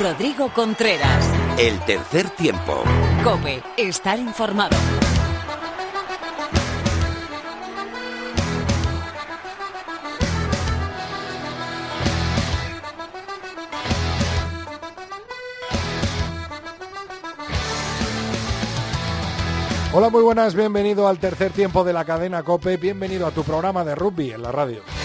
Rodrigo 0.00 0.50
Contreras. 0.52 1.26
El 1.58 1.80
tercer 1.80 2.28
tiempo. 2.30 2.84
Cope, 3.24 3.62
estar 3.78 4.18
informado. 4.18 4.76
Hola, 19.94 20.10
muy 20.10 20.22
buenas, 20.22 20.54
bienvenido 20.54 21.08
al 21.08 21.18
tercer 21.18 21.52
tiempo 21.52 21.82
de 21.84 21.94
la 21.94 22.04
cadena 22.04 22.42
Cope, 22.42 22.76
bienvenido 22.76 23.26
a 23.26 23.30
tu 23.30 23.44
programa 23.44 23.82
de 23.82 23.94
rugby 23.94 24.30
en 24.30 24.42
la 24.42 24.52
radio. 24.52 24.95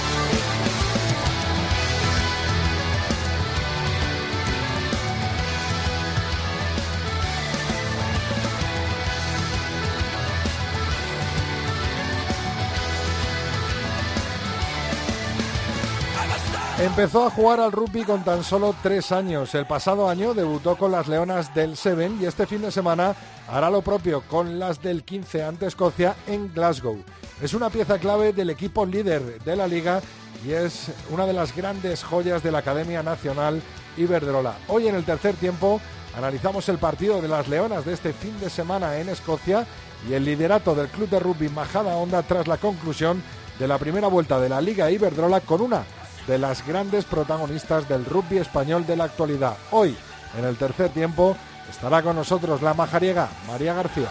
Empezó 16.81 17.27
a 17.27 17.29
jugar 17.29 17.59
al 17.59 17.71
rugby 17.71 18.03
con 18.03 18.23
tan 18.23 18.43
solo 18.43 18.73
tres 18.81 19.11
años. 19.11 19.53
El 19.53 19.67
pasado 19.67 20.09
año 20.09 20.33
debutó 20.33 20.75
con 20.77 20.91
las 20.91 21.07
Leonas 21.07 21.53
del 21.53 21.77
Seven 21.77 22.17
y 22.19 22.25
este 22.25 22.47
fin 22.47 22.63
de 22.63 22.71
semana 22.71 23.15
hará 23.47 23.69
lo 23.69 23.83
propio 23.83 24.23
con 24.27 24.57
las 24.57 24.81
del 24.81 25.03
15 25.03 25.43
ante 25.43 25.67
Escocia 25.67 26.15
en 26.25 26.51
Glasgow. 26.51 26.97
Es 27.39 27.53
una 27.53 27.69
pieza 27.69 27.99
clave 27.99 28.33
del 28.33 28.49
equipo 28.49 28.83
líder 28.83 29.43
de 29.43 29.55
la 29.55 29.67
liga 29.67 30.01
y 30.43 30.53
es 30.53 30.91
una 31.11 31.27
de 31.27 31.33
las 31.33 31.55
grandes 31.55 32.03
joyas 32.03 32.41
de 32.41 32.51
la 32.51 32.57
Academia 32.57 33.03
Nacional 33.03 33.61
Iberdrola. 33.95 34.55
Hoy 34.67 34.87
en 34.87 34.95
el 34.95 35.05
tercer 35.05 35.35
tiempo 35.35 35.79
analizamos 36.17 36.67
el 36.67 36.79
partido 36.79 37.21
de 37.21 37.27
las 37.27 37.47
Leonas 37.47 37.85
de 37.85 37.93
este 37.93 38.11
fin 38.11 38.39
de 38.39 38.49
semana 38.49 38.97
en 38.97 39.07
Escocia 39.09 39.67
y 40.09 40.13
el 40.13 40.25
liderato 40.25 40.73
del 40.73 40.87
club 40.87 41.11
de 41.11 41.19
rugby 41.19 41.47
Majada 41.49 41.95
Honda 41.95 42.23
tras 42.23 42.47
la 42.47 42.57
conclusión 42.57 43.21
de 43.59 43.67
la 43.67 43.77
primera 43.77 44.07
vuelta 44.07 44.39
de 44.39 44.49
la 44.49 44.59
Liga 44.59 44.89
Iberdrola 44.89 45.41
con 45.41 45.61
una 45.61 45.83
de 46.27 46.37
las 46.37 46.65
grandes 46.65 47.05
protagonistas 47.05 47.87
del 47.87 48.05
rugby 48.05 48.37
español 48.37 48.85
de 48.85 48.95
la 48.95 49.05
actualidad. 49.05 49.55
Hoy, 49.71 49.95
en 50.37 50.45
el 50.45 50.57
tercer 50.57 50.89
tiempo, 50.89 51.35
estará 51.69 52.01
con 52.01 52.15
nosotros 52.15 52.61
la 52.61 52.73
majariega 52.73 53.29
María 53.47 53.73
García. 53.73 54.09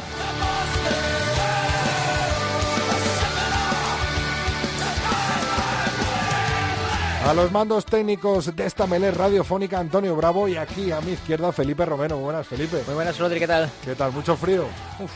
A 7.26 7.34
los 7.34 7.52
mandos 7.52 7.84
técnicos 7.84 8.56
de 8.56 8.66
esta 8.66 8.86
melé 8.86 9.10
radiofónica 9.10 9.78
Antonio 9.78 10.16
Bravo 10.16 10.48
y 10.48 10.56
aquí 10.56 10.90
a 10.90 11.00
mi 11.02 11.12
izquierda 11.12 11.52
Felipe 11.52 11.84
Romero. 11.84 12.16
Muy 12.16 12.24
buenas, 12.24 12.46
Felipe. 12.46 12.82
Muy 12.86 12.94
buenas, 12.94 13.18
Rodri, 13.18 13.38
¿qué 13.38 13.46
tal? 13.46 13.70
¿Qué 13.84 13.94
tal? 13.94 14.10
¿Mucho 14.10 14.36
frío? 14.36 14.64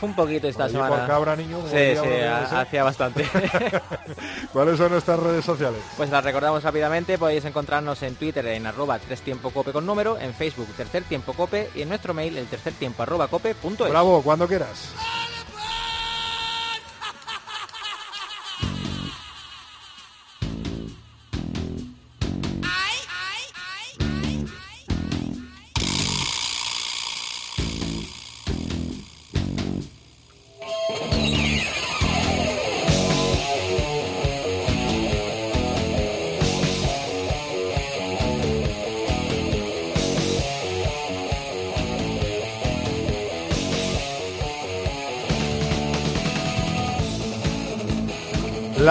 Un 0.01 0.13
poquito 0.15 0.47
esta 0.47 0.65
Allí 0.65 0.73
semana. 0.73 0.95
por 0.95 1.07
Cabra, 1.07 1.35
niño, 1.35 1.57
Sí, 1.69 1.97
hacía 2.55 2.83
bastante. 2.83 3.27
¿Cuáles 4.53 4.77
son 4.77 4.91
nuestras 4.91 5.19
redes 5.19 5.43
sociales? 5.43 5.81
pues 5.97 6.09
las 6.09 6.23
recordamos 6.23 6.63
rápidamente, 6.63 7.17
podéis 7.17 7.43
encontrarnos 7.43 8.01
en 8.03 8.15
Twitter 8.15 8.45
en 8.47 8.67
arroba 8.67 8.99
tres 8.99 9.21
tiempo 9.21 9.49
cope 9.49 9.73
con 9.73 9.85
número, 9.85 10.17
en 10.19 10.33
Facebook 10.33 10.67
tercer 10.77 11.03
tiempo 11.03 11.33
cope 11.33 11.69
y 11.75 11.81
en 11.81 11.89
nuestro 11.89 12.13
mail 12.13 12.37
el 12.37 12.45
tercer 12.45 12.73
tiempo 12.73 13.03
arroba 13.03 13.27
cope 13.27 13.55
punto 13.55 13.85
es. 13.85 13.91
Bravo, 13.91 14.21
cuando 14.21 14.47
quieras. 14.47 14.93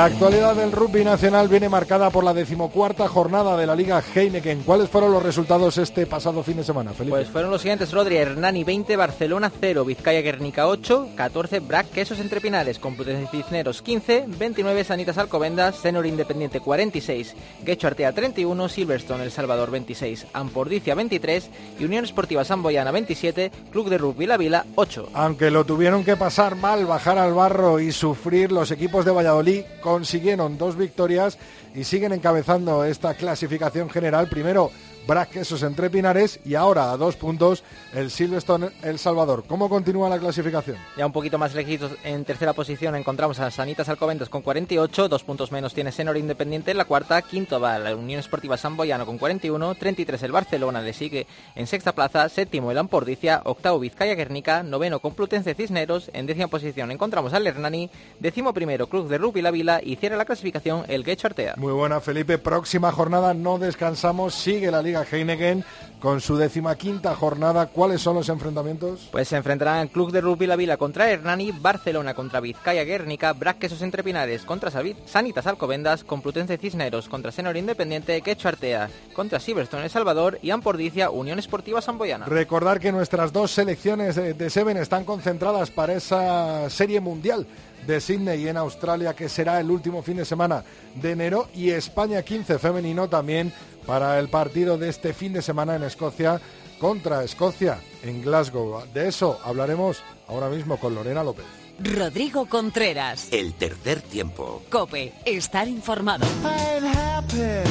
La 0.05 0.11
actualidad 0.11 0.55
del 0.55 0.71
rugby 0.71 1.03
nacional 1.03 1.49
viene 1.49 1.71
marcada 1.71 2.11
por 2.11 2.25
la 2.25 2.35
decimocuarta 2.35 3.09
jornada 3.09 3.57
de 3.57 3.67
la 3.67 3.75
Liga 3.75 4.03
Heineken. 4.15 4.63
¿Cuáles 4.63 4.91
fueron 4.91 5.11
los 5.13 5.23
resultados 5.23 5.79
este 5.79 6.05
pasado 6.05 6.43
fin 6.43 6.59
de 6.59 6.63
semana, 6.63 6.93
Felipe? 6.93 7.17
Pues 7.17 7.31
fueron 7.31 7.51
los 7.51 7.63
siguientes, 7.63 7.91
Rodri, 7.91 8.17
Hernani 8.17 8.65
20, 8.65 8.99
Barcelona 8.99 9.51
0, 9.59 9.83
Vizcaya 9.87 10.21
Guernica 10.21 10.67
8, 10.69 11.09
14, 11.17 11.61
Brac 11.61 11.91
Quesos 11.91 12.21
Entre 12.21 12.43
Pinares, 12.43 12.79
Complutense 12.79 13.31
Cisneros 13.31 13.81
15, 13.81 14.27
29, 14.29 14.85
Sanitas 14.85 15.17
Alcobendas, 15.17 15.77
Senor 15.77 16.05
Independiente 16.05 16.61
46, 16.61 17.35
Quecho 17.65 17.87
Artea 17.87 18.13
31, 18.13 18.69
Silverstone 18.69 19.25
El 19.25 19.31
Salvador 19.31 19.71
26, 19.71 20.27
Ampordicia 20.35 20.95
23 20.95 21.49
y 21.81 21.85
Unión 21.87 22.05
Esportiva 22.05 22.45
Samboyana 22.45 22.91
27, 22.91 23.51
Club 23.73 23.89
de 23.89 23.97
Rugby 23.97 24.27
La 24.27 24.37
Vila 24.37 24.67
8. 24.75 25.09
Aunque 25.15 25.51
lo 25.51 25.65
tuvieron 25.65 26.05
que 26.05 26.19
pasar 26.19 26.57
mal, 26.57 26.85
bajar 26.85 27.17
al 27.17 27.33
barro 27.33 27.81
y 27.81 27.91
sufrir, 27.91 28.53
los 28.53 28.71
equipos 28.71 29.07
de 29.07 29.13
Valladolid 29.13 29.63
consiguieron 29.95 30.59
dos 30.59 30.77
victorias 30.77 31.39
y 31.73 31.85
siguen 31.85 32.13
encabezando 32.13 32.85
esta 32.85 33.15
clasificación 33.15 33.89
general. 33.89 34.29
Primero, 34.29 34.73
Brac 35.07 35.31
Quesos 35.31 35.63
entre 35.63 35.91
Pinares 35.91 36.41
y 36.45 36.55
ahora 36.55 36.91
a 36.91 36.97
dos 36.97 37.17
puntos 37.17 37.63
el 37.93 38.11
Silverstone 38.11 38.71
El 38.83 38.99
Salvador. 38.99 39.45
¿Cómo 39.47 39.69
continúa 39.69 40.09
la 40.09 40.19
clasificación? 40.19 40.77
Ya 40.97 41.07
un 41.07 41.13
poquito 41.13 41.39
más 41.39 41.55
lejitos, 41.55 41.93
en 42.05 42.25
tercera 42.25 42.53
posición 42.53 42.97
encontramos 42.97 43.41
a 43.41 43.51
Sanitas 43.51 43.89
Alcobendas 43.89 44.29
con 44.29 44.43
48, 44.43 45.09
dos 45.09 45.25
puntos 45.25 45.53
menos 45.53 45.75
tiene 45.75 45.93
Senor 45.93 46.17
Independiente 46.17 46.71
en 46.71 46.79
la 46.79 46.85
cuarta, 46.85 47.21
quinto 47.23 47.61
va 47.61 47.79
la 47.79 47.95
Unión 47.95 48.21
Esportiva 48.21 48.57
Samboyano 48.57 49.07
con 49.07 49.19
41, 49.19 49.75
33 49.75 50.23
el 50.23 50.33
Barcelona 50.33 50.81
le 50.81 50.93
sigue 50.93 51.27
en 51.55 51.67
sexta 51.67 51.95
plaza, 51.95 52.29
séptimo 52.29 52.71
el 52.71 52.79
Ampordicia, 52.79 53.43
octavo 53.45 53.79
Vizcaya 53.79 54.15
Guernica, 54.15 54.63
noveno 54.63 55.01
Complutense 55.01 55.55
Cisneros, 55.55 56.11
en 56.13 56.27
décima 56.27 56.49
posición 56.49 56.91
encontramos 56.91 57.33
al 57.33 57.47
Hernani, 57.47 57.91
décimo 58.21 58.53
primero 58.53 58.89
Cruz 58.89 59.09
de 59.09 59.19
Rugby 59.19 59.43
La 59.43 59.51
Vila 59.51 59.81
y 59.83 59.97
cierra 59.97 60.17
la 60.17 60.25
clasificación 60.25 60.85
el 60.89 61.05
Guecho 61.05 61.27
Artea. 61.27 61.55
Muy 61.57 61.73
buena, 61.73 62.01
Felipe. 62.01 62.39
Próxima 62.39 62.93
jornada, 62.93 63.35
no 63.35 63.59
descansamos. 63.59 64.35
Sigue 64.35 64.71
la 64.71 64.83
Liga 64.83 64.94
Heineken 65.03 65.65
con 66.05 66.21
su 66.21 66.37
decimaquinta 66.37 67.15
jornada. 67.17 67.67
¿Cuáles 67.67 68.03
son 68.03 68.17
los 68.17 68.29
enfrentamientos? 68.29 69.09
Pues 69.11 69.29
se 69.29 69.37
enfrentarán 69.37 69.89
Club 69.89 70.13
de 70.13 70.21
Rugby 70.21 70.47
La 70.47 70.57
Vila 70.57 70.77
contra 70.77 71.11
Hernani, 71.11 71.51
Barcelona 71.51 72.13
contra 72.13 72.41
Vizcaya 72.41 72.85
Guernica, 72.85 73.33
Brac 73.33 73.59
Quesos 73.59 73.81
Entre 73.81 74.05
Pinares 74.05 74.43
contra 74.43 74.71
Sanitas 75.07 75.47
Alcobendas, 75.47 76.05
Complutense 76.05 76.59
Cisneros 76.59 77.09
contra 77.09 77.33
Senor 77.33 77.57
Independiente, 77.57 78.21
Quecho 78.21 78.49
Artea 78.49 78.91
contra 79.15 79.41
Silverstone 79.41 79.85
El 79.85 79.91
Salvador 79.91 80.39
y 80.43 80.51
Ampordicia 80.51 81.09
Unión 81.09 81.39
Esportiva 81.39 81.81
Samboyana. 81.81 82.27
Recordar 82.27 82.81
que 82.81 82.93
nuestras 82.93 83.33
dos 83.33 83.51
selecciones 83.51 84.15
de, 84.15 84.35
de 84.35 84.51
Seven 84.51 84.77
están 84.77 85.05
concentradas 85.05 85.71
para 85.71 85.95
esa 85.95 86.69
serie 86.69 87.01
mundial 87.01 87.47
de 87.87 88.01
Sydney 88.01 88.49
en 88.49 88.57
Australia, 88.57 89.15
que 89.15 89.29
será 89.29 89.61
el 89.61 89.71
último 89.71 90.03
fin 90.03 90.17
de 90.17 90.25
semana 90.25 90.65
de 90.95 91.13
enero, 91.13 91.49
y 91.55 91.71
España 91.71 92.23
15 92.23 92.59
femenino 92.59 93.09
también 93.09 93.53
para 93.87 94.19
el 94.19 94.29
partido 94.29 94.79
de 94.79 94.89
este 94.89 95.13
fin 95.13 95.33
de 95.33 95.43
semana 95.43 95.77
en 95.77 95.83
Escocia 95.83 96.41
contra 96.79 97.25
Escocia 97.25 97.81
en 98.03 98.23
Glasgow. 98.23 98.85
De 98.93 99.09
eso 99.09 99.39
hablaremos 99.45 100.03
ahora 100.29 100.49
mismo 100.49 100.79
con 100.79 100.95
Lorena 100.95 101.23
López. 101.23 101.47
Rodrigo 101.79 102.47
Contreras. 102.47 103.29
El 103.33 103.55
tercer 103.55 104.01
tiempo. 104.01 104.63
Cope, 104.71 105.13
estar 105.25 105.67
informado. 105.69 106.25
I 106.45 106.77
ain't 106.77 106.97
happy. 106.97 107.65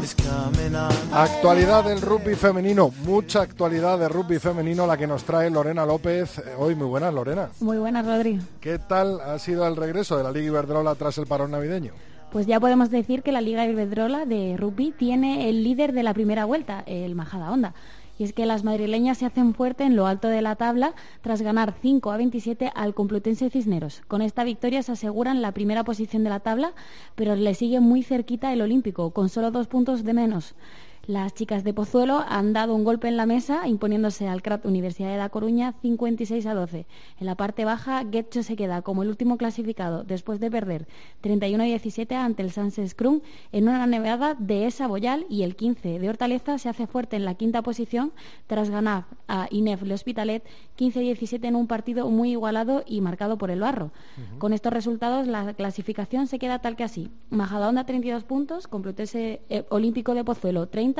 is 0.03 0.15
coming 0.15 0.75
on. 0.75 0.91
Actualidad 1.13 1.83
del 1.85 2.01
rugby 2.01 2.35
femenino, 2.35 2.91
mucha 3.05 3.41
actualidad 3.41 3.99
de 3.99 4.09
rugby 4.09 4.39
femenino 4.39 4.85
la 4.87 4.97
que 4.97 5.07
nos 5.07 5.23
trae 5.23 5.49
Lorena 5.49 5.85
López. 5.85 6.39
Eh, 6.39 6.55
Hoy 6.57 6.75
muy 6.75 6.87
buenas, 6.87 7.13
Lorena. 7.13 7.49
Muy 7.59 7.77
buenas, 7.77 8.05
Rodri. 8.05 8.39
¿Qué 8.59 8.79
tal 8.79 9.21
ha 9.21 9.39
sido 9.39 9.67
el 9.67 9.75
regreso 9.75 10.17
de 10.17 10.23
la 10.23 10.31
Liga 10.31 10.47
Iberdrola 10.47 10.95
tras 10.95 11.17
el 11.17 11.27
parón 11.27 11.51
navideño? 11.51 11.93
Pues 12.31 12.45
ya 12.45 12.59
podemos 12.59 12.91
decir 12.91 13.23
que 13.23 13.31
la 13.31 13.41
Liga 13.41 13.65
Iberdrola 13.65 14.25
de 14.25 14.55
rugby 14.55 14.91
tiene 14.91 15.49
el 15.49 15.63
líder 15.63 15.93
de 15.93 16.03
la 16.03 16.13
primera 16.13 16.45
vuelta, 16.45 16.83
el 16.85 17.15
Majada 17.15 17.51
Honda. 17.51 17.73
Y 18.19 18.25
es 18.25 18.33
que 18.33 18.45
las 18.45 18.65
madrileñas 18.65 19.17
se 19.17 19.25
hacen 19.25 19.53
fuerte 19.53 19.85
en 19.85 19.95
lo 19.95 20.05
alto 20.05 20.27
de 20.27 20.41
la 20.41 20.57
tabla 20.57 20.93
tras 21.21 21.41
ganar 21.41 21.73
5 21.81 22.11
a 22.11 22.17
27 22.17 22.69
al 22.75 22.93
Complutense 22.93 23.49
Cisneros. 23.49 24.01
Con 24.09 24.21
esta 24.21 24.43
victoria 24.43 24.83
se 24.83 24.91
aseguran 24.91 25.41
la 25.41 25.53
primera 25.53 25.85
posición 25.85 26.25
de 26.25 26.29
la 26.29 26.41
tabla, 26.41 26.73
pero 27.15 27.37
le 27.37 27.53
sigue 27.53 27.79
muy 27.79 28.03
cerquita 28.03 28.51
el 28.51 28.61
Olímpico, 28.61 29.11
con 29.11 29.29
solo 29.29 29.51
dos 29.51 29.67
puntos 29.67 30.03
de 30.03 30.13
menos. 30.13 30.53
Las 31.09 31.33
chicas 31.33 31.63
de 31.63 31.73
Pozuelo 31.73 32.23
han 32.29 32.53
dado 32.53 32.75
un 32.75 32.83
golpe 32.83 33.07
en 33.07 33.17
la 33.17 33.25
mesa 33.25 33.67
imponiéndose 33.67 34.27
al 34.27 34.43
CRAT 34.43 34.63
Universidad 34.67 35.09
de 35.09 35.17
La 35.17 35.29
Coruña 35.29 35.73
56 35.81 36.45
a 36.45 36.53
12. 36.53 36.85
En 37.19 37.25
la 37.25 37.33
parte 37.33 37.65
baja, 37.65 38.03
Getcho 38.11 38.43
se 38.43 38.55
queda 38.55 38.83
como 38.83 39.01
el 39.01 39.09
último 39.09 39.37
clasificado 39.37 40.03
después 40.03 40.39
de 40.39 40.51
perder 40.51 40.87
31 41.21 41.63
a 41.63 41.65
17 41.65 42.13
ante 42.13 42.43
el 42.43 42.51
Sanses 42.51 42.93
Krum 42.93 43.21
en 43.51 43.67
una 43.67 43.87
nevada 43.87 44.35
de 44.35 44.67
esa 44.67 44.85
Boyal 44.85 45.25
y 45.29 45.41
el 45.41 45.55
15 45.55 45.97
de 45.97 46.09
Hortaleza 46.09 46.59
se 46.59 46.69
hace 46.69 46.85
fuerte 46.85 47.15
en 47.15 47.25
la 47.25 47.33
quinta 47.33 47.63
posición 47.63 48.11
tras 48.45 48.69
ganar 48.69 49.05
a 49.27 49.47
Inef 49.49 49.81
Le 49.81 49.95
Hospitalet 49.95 50.43
15 50.75 50.99
a 50.99 51.01
17 51.01 51.47
en 51.47 51.55
un 51.55 51.65
partido 51.65 52.07
muy 52.11 52.33
igualado 52.33 52.83
y 52.85 53.01
marcado 53.01 53.39
por 53.39 53.49
el 53.49 53.61
barro. 53.61 53.89
Con 54.37 54.53
estos 54.53 54.71
resultados 54.71 55.25
la 55.25 55.55
clasificación 55.55 56.27
se 56.27 56.37
queda 56.37 56.59
tal 56.59 56.75
que 56.75 56.83
así. 56.83 57.09
Majadahonda 57.31 57.87
32 57.87 58.25
puntos, 58.25 58.67
Complutense 58.67 59.41
eh, 59.49 59.65
Olímpico 59.69 60.13
de 60.13 60.23
Pozuelo 60.23 60.67
30 60.67 60.98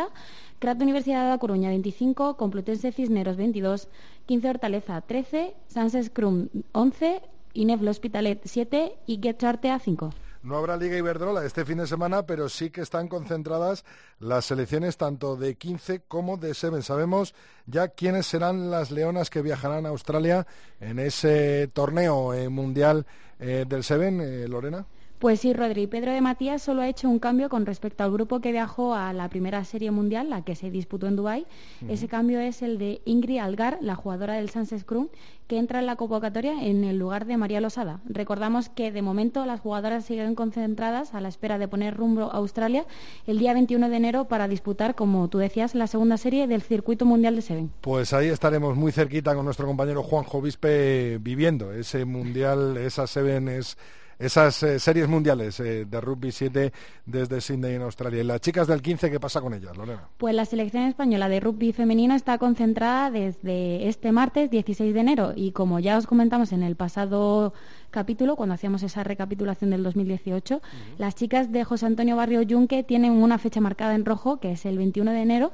Crat 0.60 0.82
Universidad 0.82 1.24
de 1.24 1.30
La 1.30 1.38
Coruña 1.38 1.70
25, 1.70 2.38
Complutense 2.38 2.92
Cisneros 2.92 3.38
22, 3.38 3.88
15 4.26 4.50
Hortaleza 4.50 5.02
13, 5.02 5.56
Sanses 5.68 6.10
Crum 6.10 6.50
11, 6.74 7.22
Inef 7.54 7.82
Hospitalet 7.82 8.42
7 8.44 8.96
y 9.08 9.20
a 9.28 9.80
5. 9.80 10.10
No 10.42 10.56
habrá 10.56 10.78
Liga 10.78 10.98
Iberdrola 10.98 11.46
este 11.46 11.66
fin 11.66 11.80
de 11.80 11.88
semana, 11.88 12.26
pero 12.26 12.48
sí 12.48 12.70
que 12.70 12.80
están 12.80 13.10
concentradas 13.10 13.84
las 14.20 14.46
selecciones 14.46 14.96
tanto 14.96 15.36
de 15.36 15.56
15 15.56 16.04
como 16.08 16.38
de 16.38 16.54
7. 16.54 16.82
Sabemos 16.82 17.36
ya 17.66 17.90
quiénes 17.90 18.26
serán 18.26 18.72
las 18.72 18.90
leonas 18.90 19.30
que 19.30 19.42
viajarán 19.42 19.86
a 19.86 19.90
Australia 19.90 20.48
en 20.80 21.00
ese 21.00 21.70
torneo 21.74 22.34
eh, 22.34 22.48
mundial 22.48 23.06
eh, 23.40 23.66
del 23.68 23.84
7, 23.84 24.44
eh, 24.44 24.48
Lorena. 24.48 24.86
Pues 25.20 25.42
sí, 25.42 25.52
Rodri. 25.52 25.86
Pedro 25.86 26.14
de 26.14 26.22
Matías 26.22 26.62
solo 26.62 26.82
ha 26.82 26.88
hecho 26.88 27.10
un 27.10 27.20
cambio 27.20 27.50
con 27.50 27.66
respecto 27.66 28.06
al 28.06 28.12
grupo 28.14 28.40
que 28.40 28.54
viajó 28.54 28.96
a 28.96 29.12
la 29.12 29.28
primera 29.28 29.66
serie 29.66 29.92
mundial, 29.92 30.30
la 30.30 30.46
que 30.46 30.56
se 30.56 30.72
disputó 30.72 31.08
en 31.08 31.18
Dubái. 31.18 31.46
Ese 31.90 32.08
cambio 32.08 32.40
es 32.40 32.62
el 32.62 32.78
de 32.78 33.02
Ingrid 33.04 33.40
Algar, 33.40 33.80
la 33.82 33.96
jugadora 33.96 34.36
del 34.36 34.50
Sanses 34.50 34.84
Scrum, 34.84 35.10
que 35.48 35.58
entra 35.58 35.80
en 35.80 35.88
la 35.88 35.98
convocatoria 35.98 36.64
en 36.64 36.86
el 36.86 36.98
lugar 36.98 37.26
de 37.26 37.36
María 37.36 37.60
Losada. 37.60 38.00
Recordamos 38.06 38.70
que 38.70 38.94
de 38.94 39.02
momento 39.02 39.46
las 39.46 39.60
jugadoras 39.60 40.06
siguen 40.06 40.36
concentradas 40.36 41.14
a 41.14 41.20
la 41.20 41.28
espera 41.28 41.58
de 41.58 41.68
poner 41.68 41.98
rumbo 41.98 42.32
a 42.32 42.38
Australia 42.38 42.86
el 43.28 43.40
día 43.40 43.54
21 43.54 43.90
de 43.90 43.98
enero 43.98 44.26
para 44.30 44.48
disputar, 44.48 44.96
como 44.96 45.28
tú 45.28 45.40
decías, 45.40 45.76
la 45.76 45.88
segunda 45.88 46.16
serie 46.16 46.48
del 46.48 46.62
circuito 46.62 47.04
mundial 47.04 47.36
de 47.36 47.42
Seven. 47.42 47.72
Pues 47.82 48.14
ahí 48.14 48.30
estaremos 48.30 48.78
muy 48.78 48.94
cerquita 48.94 49.36
con 49.36 49.44
nuestro 49.44 49.68
compañero 49.68 50.02
Juan 50.02 50.24
Jovispe 50.24 51.18
viviendo 51.18 51.74
ese 51.74 52.06
mundial, 52.06 52.78
esa 52.78 53.06
Seven 53.06 53.50
es 53.50 53.78
esas 54.20 54.62
eh, 54.64 54.80
series 54.80 55.08
mundiales 55.08 55.60
eh, 55.62 55.86
de 55.86 56.02
rugby 56.02 56.32
7 56.32 56.74
desde 57.06 57.40
Sydney 57.40 57.76
en 57.76 57.82
Australia. 57.84 58.22
¿Y 58.22 58.26
las 58.26 58.42
chicas 58.42 58.68
del 58.68 58.82
15 58.82 59.10
qué 59.10 59.20
pasa 59.20 59.40
con 59.40 59.54
ellas, 59.54 59.76
Lorena? 59.78 60.10
Pues 60.18 60.36
la 60.36 60.46
selección 60.46 60.84
española 60.84 61.30
de 61.30 61.40
rugby 61.40 61.72
femenino 61.72 62.14
está 62.14 62.38
concentrada 62.38 63.10
desde 63.10 63.88
este 63.88 64.12
martes 64.12 64.52
16 64.52 64.94
de 64.94 65.00
enero 65.00 65.34
y 65.36 65.52
como 65.52 65.80
ya 65.80 65.98
os 65.98 66.06
comentamos 66.06 66.52
en 66.52 66.64
el 66.64 66.76
pasado 66.76 67.54
capítulo, 67.90 68.36
cuando 68.36 68.56
hacíamos 68.56 68.84
esa 68.84 69.04
recapitulación 69.04 69.70
del 69.72 69.84
2018, 69.84 70.62
las 70.98 71.16
chicas 71.16 71.52
de 71.52 71.64
José 71.64 71.86
Antonio 71.86 72.16
Barrio 72.16 72.42
Yunque 72.42 72.84
tienen 72.84 73.12
una 73.12 73.38
fecha 73.38 73.62
marcada 73.62 73.96
en 73.96 74.06
rojo, 74.06 74.40
que 74.40 74.52
es 74.52 74.66
el 74.66 74.78
21 74.78 75.12
de 75.12 75.22
enero, 75.22 75.52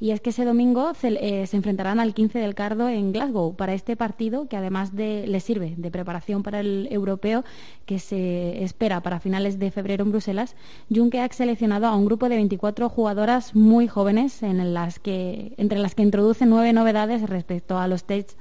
y 0.00 0.10
es 0.10 0.20
que 0.20 0.30
ese 0.30 0.44
domingo 0.44 0.94
se, 0.94 1.08
eh, 1.08 1.46
se 1.46 1.56
enfrentarán 1.56 2.00
al 2.00 2.14
15 2.14 2.38
del 2.38 2.54
Cardo 2.54 2.88
en 2.88 3.12
Glasgow 3.12 3.54
para 3.56 3.74
este 3.74 3.96
partido, 3.96 4.48
que 4.48 4.56
además 4.56 4.94
de, 4.94 5.26
les 5.26 5.44
sirve 5.44 5.74
de 5.76 5.90
preparación 5.90 6.42
para 6.42 6.60
el 6.60 6.88
europeo 6.90 7.44
que 7.86 7.98
se 7.98 8.62
espera 8.62 9.00
para 9.00 9.20
finales 9.20 9.58
de 9.58 9.70
febrero 9.70 10.04
en 10.04 10.10
Bruselas. 10.10 10.56
Junque 10.94 11.20
ha 11.20 11.28
seleccionado 11.28 11.86
a 11.86 11.96
un 11.96 12.04
grupo 12.06 12.28
de 12.28 12.36
24 12.36 12.88
jugadoras 12.88 13.54
muy 13.54 13.88
jóvenes, 13.88 14.42
en 14.42 14.74
las 14.74 14.98
que, 14.98 15.54
entre 15.56 15.78
las 15.78 15.94
que 15.94 16.02
introduce 16.02 16.46
nueve 16.46 16.72
novedades 16.72 17.22
respecto 17.22 17.78
a 17.78 17.88
los 17.88 18.04
tests 18.04 18.36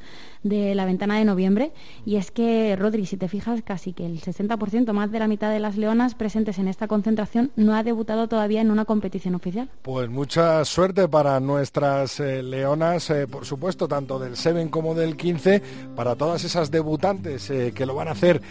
de 0.45 0.75
la 0.75 0.86
ventana 0.86 1.18
de 1.18 1.25
noviembre. 1.25 1.71
Y 2.06 2.15
es 2.15 2.31
que, 2.31 2.75
Rodri, 2.75 3.06
si 3.06 3.18
te 3.18 3.27
fijas, 3.27 3.62
casi 3.63 3.94
que 3.94 4.06
el 4.06 4.21
60%, 4.21 4.94
más 4.94 5.12
de 5.12 5.19
la 5.19 5.27
mitad 5.27 5.51
de 5.51 5.59
las 5.59 5.75
leonas 5.75 6.15
presentes 6.15 6.59
en 6.59 6.68
esta 6.68 6.88
concentración, 6.88 7.51
no 7.56 7.75
ha 7.75 7.83
debutado 7.83 8.27
todavía 8.27 8.62
en 8.62 8.71
una 8.71 8.86
competición 8.86 9.36
oficial. 9.36 9.69
Pues 9.81 10.07
mucha 10.09 10.63
suerte 10.63 11.07
para 11.07 11.39
nuestras 11.39 12.19
eh, 12.19 12.44
leonas, 12.44 13.09
eh, 13.09 13.27
por 13.27 13.45
supuesto, 13.45 13.88
tanto 13.88 14.19
del 14.19 14.38
7 14.38 14.69
como 14.69 14.94
del 14.94 15.18
15, 15.18 15.62
para 15.95 16.15
todas 16.15 16.44
esas 16.44 16.69
debutantes 16.69 17.50
eh, 17.50 17.71
que 17.74 17.86
lo 17.86 17.95
van 17.95 18.07
a 18.07 18.12
hacer 18.12 18.41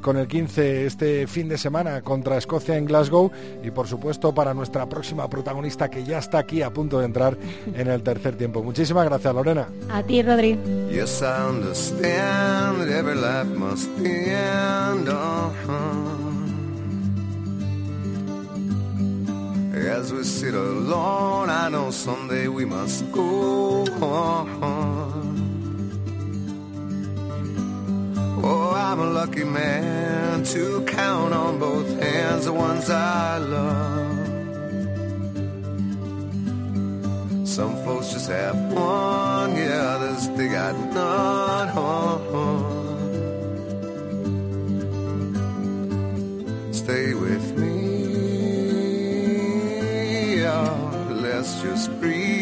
con 0.00 0.16
el 0.16 0.28
15 0.28 0.86
este 0.86 1.26
fin 1.26 1.48
de 1.48 1.58
semana 1.58 2.00
contra 2.00 2.38
Escocia 2.38 2.76
en 2.76 2.86
Glasgow 2.86 3.30
y, 3.62 3.70
por 3.70 3.86
supuesto, 3.86 4.32
para 4.32 4.54
nuestra 4.54 4.88
próxima 4.88 5.28
protagonista 5.28 5.90
que 5.90 6.04
ya 6.04 6.18
está 6.18 6.38
aquí 6.38 6.62
a 6.62 6.72
punto 6.72 7.00
de 7.00 7.04
entrar 7.04 7.36
en 7.74 7.88
el 7.88 8.02
tercer 8.02 8.36
tiempo. 8.36 8.62
Muchísimas 8.62 9.04
gracias, 9.04 9.34
Lorena. 9.34 9.68
A 9.90 10.02
ti, 10.02 10.22
Rodri. 10.22 10.58
I 11.34 11.48
understand 11.48 12.80
that 12.80 12.88
every 12.90 13.16
life 13.16 13.48
must 13.48 13.88
end. 13.98 15.08
Uh-huh. 15.08 16.04
As 19.96 20.12
we 20.12 20.22
sit 20.22 20.54
alone, 20.54 21.50
I 21.50 21.68
know 21.70 21.90
someday 21.90 22.46
we 22.46 22.64
must 22.64 23.10
go 23.10 23.84
on. 24.00 24.46
Oh, 28.44 28.70
I'm 28.70 29.00
a 29.00 29.10
lucky 29.10 29.42
man 29.42 30.44
to 30.44 30.84
count 30.86 31.34
on 31.34 31.58
both 31.58 32.00
hands 32.00 32.44
the 32.44 32.52
ones 32.52 32.88
I 32.88 33.38
love. 33.38 34.23
Some 37.54 37.76
folks 37.84 38.12
just 38.12 38.28
have 38.30 38.56
one, 38.72 39.54
yeah, 39.54 39.94
others 39.94 40.28
they 40.30 40.48
got 40.48 40.74
none. 40.92 41.70
Stay 46.72 47.14
with 47.14 47.56
me, 47.56 47.70
oh, 50.44 51.06
let's 51.10 51.62
just 51.62 51.92
breathe. 52.00 52.34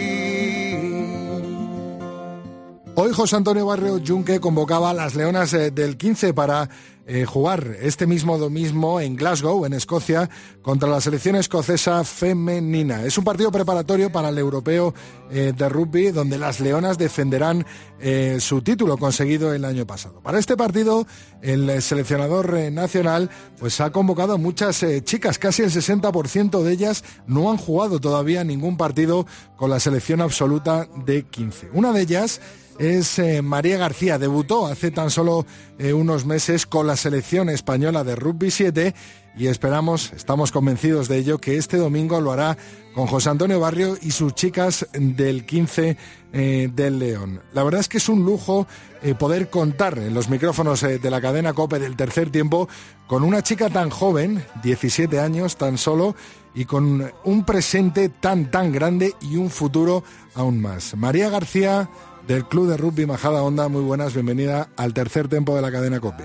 Hoy 2.95 3.13
José 3.13 3.37
Antonio 3.37 3.67
Barrio 3.67 4.01
Junque 4.03 4.41
convocaba 4.41 4.91
a 4.91 4.95
las 4.95 5.15
Leonas 5.15 5.53
eh, 5.53 5.71
del 5.71 5.99
15 5.99 6.33
para 6.33 6.71
eh, 7.05 7.25
jugar 7.25 7.77
este 7.81 8.07
mismo 8.07 8.39
domingo 8.39 9.01
en 9.01 9.17
Glasgow, 9.17 9.67
en 9.67 9.73
Escocia, 9.73 10.31
contra 10.63 10.89
la 10.89 11.01
selección 11.01 11.35
escocesa 11.35 12.05
femenina. 12.05 13.05
Es 13.05 13.19
un 13.19 13.25
partido 13.25 13.51
preparatorio 13.51 14.13
para 14.13 14.29
el 14.29 14.39
europeo 14.39 14.95
eh, 15.29 15.53
de 15.57 15.69
rugby, 15.69 16.13
donde 16.13 16.39
las 16.39 16.61
leonas 16.61 16.99
defenderán 16.99 17.67
eh, 17.99 18.37
su 18.39 18.63
título 18.63 18.99
conseguido 18.99 19.53
el 19.53 19.65
año 19.65 19.85
pasado. 19.85 20.21
Para 20.21 20.39
este 20.39 20.57
partido, 20.57 21.05
el 21.41 21.83
seleccionador 21.83 22.55
nacional 22.71 23.31
pues, 23.59 23.81
ha 23.81 23.91
convocado 23.91 24.35
a 24.35 24.39
muchas 24.39 24.85
chicas, 25.03 25.41
casi 25.41 25.63
el 25.63 25.71
60% 25.71 26.63
de 26.63 26.73
ellas 26.73 27.03
no 27.27 27.51
han 27.51 27.57
jugado 27.57 28.01
todavía 28.01 28.45
ningún 28.45 28.77
partido 28.77 29.27
con 29.57 29.71
la 29.71 29.81
selección 29.81 30.21
absoluta 30.21 30.89
de 31.05 31.25
15. 31.25 31.71
Una 31.73 31.93
de 31.93 32.03
ellas 32.03 32.41
es 32.79 33.19
eh, 33.19 33.43
María 33.43 33.79
García. 33.79 34.19
Debutó 34.19 34.67
hace 34.67 34.91
tan 34.91 35.11
solo 35.11 35.47
eh, 35.79 35.93
unos 35.93 36.25
meses 36.25 36.67
con 36.67 36.87
la 36.87 36.97
selección 36.97 37.49
española 37.49 38.05
de 38.05 38.17
rugby 38.17 38.51
7 38.51 38.95
y 39.37 39.47
esperamos, 39.47 40.13
estamos 40.13 40.53
convencidos 40.53 41.09
de 41.09 41.19
ello, 41.19 41.39
que 41.39 41.57
este 41.57 41.79
domingo 41.79 42.21
lo 42.21 42.33
hará 42.33 42.57
con 42.95 43.07
José 43.07 43.31
Antonio 43.31 43.59
Barrio 43.61 43.97
y 44.03 44.11
sus 44.11 44.35
chicas 44.35 44.87
del 44.93 45.47
15 45.47 45.97
eh, 46.33 46.71
del 46.75 46.99
León. 46.99 47.41
La 47.55 47.65
verdad 47.65 47.81
es 47.81 47.89
que 47.89 47.97
es 47.99 48.09
un 48.09 48.25
lujo 48.25 48.67
poder 49.19 49.51
contar 49.51 49.99
en 49.99 50.15
los 50.15 50.29
micrófonos 50.29 50.83
de 50.83 51.11
la 51.11 51.21
cadena 51.21 51.55
COPE 51.55 51.81
del 51.81 51.97
tercer 51.97 52.31
tiempo 52.31 52.69
con 53.09 53.25
una 53.25 53.43
chica 53.43 53.69
tan 53.69 53.91
joven, 53.91 54.45
17 54.63 55.19
años 55.19 55.57
tan 55.57 55.77
solo, 55.77 56.15
y 56.55 56.65
con 56.67 57.11
un 57.25 57.45
presente 57.45 58.09
tan 58.09 58.51
tan 58.51 58.73
grande 58.73 59.15
y 59.21 59.37
un 59.37 59.51
futuro 59.51 60.05
aún 60.35 60.61
más. 60.61 60.97
María 60.97 61.29
García 61.31 61.89
del 62.27 62.45
Club 62.47 62.69
de 62.69 62.77
Rugby 62.77 63.07
Majada 63.07 63.43
Onda. 63.43 63.69
Muy 63.69 63.83
buenas, 63.83 64.15
bienvenida 64.15 64.69
al 64.77 64.95
tercer 64.95 65.29
tiempo 65.29 65.55
de 65.57 65.63
la 65.63 65.73
cadena 65.73 66.01
COPE. 66.01 66.25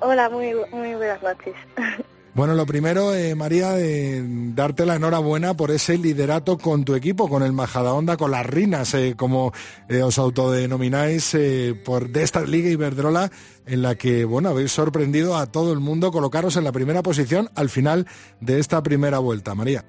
Hola, 0.00 0.28
muy, 0.30 0.54
muy 0.72 0.94
buenas 0.94 1.22
noches. 1.22 1.54
Bueno, 2.34 2.54
lo 2.54 2.66
primero, 2.66 3.16
eh, 3.16 3.34
María, 3.34 3.72
de 3.72 4.22
darte 4.54 4.86
la 4.86 4.94
enhorabuena 4.94 5.54
por 5.54 5.72
ese 5.72 5.98
liderato 5.98 6.56
con 6.56 6.84
tu 6.84 6.94
equipo, 6.94 7.28
con 7.28 7.42
el 7.42 7.52
Majadahonda, 7.52 8.16
con 8.16 8.30
las 8.30 8.46
Rinas, 8.46 8.94
eh, 8.94 9.14
como 9.16 9.52
eh, 9.88 10.02
os 10.02 10.20
autodenomináis, 10.20 11.36
por 11.84 12.10
de 12.10 12.22
esta 12.22 12.42
Liga 12.42 12.70
Iberdrola, 12.70 13.32
en 13.66 13.82
la 13.82 13.96
que, 13.96 14.24
bueno, 14.24 14.50
habéis 14.50 14.70
sorprendido 14.70 15.36
a 15.36 15.46
todo 15.46 15.72
el 15.72 15.80
mundo 15.80 16.12
colocaros 16.12 16.56
en 16.56 16.62
la 16.62 16.70
primera 16.70 17.02
posición 17.02 17.50
al 17.56 17.70
final 17.70 18.06
de 18.40 18.60
esta 18.60 18.84
primera 18.84 19.18
vuelta. 19.18 19.56
María. 19.56 19.84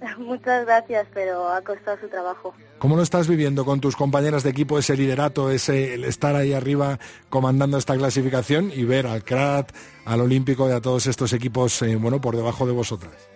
Muchas 0.18 0.64
gracias, 0.64 1.06
pero 1.12 1.48
ha 1.48 1.60
costado 1.62 1.98
su 1.98 2.08
trabajo. 2.08 2.54
¿Cómo 2.78 2.96
lo 2.96 3.02
estás 3.02 3.28
viviendo 3.28 3.64
con 3.64 3.80
tus 3.80 3.96
compañeras 3.96 4.42
de 4.42 4.50
equipo, 4.50 4.78
ese 4.78 4.96
liderato, 4.96 5.50
ese 5.50 5.94
el 5.94 6.04
estar 6.04 6.36
ahí 6.36 6.52
arriba 6.52 6.98
comandando 7.28 7.78
esta 7.78 7.96
clasificación 7.96 8.70
y 8.72 8.84
ver 8.84 9.06
al 9.06 9.24
CRAT, 9.24 9.72
al 10.04 10.20
Olímpico 10.20 10.68
y 10.68 10.72
a 10.72 10.80
todos 10.80 11.06
estos 11.06 11.32
equipos, 11.32 11.82
eh, 11.82 11.96
bueno, 11.96 12.20
por 12.20 12.36
debajo 12.36 12.66
de 12.66 12.72
vosotras? 12.72 13.28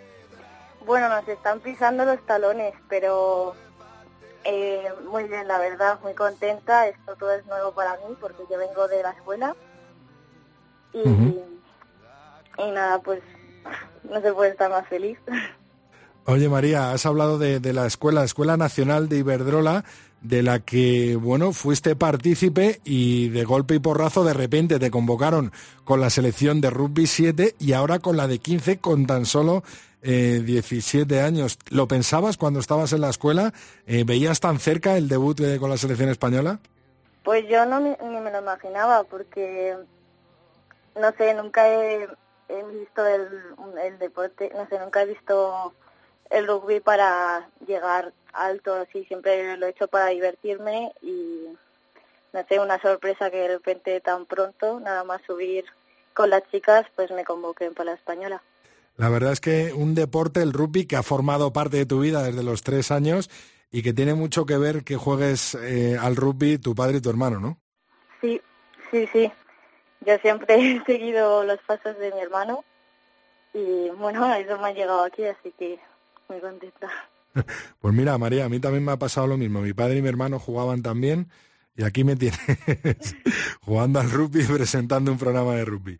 Bueno, 0.87 1.09
nos 1.09 1.27
están 1.29 1.61
pisando 1.61 2.05
los 2.05 2.25
talones, 2.27 2.75
pero 2.89 3.55
eh, 4.45 4.89
muy 5.11 5.25
bien, 5.25 5.47
la 5.49 5.59
verdad, 5.59 5.99
muy 6.03 6.15
contenta. 6.15 6.87
Esto 6.87 7.17
todo 7.17 7.33
es 7.33 7.45
nuevo 7.47 7.73
para 7.73 7.95
mí 7.97 8.17
porque 8.21 8.45
yo 8.51 8.59
vengo 8.59 8.87
de 8.89 9.03
la 9.03 9.11
escuela. 9.11 9.57
Y, 10.93 11.09
y 12.59 12.71
nada, 12.71 12.99
pues 12.99 13.23
no 14.03 14.21
se 14.21 14.33
puede 14.33 14.51
estar 14.51 14.71
más 14.71 14.87
feliz. 14.89 15.19
Oye 16.25 16.49
María, 16.49 16.93
has 16.93 17.05
hablado 17.05 17.37
de, 17.37 17.61
la 17.73 17.85
escuela, 17.85 18.23
Escuela 18.23 18.57
Nacional 18.57 19.09
de 19.09 19.19
Iberdrola, 19.19 19.85
de 20.21 20.45
la 20.45 20.61
que, 20.61 21.17
bueno, 21.17 21.53
fuiste 21.53 21.97
partícipe 21.97 22.81
y 22.85 23.29
de 23.31 23.43
golpe 23.43 23.75
y 23.75 23.79
porrazo 23.81 24.23
de 24.23 24.33
repente 24.33 24.79
te 24.79 24.93
convocaron 24.93 25.51
con 25.83 26.01
la 26.01 26.11
selección 26.11 26.61
de 26.61 26.71
rugby 26.71 27.09
7 27.09 27.57
y 27.59 27.73
ahora 27.73 27.99
con 27.99 28.17
la 28.17 28.29
de 28.29 28.39
15 28.39 28.79
con 28.79 29.07
tan 29.09 29.27
solo 29.27 29.65
eh, 30.01 30.41
17 30.45 31.21
años. 31.21 31.59
¿Lo 31.71 31.89
pensabas 31.89 32.37
cuando 32.37 32.61
estabas 32.61 32.93
en 32.93 33.01
la 33.01 33.11
escuela? 33.11 33.53
Eh, 33.89 34.05
¿Veías 34.07 34.39
tan 34.39 34.61
cerca 34.61 34.97
el 34.97 35.09
debut 35.09 35.41
eh, 35.41 35.59
con 35.59 35.71
la 35.71 35.77
selección 35.77 36.09
española? 36.09 36.61
Pues 37.25 37.49
yo 37.49 37.67
no 37.67 37.81
ni 37.81 37.97
me 38.21 38.31
lo 38.31 38.39
imaginaba 38.39 39.03
porque, 39.03 39.77
no 40.95 41.13
sé, 41.19 41.35
nunca 41.35 41.69
he, 41.69 42.07
visto 42.73 43.05
el 43.07 43.99
deporte, 43.99 44.53
no 44.55 44.69
sé, 44.69 44.79
nunca 44.79 45.03
he 45.03 45.07
visto 45.07 45.73
el 46.33 46.47
rugby 46.47 46.81
para 46.81 47.49
llegar 47.67 48.13
alto, 48.33 48.75
así 48.75 49.05
siempre 49.05 49.57
lo 49.57 49.67
he 49.67 49.71
hecho 49.71 49.89
para 49.89 50.07
divertirme 50.09 50.93
y 51.03 51.47
no 52.33 52.45
sé, 52.49 52.59
una 52.59 52.81
sorpresa 52.81 53.31
que 53.31 53.37
de 53.37 53.49
repente 53.49 54.01
tan 54.01 54.25
pronto, 54.27 54.81
nada 54.81 55.05
más 55.05 55.21
subir 55.27 55.65
con 56.15 56.31
las 56.31 56.43
chicas, 56.51 56.87
pues 56.97 57.11
me 57.11 57.25
convoquen 57.25 57.75
para 57.75 57.91
la 57.91 57.97
española. 57.97 58.43
La 58.97 59.09
verdad 59.09 59.33
es 59.33 59.41
que 59.41 59.73
un 59.73 59.95
deporte, 59.95 60.43
el 60.43 60.53
rugby, 60.53 60.87
que 60.87 60.97
ha 60.97 61.03
formado 61.03 61.53
parte 61.53 61.77
de 61.77 61.87
tu 61.87 62.01
vida 62.01 62.23
desde 62.23 62.43
los 62.43 62.63
tres 62.63 62.91
años 62.91 63.31
y 63.71 63.83
que 63.83 63.93
tiene 63.93 64.15
mucho 64.15 64.45
que 64.47 64.59
ver 64.59 64.85
que 64.85 64.97
juegues 64.97 65.55
eh, 65.55 65.97
al 65.99 66.17
rugby 66.17 66.59
tu 66.59 66.75
padre 66.75 66.99
y 66.99 67.01
tu 67.01 67.11
hermano, 67.11 67.41
¿no? 67.41 67.59
Sí, 68.21 68.41
sí, 68.91 69.09
sí. 69.13 69.33
Yo 70.01 70.19
siempre 70.19 70.55
he 70.77 70.85
seguido 70.85 71.45
los 71.45 71.59
pasos 71.61 71.99
de 71.99 72.13
mi 72.13 72.21
hermano 72.21 72.65
y 73.55 73.91
bueno, 73.91 74.35
eso 74.35 74.59
me 74.59 74.69
ha 74.69 74.73
llegado 74.73 75.05
aquí, 75.05 75.25
así 75.25 75.53
que 75.59 75.79
muy 76.33 76.41
contenta. 76.41 76.89
Pues 77.81 77.95
mira, 77.95 78.19
María, 78.19 78.45
a 78.45 78.49
mí 78.51 78.61
también 78.61 78.85
me 78.85 78.93
ha 78.93 78.99
pasado 78.99 79.27
lo 79.27 79.39
mismo. 79.39 79.63
Mi 79.63 79.73
padre 79.73 79.97
y 79.97 80.03
mi 80.03 80.09
hermano 80.09 80.39
jugaban 80.39 80.83
también 80.83 81.29
y 81.75 81.85
aquí 81.85 82.05
me 82.05 82.17
tienes 82.17 82.39
jugando 83.63 84.01
al 84.01 84.11
rugby 84.11 84.43
y 84.43 84.47
presentando 84.47 85.11
un 85.11 85.19
programa 85.19 85.55
de 85.55 85.65
rugby. 85.65 85.99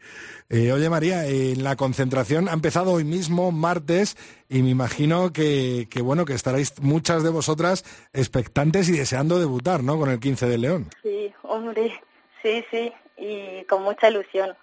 Eh, 0.51 0.73
oye 0.73 0.91
María, 0.91 1.27
eh, 1.27 1.55
la 1.57 1.77
concentración 1.77 2.49
ha 2.49 2.53
empezado 2.53 2.93
hoy 2.93 3.05
mismo, 3.05 3.51
martes, 3.53 4.17
y 4.49 4.63
me 4.63 4.69
imagino 4.69 5.33
que, 5.33 5.89
que, 5.91 6.03
bueno, 6.03 6.27
que 6.27 6.35
estaréis 6.35 6.81
muchas 6.83 7.23
de 7.23 7.31
vosotras 7.31 7.85
expectantes 8.13 8.89
y 8.91 8.99
deseando 8.99 9.39
debutar, 9.39 9.83
¿no? 9.83 9.99
Con 9.99 10.11
el 10.11 10.21
15 10.21 10.47
de 10.47 10.59
León. 10.59 10.91
Sí, 11.03 11.33
hombre, 11.43 11.99
sí, 12.43 12.65
sí, 12.71 12.93
y 13.17 13.65
con 13.65 13.83
mucha 13.83 14.11
ilusión, 14.11 14.55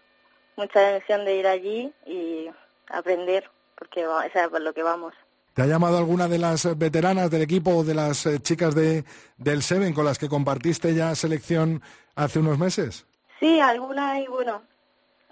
mucha 0.56 0.92
ilusión 0.92 1.26
de 1.26 1.36
ir 1.36 1.48
allí 1.48 1.92
y 2.06 2.50
aprender, 2.88 3.50
porque 3.76 4.02
es 4.02 4.36
a 4.36 4.60
lo 4.60 4.74
que 4.74 4.84
vamos. 4.84 5.16
¿Te 5.54 5.64
ha 5.64 5.66
llamado 5.66 5.98
alguna 5.98 6.28
de 6.28 6.38
las 6.38 6.78
veteranas 6.78 7.32
del 7.32 7.42
equipo 7.42 7.76
o 7.76 7.84
de 7.84 7.94
las 7.94 8.26
eh, 8.26 8.40
chicas 8.40 8.76
de, 8.76 9.04
del 9.38 9.62
Seven 9.62 9.94
con 9.94 10.06
las 10.06 10.18
que 10.18 10.30
compartiste 10.30 10.94
ya 10.94 11.16
selección 11.16 11.82
hace 12.16 12.40
unos 12.40 12.58
meses? 12.58 13.06
Sí, 13.40 13.60
alguna 13.60 14.20
y 14.20 14.28
bueno, 14.28 14.62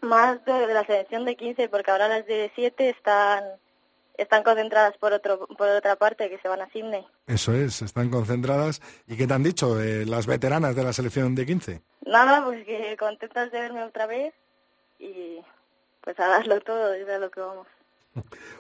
más 0.02 0.44
de, 0.46 0.68
de, 0.68 0.74
la 0.74 0.86
selección 0.86 1.26
de 1.26 1.36
15 1.36 1.70
porque 1.70 1.92
ahora 1.92 2.08
las 2.08 2.26
de 2.26 2.52
7 2.56 2.90
están 2.90 3.44
están 4.18 4.44
concentradas 4.44 4.98
por 4.98 5.14
otro 5.14 5.48
por 5.58 5.70
otra 5.70 5.96
parte 5.96 6.30
que 6.30 6.40
se 6.40 6.48
van 6.48 6.62
a 6.62 6.70
Sydney. 6.72 7.06
Eso 7.28 7.54
es, 7.54 7.82
están 7.82 8.10
concentradas. 8.10 8.82
¿Y 9.08 9.16
qué 9.16 9.28
te 9.28 9.34
han 9.34 9.44
dicho 9.44 9.82
eh, 9.82 10.06
las 10.06 10.26
veteranas 10.26 10.76
de 10.76 10.84
la 10.84 10.94
selección 10.94 11.36
de 11.36 11.46
15? 11.46 11.82
Nada, 12.06 12.44
pues 12.44 12.66
que 12.66 12.98
contentas 12.98 13.52
de 13.52 13.60
verme 13.62 13.84
otra 13.84 14.08
vez 14.08 14.34
y 15.00 15.40
pues 16.02 16.20
a 16.20 16.28
darlo 16.28 16.60
todo, 16.62 16.94
es 16.94 17.08
a 17.08 17.20
lo 17.20 17.30
que 17.30 17.42
vamos. 17.42 17.68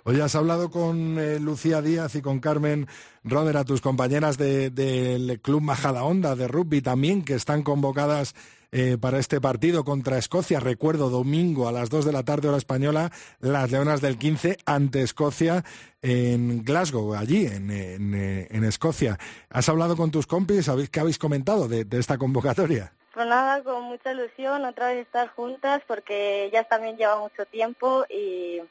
Oye, 0.04 0.22
has 0.22 0.36
hablado 0.36 0.70
con 0.70 1.20
eh, 1.20 1.40
Lucía 1.40 1.82
Díaz 1.82 2.16
y 2.16 2.22
con 2.22 2.40
Carmen 2.40 2.88
Roder, 3.24 3.58
a 3.58 3.66
tus 3.66 3.82
compañeras 3.82 4.38
del 4.38 4.74
de, 4.74 5.40
Club 5.42 5.62
Majadahonda 5.62 6.36
de 6.36 6.48
rugby 6.48 6.82
también, 6.82 7.24
que 7.24 7.34
están 7.34 7.64
convocadas 7.64 8.36
eh, 8.72 8.98
para 9.00 9.20
este 9.20 9.40
partido 9.40 9.84
contra 9.84 10.18
Escocia. 10.18 10.60
Recuerdo, 10.60 11.10
domingo 11.10 11.68
a 11.68 11.72
las 11.72 11.90
2 11.90 12.06
de 12.06 12.12
la 12.12 12.24
tarde 12.24 12.50
hora 12.50 12.58
española, 12.58 13.12
las 13.40 13.72
Leonas 13.72 14.02
del 14.02 14.18
15 14.18 14.58
ante 14.66 15.02
Escocia 15.02 15.64
en 16.02 16.64
Glasgow, 16.64 17.14
allí, 17.14 17.46
en, 17.46 17.72
en, 17.72 18.64
Escocia. 18.64 19.18
¿Has 19.50 19.70
hablado 19.70 19.96
con 19.96 20.12
tus 20.12 20.28
compis? 20.28 20.70
¿Qué 20.92 21.00
habéis 21.00 21.18
comentado 21.18 21.68
de, 21.68 21.86
de 21.86 22.00
esta 22.00 22.18
convocatoria? 22.18 22.94
Pues 23.14 23.26
nada, 23.26 23.64
con 23.64 23.86
mucha 23.86 24.12
ilusión, 24.12 24.64
otra 24.64 24.90
vez 24.90 25.00
estar 25.00 25.30
juntas, 25.30 25.82
porque 25.88 26.46
ellas 26.46 26.68
también 26.70 26.98
llevan 26.98 27.22
mucho 27.22 27.46
tiempo 27.46 28.06
y 28.10 28.62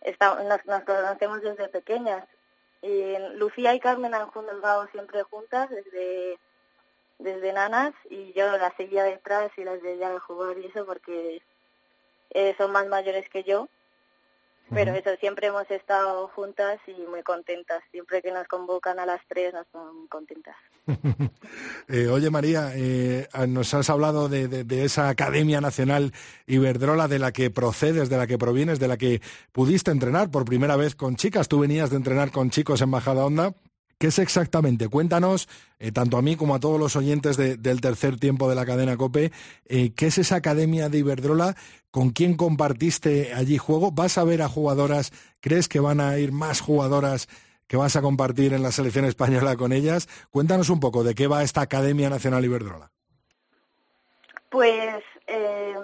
Está, 0.00 0.42
nos, 0.42 0.64
nos, 0.66 0.82
conocemos 0.84 1.42
desde 1.42 1.68
pequeñas. 1.68 2.26
Y 2.82 3.16
Lucía 3.34 3.74
y 3.74 3.80
Carmen 3.80 4.14
han 4.14 4.30
jugado 4.30 4.86
siempre 4.88 5.22
juntas 5.24 5.68
desde 5.70 6.38
desde 7.18 7.52
nanas 7.52 7.94
y 8.08 8.32
yo 8.32 8.56
las 8.56 8.74
seguía 8.76 9.04
detrás 9.04 9.50
y 9.56 9.64
las 9.64 9.82
veía 9.82 10.18
jugar 10.20 10.56
y 10.58 10.66
eso 10.66 10.86
porque 10.86 11.42
eh, 12.30 12.54
son 12.56 12.72
más 12.72 12.86
mayores 12.86 13.28
que 13.28 13.42
yo. 13.42 13.68
Pero 14.70 14.94
eso, 14.94 15.10
siempre 15.18 15.46
hemos 15.46 15.70
estado 15.70 16.28
juntas 16.28 16.78
y 16.86 16.92
muy 17.08 17.22
contentas. 17.22 17.82
Siempre 17.90 18.20
que 18.20 18.30
nos 18.30 18.46
convocan 18.48 18.98
a 18.98 19.06
las 19.06 19.20
tres 19.26 19.54
nos 19.54 19.66
muy 19.72 20.08
contentas. 20.08 20.56
eh, 21.88 22.08
oye 22.08 22.30
María, 22.30 22.72
eh, 22.74 23.28
nos 23.46 23.74
has 23.74 23.90
hablado 23.90 24.28
de, 24.28 24.48
de, 24.48 24.64
de, 24.64 24.84
esa 24.84 25.08
Academia 25.08 25.60
Nacional 25.60 26.12
Iberdrola 26.46 27.08
de 27.08 27.18
la 27.18 27.32
que 27.32 27.50
procedes, 27.50 28.08
de 28.08 28.16
la 28.16 28.26
que 28.26 28.38
provienes, 28.38 28.78
de 28.78 28.88
la 28.88 28.96
que 28.96 29.20
pudiste 29.52 29.90
entrenar 29.90 30.30
por 30.30 30.44
primera 30.44 30.76
vez 30.76 30.94
con 30.94 31.16
chicas. 31.16 31.48
Tú 31.48 31.60
venías 31.60 31.90
de 31.90 31.96
entrenar 31.96 32.30
con 32.30 32.50
chicos 32.50 32.80
en 32.80 32.90
Bajada 32.90 33.24
Onda. 33.24 33.54
¿Qué 33.98 34.06
es 34.06 34.18
exactamente? 34.20 34.88
Cuéntanos, 34.88 35.48
eh, 35.80 35.90
tanto 35.90 36.18
a 36.18 36.22
mí 36.22 36.36
como 36.36 36.54
a 36.54 36.60
todos 36.60 36.78
los 36.78 36.94
oyentes 36.94 37.36
de, 37.36 37.56
del 37.56 37.80
tercer 37.80 38.16
tiempo 38.16 38.48
de 38.48 38.54
la 38.54 38.64
cadena 38.64 38.96
COPE, 38.96 39.32
eh, 39.66 39.92
¿qué 39.96 40.06
es 40.06 40.18
esa 40.18 40.36
Academia 40.36 40.88
de 40.88 40.98
Iberdrola? 40.98 41.56
¿Con 41.90 42.10
quién 42.10 42.36
compartiste 42.36 43.34
allí 43.34 43.58
juego? 43.58 43.90
¿Vas 43.90 44.16
a 44.16 44.22
ver 44.22 44.40
a 44.42 44.48
jugadoras? 44.48 45.10
¿Crees 45.40 45.68
que 45.68 45.80
van 45.80 46.00
a 46.00 46.16
ir 46.16 46.30
más 46.30 46.60
jugadoras 46.60 47.26
que 47.66 47.76
vas 47.76 47.96
a 47.96 48.02
compartir 48.02 48.52
en 48.52 48.62
la 48.62 48.70
selección 48.70 49.04
española 49.04 49.56
con 49.56 49.72
ellas? 49.72 50.08
Cuéntanos 50.30 50.70
un 50.70 50.78
poco 50.78 51.02
de 51.02 51.16
qué 51.16 51.26
va 51.26 51.42
esta 51.42 51.62
Academia 51.62 52.08
Nacional 52.08 52.44
Iberdrola. 52.44 52.92
Pues, 54.48 55.02
eh, 55.26 55.74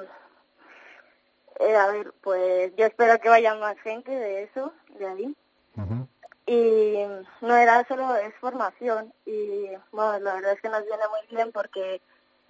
a 1.61 1.87
ver, 1.91 2.15
pues 2.23 2.73
yo 2.79 2.87
espero 2.87 3.19
que 3.21 3.29
vaya 3.29 3.57
más 3.57 3.77
gente 3.81 4.13
de 4.13 4.45
eso, 4.45 4.73
de 5.01 5.07
ahí. 5.09 5.37
Uh 5.77 5.83
-huh 5.83 6.14
y 6.47 7.05
no 7.41 7.57
era 7.57 7.87
solo 7.87 8.17
es 8.17 8.35
formación 8.37 9.13
y 9.25 9.69
bueno 9.93 10.19
la 10.21 10.35
verdad 10.35 10.53
es 10.53 10.61
que 10.61 10.69
nos 10.69 10.85
viene 10.85 11.05
muy 11.09 11.37
bien 11.37 11.53
porque 11.53 12.03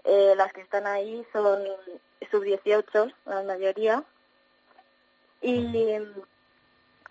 eh, 0.05 0.35
las 0.37 0.53
que 0.53 0.61
están 0.61 0.87
ahí 0.87 1.25
son 1.33 1.65
sub 2.31 2.43
18 2.43 3.09
la 3.27 3.43
mayoría. 3.43 4.05
Y 5.41 5.99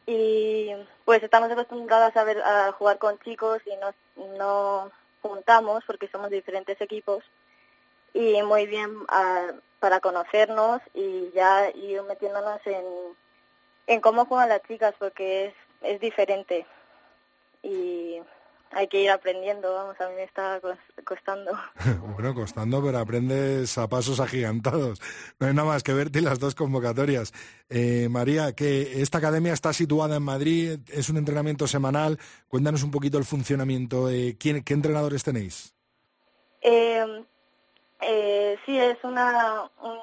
y 0.06 0.72
pues 1.06 1.24
estamos 1.24 1.50
acostumbradas 1.50 2.16
a 2.18 2.24
ver 2.26 2.42
a 2.42 2.72
jugar 2.74 2.98
con 2.98 3.18
chicos 3.20 3.62
y 3.66 3.76
nos 3.78 3.96
no 4.38 4.92
juntamos 5.22 5.84
porque 5.86 6.10
somos 6.10 6.30
diferentes 6.30 6.80
equipos. 6.82 7.24
Y 8.14 8.42
muy 8.44 8.68
bien 8.68 8.92
a, 9.08 9.54
para 9.80 10.00
conocernos 10.00 10.82
y 10.94 11.32
ya 11.32 11.70
ir 11.72 12.02
metiéndonos 12.04 12.60
en 12.66 12.86
en 13.88 14.02
cómo 14.02 14.26
juegan 14.26 14.50
las 14.50 14.64
chicas 14.64 14.94
porque 15.00 15.48
es 15.48 15.54
es 15.84 16.00
diferente 16.00 16.66
y 17.62 18.20
hay 18.76 18.88
que 18.88 19.02
ir 19.02 19.12
aprendiendo, 19.12 19.74
vamos, 19.74 20.00
a 20.02 20.10
mí 20.10 20.16
me 20.16 20.24
está 20.24 20.60
costando. 21.06 21.52
bueno, 22.16 22.34
costando, 22.34 22.84
pero 22.84 22.98
aprendes 22.98 23.78
a 23.78 23.88
pasos 23.88 24.20
agigantados. 24.20 25.00
No 25.40 25.48
hay 25.48 25.54
nada 25.54 25.68
más 25.68 25.84
que 25.84 25.94
verte 25.94 26.22
las 26.22 26.40
dos 26.40 26.56
convocatorias. 26.56 27.34
Eh, 27.70 28.08
María, 28.10 28.54
que 28.54 29.02
esta 29.02 29.20
academia 29.20 29.54
está 29.54 29.74
situada 29.74 30.18
en 30.18 30.24
Madrid, 30.24 30.80
es 30.92 31.10
un 31.10 31.18
entrenamiento 31.18 31.68
semanal. 31.68 32.18
Cuéntanos 32.48 32.84
un 32.84 32.92
poquito 32.92 33.18
el 33.18 33.26
funcionamiento. 33.26 34.10
Eh, 34.10 34.38
¿quién, 34.40 34.64
¿Qué 34.64 34.74
entrenadores 34.74 35.24
tenéis? 35.24 35.76
Eh, 36.62 37.26
eh, 38.02 38.58
sí, 38.66 38.80
es 38.80 38.98
una, 39.04 39.70
un, 39.82 40.00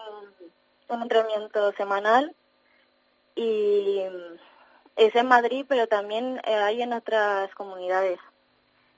un 0.88 1.02
entrenamiento 1.02 1.72
semanal 1.72 2.34
y 3.34 4.00
es 4.96 5.14
en 5.14 5.28
Madrid, 5.28 5.64
pero 5.68 5.86
también 5.86 6.40
eh, 6.44 6.54
hay 6.54 6.82
en 6.82 6.92
otras 6.92 7.52
comunidades. 7.54 8.18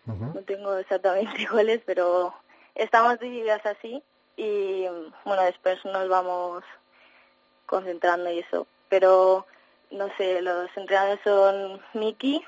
Uh 0.07 0.13
-huh. 0.13 0.35
No 0.35 0.41
tengo 0.43 0.77
exactamente 0.77 1.47
cuáles, 1.51 1.81
pero 1.85 2.35
estamos 2.75 3.19
divididas 3.21 3.65
así 3.67 4.03
y 4.37 4.87
bueno, 5.25 5.43
después 5.43 5.85
nos 5.85 6.09
vamos 6.09 6.65
concentrando 7.67 8.31
y 8.31 8.41
eso. 8.41 8.67
Pero 8.89 9.47
no 9.91 10.09
sé, 10.17 10.43
los 10.43 10.69
entrenadores 10.77 11.21
son 11.23 11.81
Miki, 11.95 12.43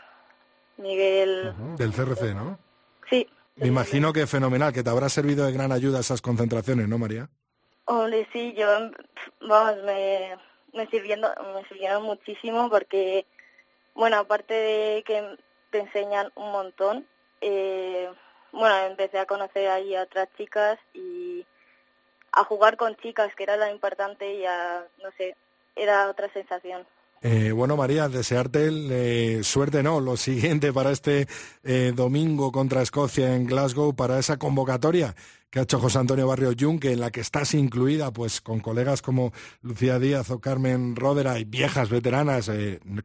Miguel... 0.79 1.55
Del 1.77 1.93
CRC, 1.93 2.35
¿no? 2.35 2.59
Sí. 3.09 3.29
Me 3.57 3.69
imagino 3.69 4.13
que 4.13 4.27
fenomenal, 4.27 4.73
que 4.73 4.83
te 4.83 4.91
habrá 4.91 5.09
servido 5.09 5.47
de 5.47 5.53
gran 5.53 5.71
ayuda 5.71 6.01
esas 6.01 6.21
concentraciones, 6.21 6.89
¿no, 6.89 6.99
María? 6.99 7.29
Hombre, 7.85 8.27
sí, 8.33 8.55
yo, 8.57 8.67
vamos, 9.43 9.83
me, 9.85 10.37
me, 10.73 10.87
sirviendo, 10.89 11.29
me 11.55 11.69
sirvieron 11.69 12.03
muchísimo 12.03 12.69
porque, 12.69 13.27
bueno, 13.95 14.19
aparte 14.19 14.55
de 14.55 15.03
que 15.05 15.39
te 15.71 15.79
enseñan 15.79 16.31
un 16.35 16.53
montón, 16.53 17.07
eh, 17.41 18.11
bueno, 18.53 18.77
empecé 18.87 19.19
a 19.19 19.27
conocer 19.27 19.69
ahí 19.69 19.95
a 19.95 20.03
otras 20.03 20.29
chicas 20.37 20.79
y 20.93 21.47
a 22.33 22.45
jugar 22.45 22.77
con 22.77 22.97
chicas, 22.97 23.35
que 23.35 23.45
era 23.45 23.57
lo 23.57 23.69
importante 23.69 24.35
y 24.35 24.45
a, 24.45 24.87
no 25.03 25.11
sé, 25.13 25.37
era 25.77 26.09
otra 26.09 26.29
sensación. 26.33 26.87
Eh, 27.27 27.53
bueno, 27.53 27.75
María, 27.75 28.11
desearte 28.11 28.69
eh, 28.71 29.43
suerte, 29.45 29.83
¿no? 29.83 29.99
Lo 29.99 30.19
siguiente 30.19 30.75
para 30.75 30.91
este 30.91 31.27
eh, 31.63 31.95
domingo 31.97 32.53
contra 32.53 32.83
Escocia 32.83 33.35
en 33.35 33.47
Glasgow, 33.47 33.97
para 33.97 34.19
esa 34.19 34.37
convocatoria 34.37 35.17
que 35.49 35.59
ha 35.59 35.63
hecho 35.63 35.81
José 35.81 36.01
Antonio 36.01 36.27
Barrio 36.27 36.53
Junque, 36.59 36.93
en 36.93 37.01
la 37.01 37.11
que 37.11 37.21
estás 37.21 37.55
incluida, 37.55 38.13
pues 38.13 38.43
con 38.43 38.61
colegas 38.61 39.01
como 39.01 39.33
Lucía 39.63 39.99
Díaz 39.99 40.31
o 40.31 40.41
Carmen 40.41 40.97
Rodera 40.97 41.39
y 41.39 41.45
viejas 41.45 41.89
veteranas, 41.89 42.51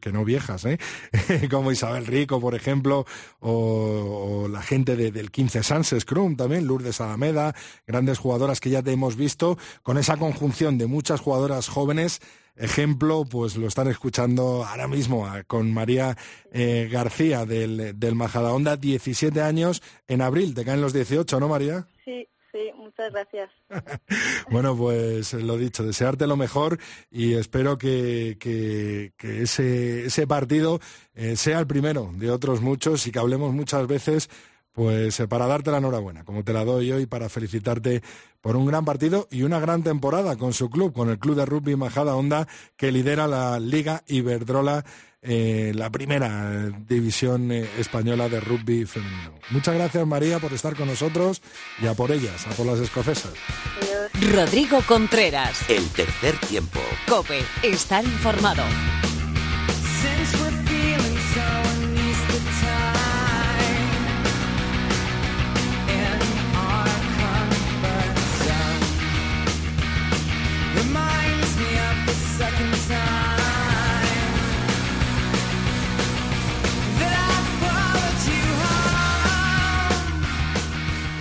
que 0.01 0.11
no 0.11 0.25
viejas, 0.25 0.65
¿eh? 0.65 0.79
como 1.51 1.71
Isabel 1.71 2.07
Rico, 2.07 2.41
por 2.41 2.55
ejemplo, 2.55 3.05
o, 3.39 4.47
la 4.51 4.63
gente 4.63 4.95
del 4.97 5.29
15 5.31 5.61
Sans 5.61 5.95
Scrum 5.97 6.35
también, 6.35 6.65
Lourdes 6.65 6.99
Alameda, 6.99 7.53
grandes 7.85 8.17
jugadoras 8.17 8.59
que 8.59 8.71
ya 8.71 8.81
te 8.81 8.91
hemos 8.91 9.15
visto, 9.15 9.57
con 9.83 9.99
esa 9.99 10.17
conjunción 10.17 10.79
de 10.79 10.87
muchas 10.87 11.21
jugadoras 11.21 11.69
jóvenes 11.69 12.19
ejemplo, 12.59 13.25
pues 13.25 13.55
lo 13.55 13.67
están 13.67 13.87
escuchando 13.87 14.65
ahora 14.65 14.87
mismo 14.87 15.27
con 15.47 15.73
María 15.73 16.15
eh, 16.51 16.89
García 16.91 17.45
del, 17.45 17.97
del 17.97 18.15
Majadahonda, 18.15 18.77
17 18.77 19.41
años, 19.41 19.81
en 20.07 20.21
abril, 20.21 20.53
te 20.53 20.65
caen 20.65 20.81
los 20.81 20.93
18, 20.93 21.39
¿no, 21.39 21.47
María? 21.47 21.87
Sí, 22.03 22.27
sí, 22.51 22.59
muchas 22.75 23.11
gracias. 23.11 23.49
bueno, 24.51 24.75
pues 24.75 25.33
lo 25.33 25.57
dicho, 25.57 25.83
desearte 25.83 26.27
lo 26.27 26.35
mejor 26.35 26.77
y 27.09 27.33
espero 27.33 27.77
que, 27.77 28.37
que, 28.39 29.13
ese, 29.41 30.05
ese 30.05 30.27
partido 30.27 30.79
eh, 31.15 31.35
sea 31.37 31.59
el 31.59 31.67
primero 31.67 32.11
de 32.13 32.29
otros 32.29 32.61
muchos 32.61 33.07
y 33.07 33.11
que 33.11 33.19
hablemos 33.19 33.53
muchas 33.53 33.87
veces 33.87 34.29
pues 34.71 35.19
eh, 35.19 35.27
para 35.27 35.47
darte 35.47 35.71
la 35.71 35.77
enhorabuena, 35.77 36.23
como 36.23 36.43
te 36.43 36.53
la 36.53 36.63
doy 36.63 36.91
hoy, 36.91 37.05
para 37.05 37.29
felicitarte 37.29 38.01
por 38.41 38.55
un 38.55 38.65
gran 38.65 38.85
partido 38.85 39.27
y 39.31 39.43
una 39.43 39.59
gran 39.59 39.83
temporada 39.83 40.37
con 40.37 40.53
su 40.53 40.69
club, 40.69 40.93
con 40.93 41.09
el 41.09 41.19
Club 41.19 41.35
de 41.35 41.45
Rugby 41.45 41.75
Majada 41.75 42.15
Honda, 42.15 42.47
que 42.77 42.91
lidera 42.91 43.27
la 43.27 43.59
Liga 43.59 44.03
Iberdrola, 44.07 44.85
eh, 45.21 45.73
la 45.75 45.89
primera 45.89 46.69
división 46.87 47.51
eh, 47.51 47.69
española 47.77 48.29
de 48.29 48.39
rugby 48.39 48.85
femenino. 48.85 49.33
Muchas 49.49 49.75
gracias, 49.75 50.07
María, 50.07 50.39
por 50.39 50.53
estar 50.53 50.75
con 50.75 50.87
nosotros 50.87 51.41
y 51.81 51.87
a 51.87 51.93
por 51.93 52.11
ellas, 52.11 52.47
a 52.47 52.51
por 52.51 52.65
las 52.65 52.79
escocesas. 52.79 53.33
Rodrigo 54.33 54.81
Contreras. 54.87 55.69
El 55.69 55.89
tercer 55.89 56.37
tiempo. 56.47 56.79
Cope, 57.07 57.41
estar 57.63 58.05
informado. 58.05 58.63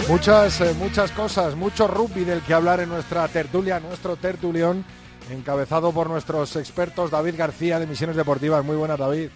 Muchas, 0.08 0.62
eh, 0.62 0.72
muchas 0.72 1.12
cosas, 1.12 1.54
mucho 1.54 1.86
rugby 1.86 2.24
del 2.24 2.40
que 2.40 2.54
hablar 2.54 2.80
en 2.80 2.88
nuestra 2.88 3.28
tertulia, 3.28 3.78
nuestro 3.78 4.16
tertulión, 4.16 4.82
encabezado 5.30 5.92
por 5.92 6.08
nuestros 6.08 6.56
expertos 6.56 7.10
David 7.10 7.34
García 7.36 7.78
de 7.78 7.86
Misiones 7.86 8.16
Deportivas. 8.16 8.64
Muy 8.64 8.76
buenas, 8.76 8.98
David. 8.98 9.28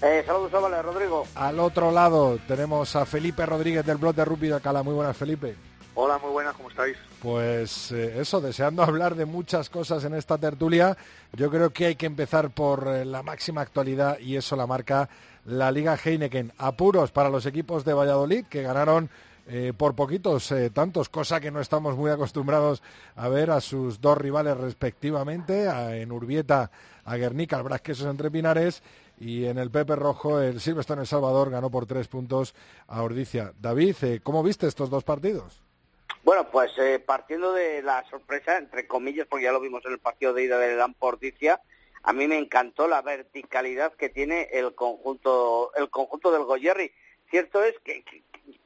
Eh, 0.00 0.22
saludos, 0.24 0.50
vale, 0.50 0.80
Rodrigo. 0.80 1.26
Al 1.34 1.60
otro 1.60 1.92
lado 1.92 2.38
tenemos 2.48 2.96
a 2.96 3.04
Felipe 3.04 3.44
Rodríguez 3.44 3.84
del 3.84 3.98
blog 3.98 4.14
de 4.14 4.24
Rugby 4.24 4.48
de 4.48 4.54
Alcalá. 4.54 4.82
Muy 4.82 4.94
buenas, 4.94 5.14
Felipe. 5.14 5.56
Hola, 5.94 6.16
muy 6.16 6.30
buenas, 6.30 6.54
¿cómo 6.54 6.70
estáis? 6.70 6.96
Pues 7.20 7.92
eh, 7.92 8.18
eso, 8.18 8.40
deseando 8.40 8.82
hablar 8.82 9.16
de 9.16 9.26
muchas 9.26 9.68
cosas 9.68 10.04
en 10.04 10.14
esta 10.14 10.38
tertulia, 10.38 10.96
yo 11.34 11.50
creo 11.50 11.68
que 11.68 11.84
hay 11.86 11.96
que 11.96 12.06
empezar 12.06 12.48
por 12.48 12.88
eh, 12.88 13.04
la 13.04 13.22
máxima 13.22 13.60
actualidad 13.60 14.18
y 14.18 14.36
eso 14.36 14.56
la 14.56 14.66
marca 14.66 15.10
la 15.44 15.70
Liga 15.70 15.98
Heineken. 16.02 16.54
Apuros 16.56 17.12
para 17.12 17.28
los 17.28 17.44
equipos 17.44 17.84
de 17.84 17.92
Valladolid 17.92 18.46
que 18.46 18.62
ganaron 18.62 19.10
eh, 19.46 19.72
por 19.76 19.94
poquitos 19.94 20.50
eh, 20.52 20.70
tantos, 20.70 21.10
cosa 21.10 21.38
que 21.38 21.50
no 21.50 21.60
estamos 21.60 21.96
muy 21.96 22.10
acostumbrados 22.10 22.82
a 23.14 23.28
ver 23.28 23.50
a 23.50 23.60
sus 23.60 24.00
dos 24.00 24.16
rivales 24.16 24.56
respectivamente, 24.56 25.64
en 26.00 26.12
Urbieta 26.12 26.70
a 27.04 27.16
Guernica, 27.16 27.56
al 27.56 27.62
Brasquesos 27.62 28.06
entre 28.06 28.30
Pinares 28.30 28.82
y 29.20 29.44
en 29.44 29.58
el 29.58 29.70
Pepe 29.70 29.96
Rojo 29.96 30.40
el 30.40 30.60
Silvestre 30.60 30.94
en 30.94 31.00
El 31.00 31.06
Salvador 31.06 31.50
ganó 31.50 31.70
por 31.70 31.84
tres 31.84 32.08
puntos 32.08 32.54
a 32.88 33.02
Ordicia. 33.02 33.52
David, 33.60 33.96
eh, 34.02 34.20
¿cómo 34.22 34.42
viste 34.42 34.66
estos 34.66 34.88
dos 34.88 35.04
partidos? 35.04 35.60
Bueno, 36.22 36.48
pues 36.50 36.72
partiendo 37.04 37.52
de 37.52 37.82
la 37.82 38.02
sorpresa, 38.08 38.56
entre 38.56 38.86
comillas, 38.86 39.26
porque 39.28 39.44
ya 39.44 39.52
lo 39.52 39.60
vimos 39.60 39.84
en 39.84 39.92
el 39.92 39.98
partido 39.98 40.32
de 40.32 40.44
ida 40.44 40.58
del 40.58 40.80
Ordicia, 40.98 41.60
a 42.02 42.12
mí 42.14 42.26
me 42.26 42.38
encantó 42.38 42.88
la 42.88 43.02
verticalidad 43.02 43.92
que 43.92 44.08
tiene 44.08 44.48
el 44.52 44.74
conjunto, 44.74 45.70
el 45.74 45.90
conjunto 45.90 46.32
del 46.32 46.44
Goyerri. 46.44 46.92
Cierto 47.30 47.62
es 47.62 47.74
que 47.84 48.04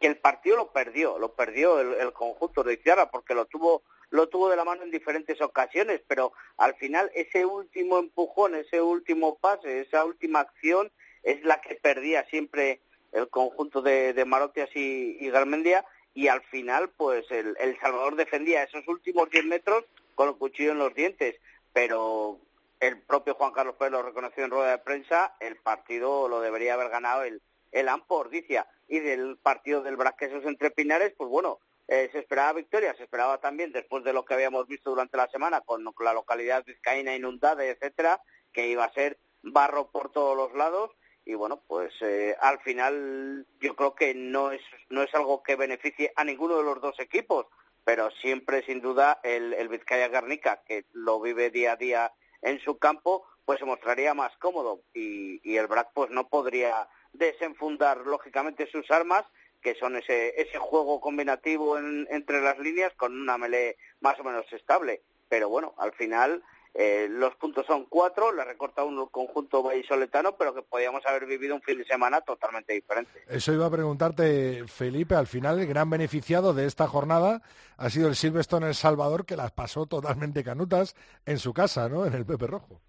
el 0.00 0.16
partido 0.18 0.56
lo 0.56 0.72
perdió, 0.72 1.18
lo 1.18 1.34
perdió 1.34 1.80
el, 1.80 2.12
conjunto 2.12 2.62
de 2.64 2.74
Izquierda 2.74 3.10
porque 3.10 3.34
lo 3.34 3.46
tuvo 3.46 3.82
lo 4.10 4.28
tuvo 4.28 4.48
de 4.48 4.56
la 4.56 4.64
mano 4.64 4.84
en 4.84 4.90
diferentes 4.90 5.38
ocasiones, 5.42 6.00
pero 6.08 6.32
al 6.56 6.74
final 6.76 7.10
ese 7.14 7.44
último 7.44 7.98
empujón, 7.98 8.54
ese 8.54 8.80
último 8.80 9.36
pase, 9.36 9.82
esa 9.82 10.02
última 10.06 10.40
acción 10.40 10.90
es 11.22 11.44
la 11.44 11.60
que 11.60 11.74
perdía 11.74 12.24
siempre 12.30 12.80
el 13.12 13.28
conjunto 13.28 13.82
de, 13.82 14.14
de 14.14 14.24
Marotias 14.24 14.70
y, 14.74 15.18
y, 15.20 15.30
Garmendia 15.30 15.84
y 16.14 16.28
al 16.28 16.40
final 16.44 16.88
pues 16.96 17.30
el, 17.30 17.54
el 17.60 17.78
Salvador 17.80 18.16
defendía 18.16 18.62
esos 18.62 18.88
últimos 18.88 19.28
10 19.28 19.44
metros 19.44 19.84
con 20.14 20.28
el 20.28 20.36
cuchillo 20.36 20.72
en 20.72 20.78
los 20.78 20.94
dientes, 20.94 21.36
pero 21.74 22.40
el 22.80 22.98
propio 23.02 23.34
Juan 23.34 23.52
Carlos 23.52 23.74
Pérez 23.76 23.92
lo 23.92 24.02
reconoció 24.02 24.42
en 24.42 24.50
rueda 24.50 24.70
de 24.70 24.78
prensa, 24.78 25.34
el 25.38 25.56
partido 25.56 26.28
lo 26.28 26.40
debería 26.40 26.74
haber 26.74 26.88
ganado 26.88 27.24
el, 27.24 27.42
el 27.72 27.88
Ampordicia 27.88 28.66
y 28.88 29.00
del 29.00 29.36
partido 29.38 29.82
del 29.82 29.96
Brasquesos 29.96 30.44
entre 30.44 30.70
Pinares, 30.70 31.14
pues 31.16 31.30
bueno, 31.30 31.60
eh, 31.86 32.08
se 32.12 32.18
esperaba 32.18 32.52
victoria, 32.54 32.94
se 32.96 33.04
esperaba 33.04 33.38
también 33.38 33.72
después 33.72 34.02
de 34.04 34.12
lo 34.12 34.24
que 34.24 34.34
habíamos 34.34 34.66
visto 34.66 34.90
durante 34.90 35.16
la 35.16 35.28
semana 35.28 35.60
con 35.60 35.84
la 36.00 36.12
localidad 36.12 36.64
vizcaína 36.64 37.14
inundada, 37.14 37.64
etcétera, 37.64 38.20
que 38.52 38.68
iba 38.68 38.84
a 38.84 38.92
ser 38.92 39.18
barro 39.42 39.90
por 39.90 40.10
todos 40.10 40.36
los 40.36 40.52
lados 40.54 40.90
y 41.24 41.34
bueno, 41.34 41.62
pues 41.66 41.92
eh, 42.00 42.34
al 42.40 42.58
final 42.60 43.46
yo 43.60 43.76
creo 43.76 43.94
que 43.94 44.14
no 44.14 44.50
es 44.50 44.62
no 44.88 45.02
es 45.02 45.14
algo 45.14 45.42
que 45.42 45.56
beneficie 45.56 46.10
a 46.16 46.24
ninguno 46.24 46.56
de 46.56 46.64
los 46.64 46.80
dos 46.80 46.98
equipos, 47.00 47.46
pero 47.84 48.10
siempre 48.10 48.64
sin 48.64 48.80
duda 48.80 49.20
el, 49.22 49.52
el 49.52 49.68
Vizcaya 49.68 50.08
Garnica 50.08 50.62
que 50.66 50.86
lo 50.92 51.20
vive 51.20 51.50
día 51.50 51.72
a 51.72 51.76
día 51.76 52.12
en 52.40 52.60
su 52.60 52.78
campo, 52.78 53.26
pues 53.44 53.58
se 53.58 53.66
mostraría 53.66 54.14
más 54.14 54.34
cómodo 54.38 54.80
y, 54.94 55.40
y 55.42 55.56
el 55.58 55.66
Brac 55.66 55.90
pues 55.92 56.10
no 56.10 56.28
podría 56.28 56.88
desenfundar 57.18 57.98
lógicamente 58.06 58.68
sus 58.70 58.90
armas, 58.90 59.24
que 59.60 59.74
son 59.74 59.96
ese, 59.96 60.40
ese 60.40 60.58
juego 60.58 61.00
combinativo 61.00 61.78
entre 61.78 62.40
las 62.40 62.58
líneas 62.58 62.92
con 62.96 63.12
una 63.12 63.36
melee 63.36 63.76
más 64.00 64.18
o 64.20 64.24
menos 64.24 64.50
estable. 64.52 65.02
Pero 65.28 65.48
bueno, 65.48 65.74
al 65.78 65.92
final 65.92 66.42
eh, 66.74 67.08
los 67.10 67.34
puntos 67.36 67.66
son 67.66 67.86
cuatro, 67.86 68.32
le 68.32 68.44
recorta 68.44 68.84
un 68.84 69.04
conjunto 69.08 69.62
vallisoletano, 69.62 70.36
pero 70.36 70.54
que 70.54 70.62
podíamos 70.62 71.04
haber 71.06 71.26
vivido 71.26 71.56
un 71.56 71.62
fin 71.62 71.78
de 71.78 71.84
semana 71.84 72.20
totalmente 72.20 72.72
diferente. 72.72 73.10
Eso 73.26 73.52
iba 73.52 73.66
a 73.66 73.70
preguntarte, 73.70 74.64
Felipe, 74.68 75.14
al 75.16 75.26
final 75.26 75.58
el 75.58 75.66
gran 75.66 75.90
beneficiado 75.90 76.54
de 76.54 76.66
esta 76.66 76.86
jornada 76.86 77.42
ha 77.76 77.90
sido 77.90 78.08
el 78.08 78.14
Silverstone 78.14 78.68
El 78.68 78.74
Salvador, 78.74 79.26
que 79.26 79.36
las 79.36 79.50
pasó 79.50 79.86
totalmente 79.86 80.44
canutas 80.44 80.94
en 81.26 81.38
su 81.38 81.52
casa, 81.52 81.88
¿no? 81.88 82.06
En 82.06 82.14
el 82.14 82.24
Pepe 82.24 82.46
Rojo. 82.46 82.80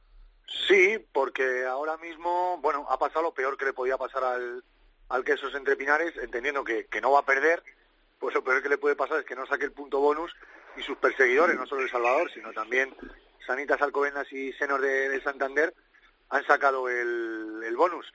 Sí, 0.67 0.97
porque 1.13 1.65
ahora 1.65 1.97
mismo, 1.97 2.57
bueno, 2.62 2.85
ha 2.89 2.97
pasado 2.97 3.23
lo 3.23 3.33
peor 3.33 3.57
que 3.57 3.65
le 3.65 3.73
podía 3.73 3.97
pasar 3.97 4.23
al, 4.23 4.63
al 5.09 5.23
Quesos 5.23 5.53
entre 5.55 5.75
Pinares, 5.75 6.15
entendiendo 6.17 6.63
que, 6.63 6.85
que 6.88 7.01
no 7.01 7.12
va 7.12 7.19
a 7.19 7.25
perder, 7.25 7.63
pues 8.19 8.33
lo 8.33 8.43
peor 8.43 8.62
que 8.62 8.69
le 8.69 8.77
puede 8.77 8.95
pasar 8.95 9.19
es 9.19 9.25
que 9.25 9.35
no 9.35 9.45
saque 9.45 9.65
el 9.65 9.71
punto 9.71 9.99
bonus 9.99 10.35
y 10.75 10.81
sus 10.81 10.97
perseguidores, 10.97 11.55
no 11.55 11.65
solo 11.65 11.81
El 11.81 11.89
Salvador, 11.89 12.31
sino 12.31 12.51
también 12.51 12.95
Sanitas 13.45 13.81
Alcobendas 13.81 14.31
y 14.31 14.51
Senor 14.53 14.81
de, 14.81 15.21
Santander, 15.21 15.73
han 16.29 16.45
sacado 16.45 16.89
el, 16.89 17.62
el 17.63 17.75
bonus. 17.75 18.12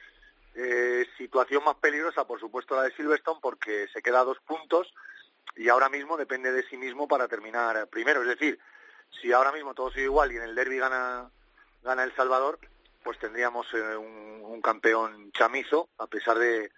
Eh, 0.57 1.05
situación 1.19 1.65
más 1.65 1.75
peligrosa, 1.77 2.27
por 2.27 2.39
supuesto, 2.39 2.77
la 2.77 2.83
de 2.83 2.95
Silverstone, 2.95 3.41
porque 3.43 3.89
se 3.93 4.03
queda 4.03 4.23
dos 4.23 4.39
puntos 4.47 4.93
y 5.57 5.69
ahora 5.69 5.89
mismo 5.89 6.17
depende 6.17 6.53
de 6.53 6.63
sí 6.69 6.77
mismo 6.77 7.09
para 7.09 7.29
terminar 7.29 7.89
primero. 7.89 8.23
Es 8.23 8.29
decir, 8.29 8.59
si 9.21 9.33
ahora 9.33 9.53
mismo 9.53 9.75
todo 9.75 9.91
sigue 9.91 10.05
igual 10.05 10.33
y 10.33 10.37
en 10.37 10.43
el 10.43 10.55
derby 10.55 10.79
gana 10.79 11.31
gana 11.85 12.03
El 12.03 12.15
Salvador, 12.17 12.59
pues 13.03 13.19
tendríamos 13.19 13.73
eh, 13.75 13.97
un, 13.97 14.43
un, 14.43 14.61
campeón 14.63 15.31
chamizo, 15.33 15.91
a 15.99 16.07
pesar 16.07 16.39
de, 16.39 16.73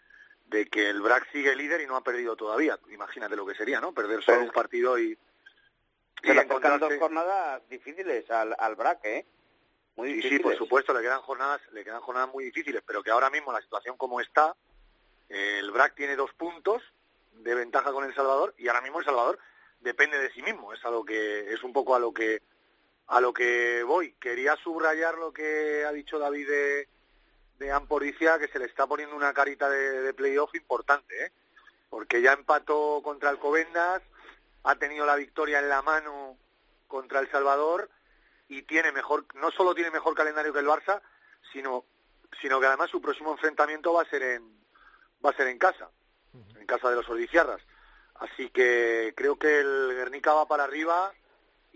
de 0.47 0.67
que 0.67 0.91
el 0.91 1.01
BRAC 1.01 1.31
sigue 1.33 1.55
líder 1.55 1.81
y 1.81 1.87
no 1.87 1.97
ha 1.97 2.03
perdido 2.03 2.37
todavía. 2.37 2.79
Imagínate 2.91 3.37
lo 3.37 3.47
que 3.47 3.55
sería, 3.55 3.81
¿no? 3.81 3.93
Perder 3.93 4.23
solo 4.23 4.43
un 4.43 4.51
partido 4.51 4.99
y... 4.99 5.17
Se 6.23 6.35
le 6.35 6.43
encontrarse... 6.43 6.79
dos 6.81 6.99
jornadas 6.99 7.63
difíciles 7.69 8.29
al, 8.31 8.55
al 8.59 8.75
BRAC, 8.75 9.05
¿eh? 9.05 9.27
Muy 9.95 10.21
sí, 10.21 10.29
sí, 10.29 10.39
por 10.41 10.57
supuesto, 10.57 10.93
le 10.93 11.01
quedan 11.01 11.23
jornadas, 11.23 11.61
le 11.73 11.83
quedan 11.85 12.01
jornadas 12.03 12.31
muy 12.33 12.45
difíciles, 12.45 12.83
pero 12.87 13.03
que 13.03 13.11
ahora 13.11 13.31
mismo 13.31 13.53
la 13.53 13.63
situación 13.63 13.97
como 13.97 14.21
está, 14.21 14.55
el 15.29 15.71
BRAC 15.71 15.95
tiene 15.95 16.17
dos 16.17 16.33
puntos 16.35 16.83
de 17.33 17.55
ventaja 17.55 17.93
con 17.93 18.05
El 18.05 18.15
Salvador 18.15 18.55
y 18.59 18.69
ahora 18.69 18.83
mismo 18.83 18.99
El 18.99 19.07
Salvador 19.07 19.39
depende 19.81 20.19
de 20.19 20.31
sí 20.33 20.43
mismo, 20.43 20.73
es 20.75 20.85
a 20.85 20.91
lo 20.91 21.05
que 21.05 21.53
es 21.53 21.63
un 21.63 21.73
poco 21.73 21.95
a 21.95 21.99
lo 21.99 22.13
que 22.13 22.43
a 23.09 23.21
lo 23.21 23.33
que 23.33 23.83
voy. 23.83 24.13
Quería 24.21 24.57
subrayar 24.57 25.17
lo 25.19 25.33
que 25.33 25.85
ha 25.85 25.93
dicho 25.93 26.19
David 26.19 26.49
de, 26.49 26.89
de 27.59 27.73
Amporicia, 27.73 28.39
que 28.39 28.49
se 28.49 28.59
le 28.59 28.67
está 28.67 28.87
poniendo 28.87 29.17
una 29.17 29.33
carita 29.33 29.69
de, 29.69 30.03
de 30.03 30.15
playoff 30.15 30.55
importante, 30.55 31.27
¿eh? 31.27 31.33
porque 31.89 32.21
ya 32.21 32.33
empató 32.33 33.01
contra 33.03 33.31
el 33.31 33.39
Covendas, 33.39 34.03
ha 34.65 34.75
tenido 34.77 35.07
la 35.07 35.17
victoria 35.17 35.61
en 35.61 35.69
la 35.69 35.83
mano 35.83 36.37
contra 36.89 37.21
El 37.21 37.31
Salvador 37.31 37.89
y 38.49 38.63
tiene 38.63 38.93
mejor, 38.93 39.25
no 39.35 39.51
solo 39.51 39.75
tiene 39.75 39.91
mejor 39.91 40.15
calendario 40.15 40.53
que 40.53 40.59
el 40.59 40.67
Barça, 40.67 41.01
sino, 41.53 41.85
sino 42.41 42.61
que 42.61 42.67
además 42.67 42.91
su 42.91 43.01
próximo 43.01 43.33
enfrentamiento 43.33 43.93
va 43.93 44.03
a 44.03 44.11
ser 44.11 44.23
en, 44.23 44.57
va 45.25 45.31
a 45.31 45.37
ser 45.37 45.49
en 45.49 45.59
casa, 45.59 45.89
en 46.59 46.67
casa 46.67 46.91
de 46.91 46.97
los 46.97 47.09
Ordiciarras. 47.09 47.63
Así 48.17 48.51
que 48.51 49.13
creo 49.17 49.39
que 49.39 49.61
el 49.61 49.93
Guernica 49.95 50.33
va 50.33 50.49
para 50.49 50.65
arriba 50.65 51.13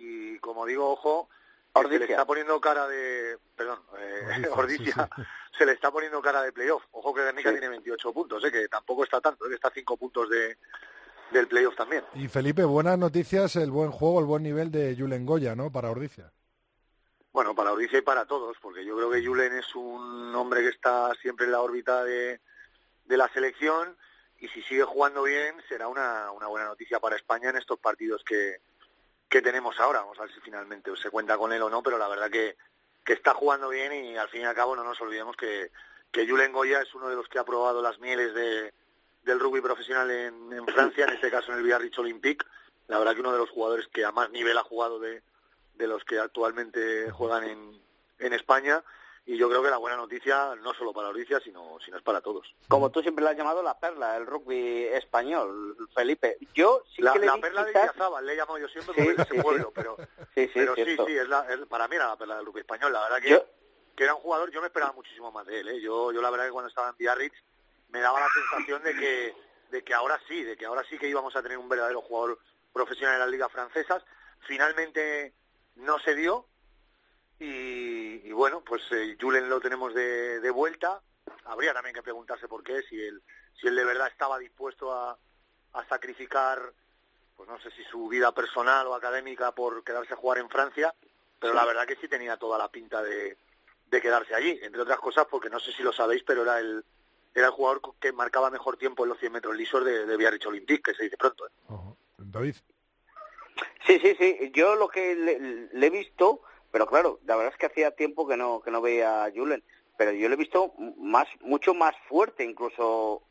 y 0.01 0.39
como 0.39 0.65
digo, 0.65 0.89
ojo, 0.91 1.29
se 1.75 1.99
le 1.99 2.05
está 2.07 2.25
poniendo 2.25 2.59
cara 2.59 2.89
de, 2.89 3.39
perdón, 3.55 3.81
eh, 3.99 4.49
Ordicia, 4.51 5.09
se 5.59 5.67
le 5.67 5.73
está 5.73 5.91
poniendo 5.91 6.23
cara 6.23 6.43
de 6.43 6.53
playoff. 6.53 6.83
Ojo 6.93 7.13
que 7.15 7.23
Guernica 7.23 7.53
tiene 7.53 7.69
28 7.69 8.13
puntos, 8.13 8.43
eh, 8.45 8.51
que 8.51 8.69
tampoco 8.69 9.05
está 9.05 9.21
tanto, 9.21 9.45
eh, 9.45 9.51
que 9.51 9.55
está 9.57 9.69
a 9.69 9.73
5 9.73 9.97
puntos 9.99 10.31
de, 10.31 10.57
del 11.33 11.47
playoff 11.47 11.77
también. 11.77 12.03
Y 12.15 12.29
Felipe, 12.29 12.65
buenas 12.65 12.99
noticias, 12.99 13.57
el 13.57 13.71
buen 13.71 13.91
juego, 13.91 14.21
el 14.21 14.27
buen 14.27 14.43
nivel 14.43 14.71
de 14.71 14.97
Julen 14.99 15.27
Goya, 15.27 15.55
¿no? 15.55 15.71
Para 15.71 15.91
Ordicia. 15.91 16.33
Bueno, 17.33 17.55
para 17.55 17.73
Ordicia 17.73 17.99
y 17.99 18.03
para 18.03 18.25
todos, 18.25 18.57
porque 18.61 18.85
yo 18.85 18.97
creo 18.97 19.11
que 19.11 19.25
Julen 19.25 19.53
es 19.53 19.75
un 19.75 20.35
hombre 20.35 20.63
que 20.63 20.71
está 20.71 21.13
siempre 21.21 21.45
en 21.45 21.53
la 21.53 21.61
órbita 21.61 22.03
de, 22.05 22.41
de 23.05 23.17
la 23.19 23.29
selección 23.29 23.97
y 24.39 24.49
si 24.49 24.63
sigue 24.63 24.85
jugando 24.85 25.25
bien 25.25 25.55
será 25.69 25.87
una, 25.87 26.31
una 26.33 26.47
buena 26.47 26.67
noticia 26.67 26.99
para 26.99 27.17
España 27.17 27.51
en 27.51 27.57
estos 27.57 27.79
partidos 27.79 28.25
que, 28.25 28.57
que 29.31 29.41
tenemos 29.41 29.79
ahora. 29.81 30.01
Vamos 30.01 30.19
a 30.19 30.23
ver 30.23 30.35
si 30.35 30.41
finalmente 30.41 30.95
se 30.97 31.09
cuenta 31.09 31.39
con 31.39 31.53
él 31.53 31.63
o 31.63 31.71
no, 31.71 31.83
pero 31.83 31.97
la 31.97 32.09
verdad 32.09 32.29
que, 32.29 32.57
que 33.05 33.15
está 33.15 33.33
jugando 33.33 33.71
bien 33.71 33.93
y 33.93 34.17
al 34.17 34.29
fin 34.29 34.43
y 34.43 34.45
al 34.45 34.55
cabo 34.55 34.77
no 34.77 34.85
nos 34.85 35.01
olvidemos 35.01 35.37
que, 35.37 35.71
que 36.11 36.29
Julen 36.29 36.53
Goya 36.53 36.83
es 36.83 36.95
uno 36.95 37.09
de 37.09 37.17
los 37.17 37.29
que 37.29 37.39
ha 37.39 37.45
probado 37.45 37.81
las 37.81 37.99
mieles 38.01 38.35
de, 38.35 38.75
del 39.23 39.41
rugby 39.41 39.61
profesional 39.61 40.11
en, 40.11 40.53
en 40.53 40.67
Francia, 40.67 41.05
en 41.05 41.15
este 41.15 41.31
caso 41.31 41.53
en 41.53 41.59
el 41.59 41.65
Biarritz 41.65 41.99
Olympique. 41.99 42.45
La 42.89 42.99
verdad 42.99 43.15
que 43.15 43.21
uno 43.21 43.33
de 43.33 43.39
los 43.39 43.51
jugadores 43.51 43.87
que 43.87 44.05
a 44.05 44.11
más 44.11 44.31
nivel 44.31 44.59
ha 44.59 44.65
jugado 44.65 44.99
de, 44.99 45.23
de 45.77 45.87
los 45.87 46.05
que 46.05 46.19
actualmente 46.19 47.11
juegan 47.13 47.45
en, 47.45 47.81
en 48.19 48.33
España 48.33 48.83
y 49.31 49.37
yo 49.37 49.49
creo 49.49 49.63
que 49.63 49.71
la 49.71 49.77
buena 49.77 49.97
noticia 49.97 50.57
no 50.57 50.75
solo 50.75 50.93
para 50.93 51.09
Oricia 51.09 51.39
sino 51.39 51.79
sino 51.85 51.97
es 51.97 52.03
para 52.03 52.21
todos. 52.21 52.53
Como 52.67 52.91
tú 52.91 53.01
siempre 53.01 53.25
la 53.25 53.31
has 53.31 53.37
llamado 53.37 53.63
la 53.63 53.79
perla 53.79 54.17
el 54.17 54.27
rugby 54.27 54.87
español 54.87 55.77
Felipe. 55.95 56.37
Yo 56.53 56.83
sí 56.93 57.01
la, 57.01 57.13
que 57.13 57.21
le 57.21 57.27
la 57.27 57.37
perla 57.37 57.65
de 57.65 57.73
Villazábal 57.73 58.27
le 58.27 58.33
he 58.33 58.37
llamado 58.37 58.59
yo 58.59 58.67
siempre 58.67 58.93
porque 58.93 59.15
sí, 59.15 59.21
es 59.21 59.31
ese 59.31 59.41
pueblo 59.41 59.73
pero 59.73 59.97
sí 60.35 60.47
sí, 60.49 60.51
pero 60.55 60.75
sí, 60.75 60.97
sí 61.07 61.17
es 61.17 61.29
la, 61.29 61.47
es, 61.49 61.61
para 61.69 61.87
mí 61.87 61.95
era 61.95 62.09
la 62.09 62.17
perla 62.17 62.39
del 62.39 62.47
rugby 62.47 62.61
español. 62.63 62.93
La 62.93 63.03
verdad 63.03 63.21
que, 63.21 63.31
yo... 63.31 63.45
que 63.95 64.03
era 64.03 64.17
un 64.17 64.21
jugador 64.21 64.51
yo 64.51 64.61
me 64.61 64.67
esperaba 64.67 64.93
muchísimo 64.95 65.31
más 65.31 65.47
de 65.47 65.61
él 65.61 65.69
¿eh? 65.69 65.81
yo 65.81 66.11
yo 66.11 66.21
la 66.21 66.31
verdad 66.31 66.47
que 66.47 66.53
cuando 66.53 66.69
estaba 66.69 66.89
en 66.89 66.97
Biarritz 66.97 67.37
me 67.91 68.01
daba 68.01 68.19
la 68.19 68.29
sensación 68.35 68.83
de 68.83 68.97
que 68.97 69.35
de 69.71 69.85
que 69.85 69.95
ahora 69.95 70.21
sí 70.27 70.43
de 70.43 70.57
que 70.57 70.67
ahora 70.67 70.83
sí 70.91 70.99
que 70.99 71.09
íbamos 71.09 71.37
a 71.37 71.43
tener 71.43 71.57
un 71.57 71.69
verdadero 71.69 72.03
jugador 72.03 72.41
profesional 72.73 73.15
en 73.15 73.21
las 73.21 73.31
ligas 73.31 73.53
francesas. 73.53 74.03
Finalmente 74.41 75.35
no 75.77 76.01
se 76.01 76.17
dio 76.17 76.47
y, 77.41 78.29
y 78.29 78.33
bueno, 78.33 78.63
pues 78.63 78.83
eh, 78.93 79.17
Julen 79.21 79.49
lo 79.49 79.61
tenemos 79.61 79.95
de, 79.95 80.41
de, 80.41 80.51
vuelta. 80.51 81.01
Habría 81.45 81.73
también 81.73 81.95
que 81.95 82.03
preguntarse 82.03 82.47
por 82.47 82.63
qué, 82.63 82.83
si 82.83 83.01
él, 83.01 83.23
si 83.61 83.67
él 83.67 83.77
de 83.77 83.85
verdad 83.85 84.09
estaba 84.09 84.39
dispuesto 84.39 84.93
a, 84.93 85.19
a 85.73 85.85
sacrificar, 85.89 86.73
pues 87.37 87.49
no 87.49 87.59
sé 87.61 87.71
si 87.73 87.83
su 87.85 88.09
vida 88.09 88.33
personal 88.33 88.87
o 88.87 88.95
académica 88.95 89.53
por 89.53 89.83
quedarse 89.83 90.15
a 90.15 90.17
jugar 90.17 90.39
en 90.39 90.49
Francia, 90.49 90.95
pero 91.39 91.53
sí. 91.53 91.59
la 91.59 91.65
verdad 91.65 91.87
que 91.87 91.97
sí 91.97 92.09
tenía 92.09 92.37
toda 92.37 92.59
la 92.59 92.69
pinta 92.69 93.03
de, 93.03 93.37
de 93.87 94.01
quedarse 94.01 94.35
allí, 94.35 94.59
entre 94.63 94.83
otras 94.83 94.99
cosas 94.99 95.27
porque 95.31 95.51
no 95.51 95.59
sé 95.59 95.73
si 95.73 95.83
lo 95.83 95.93
sabéis, 95.93 96.23
pero 96.25 96.43
era 96.43 96.61
el, 96.61 96.85
era 97.35 97.47
el 97.47 97.53
jugador 97.53 97.81
que 98.01 98.13
marcaba 98.13 98.51
mejor 98.51 98.77
tiempo 98.77 99.05
en 99.05 99.11
los 99.11 99.19
100 99.19 99.33
metros 99.33 99.57
lisos 99.57 99.85
de, 99.85 100.07
de 100.07 100.17
Biarritz 100.17 100.47
Olympique, 100.47 100.83
que 100.83 100.95
se 100.95 101.05
dice 101.05 101.17
pronto. 101.17 101.47
¿eh? 101.47 101.51
Uh 101.69 101.75
-huh. 101.75 101.97
David. 102.19 102.57
Sí, 103.87 103.99
sí, 103.99 104.15
sí. 104.19 104.53
Yo 104.55 104.77
lo 104.77 104.89
que 104.89 105.15
le, 105.15 105.69
le, 105.73 105.87
he 105.87 105.91
visto, 105.91 106.43
pero 106.71 106.87
claro, 106.87 107.19
la 107.27 107.37
verdad 107.37 107.53
es 107.53 107.59
que 107.59 107.67
hacía 107.67 107.91
tiempo 107.91 108.27
que 108.27 108.37
no 108.37 108.61
que 108.61 108.71
no 108.71 108.81
veía 108.81 109.25
a 109.25 109.31
Julen, 109.31 109.63
pero 109.97 110.13
yo 110.13 110.29
le 110.29 110.35
he 110.35 110.39
visto 110.39 110.73
más 110.99 111.29
mucho 111.41 111.75
más 111.75 111.95
fuerte, 112.09 112.45
incluso 112.45 113.23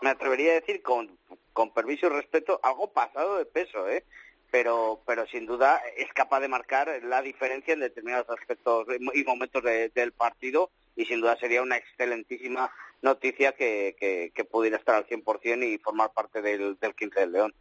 me 0.00 0.10
atrevería 0.10 0.52
a 0.52 0.60
decir 0.60 0.82
con, 0.82 1.18
con 1.52 1.72
permiso 1.72 2.06
y 2.06 2.10
respeto, 2.10 2.60
algo 2.62 2.92
pasado 2.92 3.36
de 3.36 3.46
peso, 3.46 3.88
¿eh? 3.88 4.04
Pero, 4.50 5.00
pero 5.04 5.26
sin 5.26 5.46
duda 5.46 5.82
es 5.96 6.12
capaz 6.12 6.40
de 6.40 6.48
marcar 6.48 7.00
la 7.02 7.22
diferencia 7.22 7.74
en 7.74 7.80
determinados 7.80 8.30
aspectos 8.30 8.86
y 9.12 9.24
momentos 9.24 9.64
de, 9.64 9.88
del 9.88 10.12
partido 10.12 10.70
y 10.94 11.06
sin 11.06 11.20
duda 11.20 11.36
sería 11.36 11.60
una 11.60 11.76
excelentísima 11.76 12.70
noticia 13.02 13.52
que, 13.52 13.96
que, 13.98 14.30
que 14.32 14.44
pudiera 14.44 14.76
estar 14.76 14.94
al 14.94 15.08
100% 15.08 15.66
y 15.66 15.78
formar 15.78 16.12
parte 16.12 16.40
del, 16.40 16.78
del 16.78 16.94
15 16.94 17.20
del 17.20 17.32
León. 17.32 17.54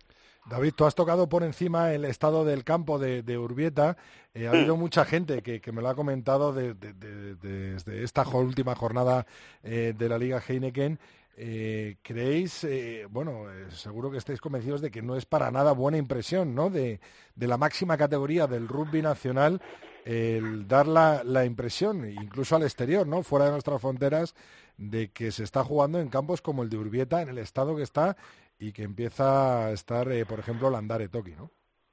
David, 0.46 0.74
tú 0.76 0.86
has 0.86 0.94
tocado 0.94 1.30
por 1.30 1.44
encima 1.44 1.94
el 1.94 2.04
estado 2.04 2.44
del 2.44 2.66
campo 2.66 3.00
de, 3.00 3.24
de 3.24 3.38
Urbieta. 3.38 3.96
Eh, 4.34 4.48
ha 4.48 4.52
habido 4.52 4.76
mucha 4.76 5.06
gente 5.06 5.42
que, 5.42 5.62
que 5.62 5.72
me 5.72 5.82
lo 5.82 5.88
ha 5.88 5.96
comentado 5.96 6.52
desde 6.52 6.74
de, 6.94 7.36
de, 7.36 7.76
de, 7.78 8.04
esta 8.04 8.28
última 8.28 8.76
jornada 8.76 9.26
eh, 9.64 9.94
de 9.98 10.10
la 10.10 10.18
Liga 10.18 10.44
Heineken. 10.46 11.00
Eh, 11.36 11.96
¿Creéis, 12.04 12.68
bueno, 13.10 13.46
seguro 13.70 14.12
que 14.12 14.18
estáis 14.18 14.42
convencidos 14.42 14.82
de 14.82 14.92
que 14.92 15.02
no 15.02 15.16
es 15.16 15.26
para 15.26 15.50
nada 15.50 15.72
buena 15.72 15.98
impresión, 15.98 16.54
¿no? 16.54 16.70
De, 16.70 17.00
de 17.36 17.48
la 17.48 17.58
máxima 17.58 17.98
categoría 17.98 18.46
del 18.46 18.68
rugby 18.68 19.02
nacional, 19.02 19.62
el 20.06 20.68
dar 20.68 20.88
la, 20.88 21.24
la, 21.24 21.46
impresión, 21.46 22.08
incluso 22.08 22.56
al 22.56 22.64
exterior, 22.64 23.08
¿no? 23.08 23.24
Fuera 23.24 23.46
de 23.46 23.52
nuestras 23.52 23.82
fronteras, 23.82 24.36
de 24.78 25.10
que 25.12 25.32
se 25.32 25.44
está 25.44 25.64
jugando 25.64 26.00
en 26.00 26.10
campos 26.10 26.42
como 26.42 26.64
el 26.64 26.70
de 26.70 26.78
Urbieta, 26.78 27.22
en 27.22 27.30
el 27.30 27.38
estado 27.38 27.76
que 27.76 27.84
está, 27.84 28.18
y 28.60 28.72
que 28.72 28.84
empieza 28.84 29.68
a 29.68 29.72
estar, 29.72 30.12
eh, 30.12 30.26
por 30.26 30.40
ejemplo, 30.40 30.70
Landare 30.70 31.10
Toki, 31.10 31.32
¿no? 31.32 31.52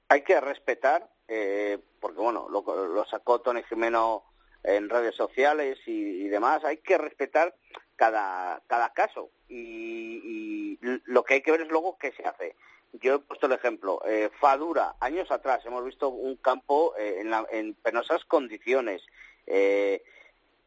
Hay 0.09 0.23
que 0.23 0.41
respetar, 0.41 1.09
eh, 1.29 1.79
porque 2.01 2.21
bueno, 2.21 2.49
lo, 2.49 2.63
lo, 2.87 3.05
sacó 3.07 3.41
Tony 3.41 3.63
Jimeno 3.65 4.25
en 4.65 4.89
redes 4.89 5.15
sociales 5.15 5.79
y, 5.87 6.25
y, 6.25 6.29
demás, 6.29 6.65
hay 6.65 6.79
que 6.79 6.99
respetar 6.99 7.55
cada, 7.97 8.63
cada 8.67 8.93
caso 8.93 9.31
y, 9.49 10.21
y, 10.25 10.79
lo 11.05 11.25
que 11.25 11.35
hay 11.35 11.43
que 11.43 11.51
ver 11.51 11.63
es 11.63 11.69
luego 11.69 11.99
qué 11.99 12.13
se 12.13 12.25
hace. 12.25 12.57
Yo 12.95 13.15
he 13.15 13.19
puesto 13.21 13.47
el 13.47 13.53
ejemplo, 13.53 14.01
eh, 14.07 14.31
Fadura, 14.41 14.97
años 15.01 15.31
atrás 15.31 15.65
hemos 15.65 15.85
visto 15.85 16.09
un 16.09 16.37
campo 16.37 16.95
eh, 16.97 17.19
en, 17.21 17.31
la, 17.31 17.47
en 17.51 17.75
penosas 17.75 18.25
condiciones. 18.25 19.03
Eh, 19.47 20.03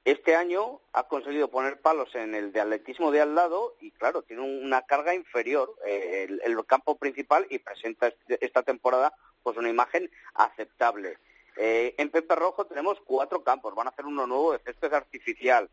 este 0.05 0.35
año 0.35 0.81
ha 0.91 1.07
conseguido 1.07 1.49
poner 1.49 1.79
palos 1.79 2.13
en 2.15 2.35
el 2.35 2.51
de 2.51 2.61
atletismo 2.61 3.11
de 3.11 3.21
al 3.21 3.35
lado 3.35 3.75
y 3.79 3.91
claro, 3.91 4.21
tiene 4.21 4.41
una 4.41 4.81
carga 4.81 5.15
inferior 5.15 5.73
eh, 5.85 6.27
el, 6.43 6.65
campo 6.65 6.97
principal 6.97 7.47
y 7.49 7.59
presenta 7.59 8.13
esta 8.27 8.63
temporada 8.63 9.13
pues 9.43 9.57
una 9.57 9.69
imagen 9.69 10.09
aceptable. 10.33 11.17
Eh, 11.55 11.95
en 11.97 12.09
Pepe 12.09 12.35
Rojo 12.35 12.65
tenemos 12.65 12.99
cuatro 13.05 13.43
campos, 13.43 13.75
van 13.75 13.87
a 13.87 13.91
hacer 13.91 14.05
uno 14.05 14.27
nuevo 14.27 14.53
de 14.53 14.59
césped 14.59 14.93
artificial. 14.93 15.69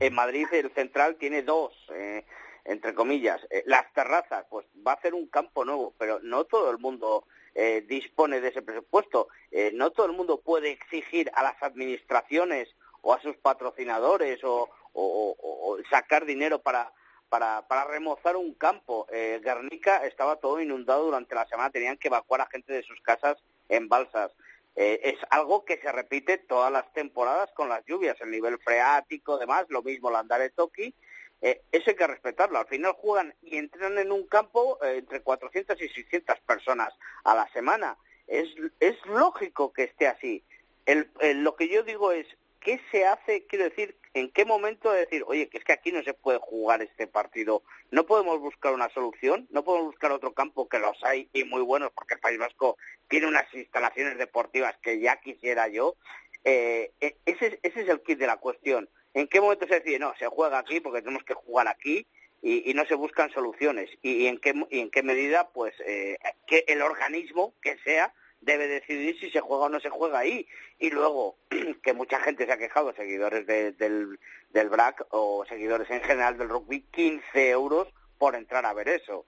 En 0.00 0.14
Madrid 0.14 0.46
el 0.52 0.72
central 0.72 1.16
tiene 1.16 1.42
dos, 1.42 1.72
eh, 1.90 2.24
entre 2.64 2.94
comillas. 2.94 3.40
Eh, 3.50 3.62
las 3.66 3.92
terrazas, 3.92 4.46
pues 4.48 4.66
va 4.86 4.92
a 4.92 4.96
hacer 4.96 5.14
un 5.14 5.26
campo 5.26 5.64
nuevo, 5.64 5.94
pero 5.98 6.20
no 6.20 6.44
todo 6.44 6.70
el 6.70 6.78
mundo 6.78 7.26
eh, 7.54 7.84
dispone 7.86 8.40
de 8.40 8.48
ese 8.48 8.62
presupuesto. 8.62 9.28
No 9.74 9.90
todo 9.90 10.06
el 10.06 10.12
mundo 10.12 10.40
puede 10.40 10.70
exigir 10.70 11.30
a 11.34 11.42
las 11.42 11.62
administraciones 11.62 12.68
o 13.02 13.12
a 13.12 13.20
sus 13.20 13.36
patrocinadores 13.36 14.42
o, 14.44 14.68
o, 14.94 15.78
sacar 15.90 16.24
dinero 16.24 16.60
para, 16.60 16.92
para, 17.28 17.66
para 17.68 17.84
remozar 17.84 18.36
un 18.36 18.54
campo. 18.54 19.06
Eh, 19.10 19.40
Guernica 19.42 20.06
estaba 20.06 20.36
todo 20.36 20.60
inundado 20.60 21.04
durante 21.04 21.34
la 21.34 21.46
semana, 21.46 21.70
tenían 21.70 21.98
que 21.98 22.08
evacuar 22.08 22.40
a 22.40 22.46
gente 22.46 22.72
de 22.72 22.82
sus 22.82 23.00
casas 23.02 23.36
en 23.68 23.88
balsas. 23.88 24.32
Eh, 24.74 25.00
es 25.04 25.18
algo 25.30 25.64
que 25.64 25.78
se 25.78 25.92
repite 25.92 26.38
todas 26.38 26.72
las 26.72 26.90
temporadas 26.94 27.50
con 27.54 27.68
las 27.68 27.84
lluvias, 27.84 28.18
el 28.20 28.30
nivel 28.30 28.58
freático, 28.58 29.36
demás, 29.36 29.66
lo 29.68 29.82
mismo 29.82 30.08
el 30.08 30.16
andar 30.16 30.40
de 30.40 30.50
Toki. 30.50 30.94
Eh, 31.42 31.60
eso 31.72 31.90
hay 31.90 31.96
que 31.96 32.06
respetarlo. 32.06 32.58
Al 32.58 32.68
final 32.68 32.92
juegan 32.92 33.34
y 33.42 33.58
entrenan 33.58 33.98
en 33.98 34.12
un 34.12 34.26
campo 34.28 34.78
eh, 34.82 34.98
entre 34.98 35.20
400 35.20 35.80
y 35.82 35.88
600 35.88 36.40
personas 36.40 36.94
a 37.24 37.34
la 37.34 37.48
semana. 37.52 37.98
Es, 38.26 38.48
es 38.80 38.94
lógico 39.06 39.72
que 39.72 39.84
esté 39.84 40.06
así. 40.06 40.42
El, 40.86 41.10
el, 41.20 41.42
lo 41.42 41.54
que 41.56 41.68
yo 41.68 41.82
digo 41.82 42.12
es, 42.12 42.26
¿qué 42.62 42.80
se 42.90 43.04
hace? 43.04 43.44
Quiero 43.46 43.64
decir, 43.64 43.96
en 44.14 44.30
qué 44.30 44.44
momento 44.44 44.90
decir, 44.92 45.24
oye, 45.26 45.48
que 45.48 45.58
es 45.58 45.64
que 45.64 45.72
aquí 45.72 45.92
no 45.92 46.02
se 46.02 46.14
puede 46.14 46.38
jugar 46.38 46.82
este 46.82 47.06
partido, 47.06 47.62
no 47.90 48.06
podemos 48.06 48.40
buscar 48.40 48.72
una 48.72 48.88
solución, 48.90 49.46
no 49.50 49.64
podemos 49.64 49.88
buscar 49.88 50.12
otro 50.12 50.32
campo 50.32 50.68
que 50.68 50.78
los 50.78 51.02
hay 51.04 51.28
y 51.32 51.44
muy 51.44 51.62
buenos, 51.62 51.90
porque 51.92 52.14
el 52.14 52.20
País 52.20 52.38
Vasco 52.38 52.76
tiene 53.08 53.26
unas 53.26 53.52
instalaciones 53.54 54.18
deportivas 54.18 54.76
que 54.82 55.00
ya 55.00 55.16
quisiera 55.16 55.68
yo. 55.68 55.96
Eh, 56.44 56.90
e, 57.00 57.16
ese, 57.26 57.58
ese 57.62 57.82
es 57.82 57.88
el 57.88 58.02
kit 58.02 58.18
de 58.18 58.26
la 58.26 58.36
cuestión. 58.36 58.88
¿En 59.14 59.28
qué 59.28 59.40
momento 59.40 59.66
se 59.66 59.80
decide, 59.80 59.98
no, 59.98 60.14
se 60.18 60.26
juega 60.26 60.58
aquí 60.58 60.80
porque 60.80 61.02
tenemos 61.02 61.24
que 61.24 61.34
jugar 61.34 61.68
aquí 61.68 62.06
y, 62.40 62.72
no 62.74 62.84
se 62.86 62.94
buscan 62.94 63.30
soluciones? 63.30 63.90
¿Y, 64.02 64.26
en, 64.26 64.38
qué, 64.38 64.54
y 64.70 64.80
en 64.80 64.90
qué 64.90 65.02
medida, 65.02 65.50
pues, 65.50 65.74
eh, 65.86 66.18
que 66.46 66.64
el 66.66 66.82
organismo 66.82 67.54
que 67.60 67.76
sea 67.84 68.14
debe 68.42 68.68
decidir 68.68 69.18
si 69.18 69.30
se 69.30 69.40
juega 69.40 69.64
o 69.64 69.68
no 69.68 69.80
se 69.80 69.88
juega 69.88 70.18
ahí. 70.18 70.46
Y 70.78 70.90
luego, 70.90 71.36
que 71.82 71.94
mucha 71.94 72.20
gente 72.20 72.46
se 72.46 72.52
ha 72.52 72.58
quejado, 72.58 72.92
seguidores 72.94 73.46
del, 73.46 74.18
del 74.50 74.68
BRAC 74.68 75.06
o 75.10 75.44
seguidores 75.48 75.90
en 75.90 76.02
general 76.02 76.36
del 76.36 76.48
rugby, 76.48 76.82
15 76.92 77.50
euros 77.50 77.88
por 78.18 78.34
entrar 78.34 78.66
a 78.66 78.74
ver 78.74 78.88
eso. 78.88 79.24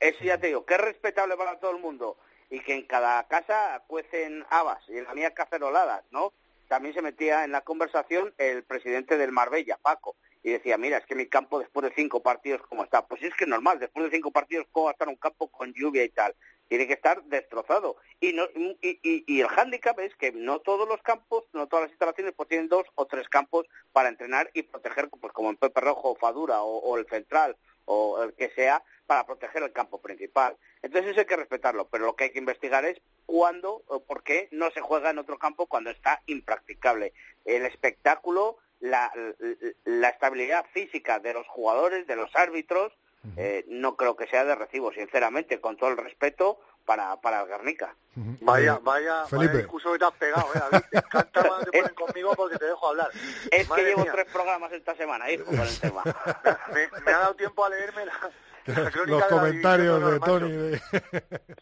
Eso 0.00 0.24
ya 0.24 0.38
te 0.38 0.48
digo, 0.48 0.66
que 0.66 0.74
es 0.74 0.80
respetable 0.80 1.36
para 1.36 1.58
todo 1.58 1.70
el 1.70 1.80
mundo 1.80 2.18
y 2.50 2.60
que 2.60 2.74
en 2.74 2.82
cada 2.82 3.26
casa 3.28 3.82
cuecen 3.86 4.44
habas 4.50 4.86
y 4.88 4.98
en 4.98 5.04
la 5.04 5.14
mía 5.14 5.32
caceroladas, 5.32 6.04
¿no? 6.10 6.32
También 6.68 6.94
se 6.94 7.02
metía 7.02 7.44
en 7.44 7.52
la 7.52 7.62
conversación 7.62 8.34
el 8.38 8.64
presidente 8.64 9.16
del 9.16 9.32
Marbella, 9.32 9.78
Paco, 9.80 10.16
y 10.42 10.50
decía, 10.50 10.76
mira, 10.76 10.98
es 10.98 11.06
que 11.06 11.14
mi 11.14 11.26
campo 11.26 11.58
después 11.58 11.84
de 11.84 11.94
cinco 11.94 12.20
partidos, 12.20 12.60
¿cómo 12.68 12.84
está? 12.84 13.06
Pues 13.06 13.22
es 13.22 13.34
que 13.34 13.44
es 13.44 13.50
normal, 13.50 13.78
después 13.78 14.04
de 14.04 14.16
cinco 14.16 14.30
partidos, 14.30 14.66
¿cómo 14.70 14.84
va 14.84 14.90
a 14.90 14.92
estar 14.92 15.08
un 15.08 15.16
campo 15.16 15.48
con 15.48 15.72
lluvia 15.72 16.04
y 16.04 16.10
tal? 16.10 16.34
Tiene 16.68 16.86
que 16.86 16.94
estar 16.94 17.22
destrozado. 17.24 17.96
Y, 18.20 18.32
no, 18.32 18.44
y, 18.54 18.98
y, 19.02 19.40
el 19.40 19.48
hándicap 19.48 19.98
es 20.00 20.14
que 20.16 20.32
no 20.32 20.60
todos 20.60 20.88
los 20.88 21.02
campos, 21.02 21.44
no 21.52 21.66
todas 21.66 21.84
las 21.84 21.92
instalaciones, 21.92 22.34
pues 22.36 22.48
tienen 22.48 22.68
dos 22.68 22.86
o 22.94 23.06
tres 23.06 23.28
campos 23.28 23.66
para 23.92 24.08
entrenar 24.08 24.50
y 24.54 24.62
proteger, 24.62 25.08
pues 25.08 25.32
como 25.32 25.50
en 25.50 25.56
Pepe 25.56 25.80
Rojo, 25.80 26.16
Fadura 26.16 26.62
o, 26.62 26.96
el 26.98 27.06
Central 27.06 27.56
o 27.86 28.22
el 28.22 28.32
que 28.34 28.50
sea, 28.50 28.82
para 29.06 29.26
proteger 29.26 29.62
el 29.62 29.72
campo 29.72 30.00
principal. 30.00 30.56
Entonces 30.80 31.10
eso 31.10 31.20
hay 31.20 31.26
que 31.26 31.36
respetarlo, 31.36 31.88
pero 31.88 32.06
lo 32.06 32.16
que 32.16 32.24
hay 32.24 32.30
que 32.30 32.38
investigar 32.38 32.84
es 32.86 32.98
cuándo 33.26 33.82
o 33.86 34.02
por 34.04 34.22
qué 34.22 34.48
no 34.52 34.70
se 34.70 34.80
juega 34.80 35.10
en 35.10 35.18
otro 35.18 35.38
campo 35.38 35.66
cuando 35.66 35.90
está 35.90 36.22
impracticable. 36.26 37.12
El 37.44 37.66
espectáculo, 37.66 38.56
la, 38.80 39.12
la 39.84 40.08
estabilidad 40.08 40.64
física 40.72 41.18
de 41.18 41.34
los 41.34 41.46
jugadores, 41.46 42.06
de 42.06 42.16
los 42.16 42.34
árbitros, 42.34 42.92
eh, 43.36 43.64
no 43.68 43.96
creo 43.96 44.16
que 44.16 44.26
sea 44.26 44.44
de 44.44 44.54
recibo, 44.54 44.92
sinceramente, 44.92 45.60
con 45.60 45.76
todo 45.76 45.90
el 45.90 45.96
respeto 45.96 46.58
para, 46.84 47.20
para 47.20 47.42
el 47.42 47.48
Guernica. 47.48 47.96
Vaya, 48.14 48.78
vaya, 48.82 49.24
vaya 49.30 49.52
discurso 49.52 49.92
que 49.92 49.98
te 49.98 50.04
has 50.04 50.12
pegado, 50.12 50.46
¿eh, 50.54 50.58
David? 50.58 50.84
Te 50.90 50.98
encanta 50.98 51.48
cuando 51.48 51.64
te 51.64 51.78
ponen 51.80 51.94
conmigo 51.94 52.34
porque 52.36 52.58
te 52.58 52.66
dejo 52.66 52.88
hablar. 52.88 53.08
Es 53.50 53.68
que 53.68 53.82
llevo 53.82 54.04
tres 54.04 54.26
programas 54.32 54.72
esta 54.72 54.94
semana, 54.94 55.30
hijo, 55.30 55.44
con 55.44 55.60
el 55.60 55.80
tema. 55.80 56.02
me, 57.04 57.12
ha 57.12 57.18
dado 57.18 57.34
tiempo 57.34 57.64
a 57.64 57.70
leerme 57.70 58.06
la, 58.06 58.30
los 59.06 59.24
comentarios 59.26 60.12
de, 60.12 60.20
Tony. 60.20 60.76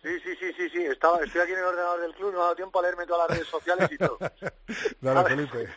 Sí, 0.03 0.20
sí, 0.20 0.37
sí, 0.37 0.53
sí, 0.57 0.70
sí. 0.70 0.85
Estaba, 0.85 1.22
estoy 1.25 1.40
aquí 1.40 1.53
en 1.53 1.59
el 1.59 1.64
ordenador 1.64 2.01
del 2.01 2.14
club, 2.14 2.33
no 2.33 2.38
me 2.38 2.38
ha 2.38 2.42
dado 2.42 2.57
tiempo 2.57 2.79
a 2.79 2.83
leerme 2.83 3.07
todas 3.07 3.29
las 3.29 3.38
redes 3.38 3.48
sociales 3.51 3.90
y 3.90 3.98
todo. 3.98 4.18
Dale, 5.01 5.20
a 5.20 5.25
Felipe. 5.25 5.68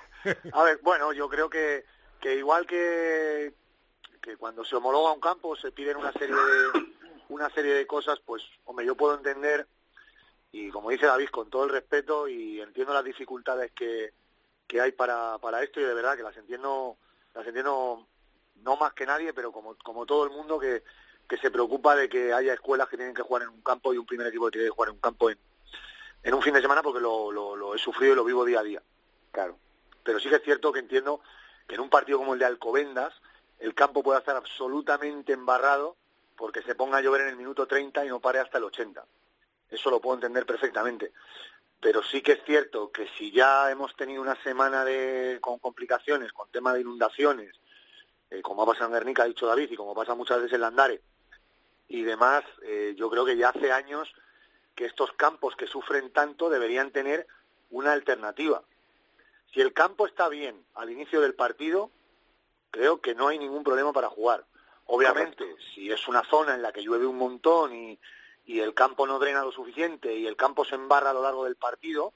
a 0.51 0.63
ver, 0.63 0.79
bueno, 0.83 1.13
yo 1.13 1.29
creo 1.29 1.49
que, 1.49 1.85
que 2.19 2.35
igual 2.35 2.67
que, 2.67 3.53
que 4.25 4.37
cuando 4.37 4.65
se 4.65 4.75
homologa 4.75 5.13
un 5.13 5.19
campo 5.19 5.55
se 5.55 5.71
piden 5.71 5.97
una 5.97 6.11
serie 6.11 6.35
de 6.35 6.85
una 7.29 7.47
serie 7.51 7.75
de 7.75 7.85
cosas, 7.85 8.19
pues 8.25 8.43
hombre, 8.65 8.85
yo 8.85 8.95
puedo 8.95 9.15
entender 9.15 9.67
y 10.51 10.69
como 10.69 10.89
dice 10.89 11.05
David 11.05 11.29
con 11.29 11.49
todo 11.49 11.65
el 11.65 11.69
respeto 11.69 12.27
y 12.27 12.59
entiendo 12.59 12.91
las 12.93 13.03
dificultades 13.03 13.71
que, 13.73 14.13
que 14.67 14.81
hay 14.81 14.91
para, 14.93 15.37
para 15.37 15.61
esto 15.61 15.79
y 15.79 15.83
de 15.83 15.93
verdad 15.93 16.15
que 16.17 16.23
las 16.23 16.35
entiendo 16.37 16.97
las 17.35 17.45
entiendo 17.45 18.07
no 18.63 18.75
más 18.77 18.93
que 18.93 19.05
nadie, 19.05 19.31
pero 19.31 19.51
como 19.51 19.75
como 19.75 20.07
todo 20.07 20.23
el 20.23 20.31
mundo 20.31 20.59
que 20.59 20.83
que 21.29 21.37
se 21.37 21.51
preocupa 21.51 21.95
de 21.95 22.09
que 22.09 22.33
haya 22.33 22.53
escuelas 22.53 22.89
que 22.89 22.97
tienen 22.97 23.15
que 23.15 23.21
jugar 23.21 23.43
en 23.43 23.49
un 23.49 23.61
campo 23.61 23.93
y 23.93 23.97
un 23.97 24.05
primer 24.05 24.27
equipo 24.27 24.45
que 24.45 24.53
tiene 24.53 24.67
que 24.67 24.75
jugar 24.75 24.89
en 24.89 24.95
un 24.95 25.01
campo 25.01 25.29
en, 25.29 25.37
en 26.23 26.33
un 26.33 26.41
fin 26.41 26.53
de 26.53 26.61
semana 26.61 26.81
porque 26.81 26.99
lo, 26.99 27.31
lo, 27.31 27.55
lo 27.55 27.75
he 27.75 27.77
sufrido 27.79 28.13
y 28.13 28.15
lo 28.15 28.23
vivo 28.23 28.45
día 28.45 28.59
a 28.59 28.63
día. 28.63 28.81
Claro. 29.31 29.57
Pero 30.03 30.19
sí 30.19 30.29
que 30.29 30.35
es 30.35 30.43
cierto 30.43 30.71
que 30.71 30.79
entiendo 30.79 31.21
que 31.67 31.75
en 31.75 31.81
un 31.81 31.89
partido 31.89 32.19
como 32.19 32.33
el 32.33 32.39
de 32.39 32.45
Alcobendas, 32.45 33.13
el 33.59 33.73
campo 33.73 34.03
puede 34.03 34.19
estar 34.19 34.35
absolutamente 34.35 35.33
embarrado 35.33 35.95
porque 36.35 36.61
se 36.61 36.75
ponga 36.75 36.97
a 36.97 37.01
llover 37.01 37.21
en 37.21 37.29
el 37.29 37.37
minuto 37.37 37.65
30 37.65 38.05
y 38.05 38.09
no 38.09 38.19
pare 38.19 38.39
hasta 38.39 38.57
el 38.57 38.65
80. 38.65 39.05
Eso 39.69 39.89
lo 39.89 40.01
puedo 40.01 40.15
entender 40.15 40.45
perfectamente. 40.45 41.13
Pero 41.79 42.03
sí 42.03 42.21
que 42.21 42.33
es 42.33 42.43
cierto 42.45 42.91
que 42.91 43.07
si 43.17 43.31
ya 43.31 43.69
hemos 43.71 43.95
tenido 43.95 44.21
una 44.21 44.41
semana 44.43 44.83
de, 44.83 45.39
con 45.41 45.59
complicaciones, 45.59 46.33
con 46.33 46.49
tema 46.49 46.73
de 46.73 46.81
inundaciones, 46.81 47.55
eh, 48.29 48.41
como 48.41 48.63
ha 48.63 48.65
pasado 48.65 48.87
en 48.87 48.93
Guernica, 48.93 49.23
ha 49.23 49.27
dicho 49.27 49.45
David, 49.45 49.71
y 49.71 49.75
como 49.75 49.93
pasa 49.93 50.15
muchas 50.15 50.37
veces 50.37 50.53
en 50.53 50.61
Landare, 50.61 51.01
y 51.87 52.01
demás, 52.03 52.43
eh, 52.63 52.95
yo 52.97 53.09
creo 53.09 53.25
que 53.25 53.37
ya 53.37 53.49
hace 53.49 53.71
años 53.71 54.13
que 54.75 54.85
estos 54.85 55.11
campos 55.13 55.55
que 55.55 55.67
sufren 55.67 56.11
tanto 56.11 56.49
deberían 56.49 56.91
tener 56.91 57.27
una 57.69 57.93
alternativa. 57.93 58.63
Si 59.53 59.61
el 59.61 59.73
campo 59.73 60.07
está 60.07 60.27
bien 60.27 60.65
al 60.73 60.89
inicio 60.89 61.21
del 61.21 61.33
partido, 61.33 61.91
creo 62.75 62.99
que 62.99 63.15
no 63.15 63.29
hay 63.29 63.39
ningún 63.39 63.63
problema 63.63 63.93
para 63.93 64.09
jugar. 64.09 64.43
Obviamente, 64.87 65.55
si 65.73 65.89
es 65.89 66.09
una 66.09 66.23
zona 66.25 66.55
en 66.55 66.61
la 66.61 66.73
que 66.73 66.83
llueve 66.83 67.07
un 67.07 67.17
montón 67.17 67.73
y, 67.73 67.97
y 68.45 68.59
el 68.59 68.73
campo 68.73 69.07
no 69.07 69.17
drena 69.17 69.43
lo 69.43 69.53
suficiente 69.53 70.13
y 70.13 70.27
el 70.27 70.35
campo 70.35 70.65
se 70.65 70.75
embarra 70.75 71.11
a 71.11 71.13
lo 71.13 71.23
largo 71.23 71.45
del 71.45 71.55
partido, 71.55 72.11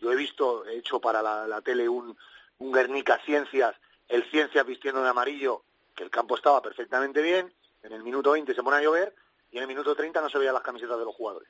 yo 0.00 0.12
he 0.12 0.16
visto, 0.16 0.64
he 0.66 0.76
hecho 0.76 1.00
para 1.00 1.20
la, 1.20 1.60
tele 1.62 1.88
un, 1.88 2.16
un 2.58 2.72
Guernica 2.72 3.18
Ciencias, 3.24 3.74
el 4.06 4.22
Ciencias 4.30 4.64
vistiendo 4.64 5.02
de 5.02 5.08
amarillo, 5.08 5.64
que 5.96 6.04
el 6.04 6.10
campo 6.10 6.36
estaba 6.36 6.62
perfectamente 6.62 7.20
bien, 7.20 7.52
en 7.82 7.92
el 7.92 8.04
minuto 8.04 8.30
20 8.30 8.54
se 8.54 8.62
pone 8.62 8.76
a 8.76 8.82
llover 8.82 9.12
y 9.50 9.56
en 9.56 9.62
el 9.62 9.68
minuto 9.68 9.96
30 9.96 10.20
no 10.20 10.30
se 10.30 10.38
veían 10.38 10.54
las 10.54 10.62
camisetas 10.62 10.96
de 10.96 11.04
los 11.06 11.14
jugadores. 11.14 11.48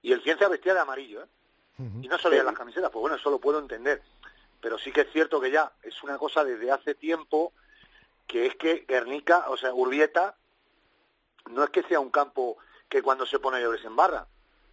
Y 0.00 0.12
el 0.12 0.22
Ciencias 0.22 0.48
vestía 0.48 0.72
de 0.72 0.80
amarillo, 0.80 1.22
¿eh? 1.22 1.26
Y 2.02 2.08
no 2.08 2.18
se 2.18 2.28
veían 2.30 2.46
las 2.46 2.54
camisetas, 2.54 2.90
pues 2.90 3.00
bueno, 3.00 3.16
eso 3.16 3.30
lo 3.30 3.38
puedo 3.38 3.58
entender. 3.58 4.02
Pero 4.60 4.78
sí 4.78 4.90
que 4.90 5.02
es 5.02 5.12
cierto 5.12 5.40
que 5.40 5.50
ya 5.50 5.72
es 5.82 6.02
una 6.02 6.18
cosa 6.18 6.44
desde 6.44 6.70
hace 6.70 6.94
tiempo 6.94 7.52
que 8.30 8.46
es 8.46 8.54
que 8.54 8.84
Guernica, 8.86 9.46
o 9.48 9.56
sea, 9.56 9.74
Urbieta, 9.74 10.36
no 11.50 11.64
es 11.64 11.70
que 11.70 11.82
sea 11.82 11.98
un 11.98 12.10
campo 12.10 12.58
que 12.88 13.02
cuando 13.02 13.26
se 13.26 13.40
pone 13.40 13.60
llover 13.60 13.80
se 13.80 13.88
embarra, 13.88 14.28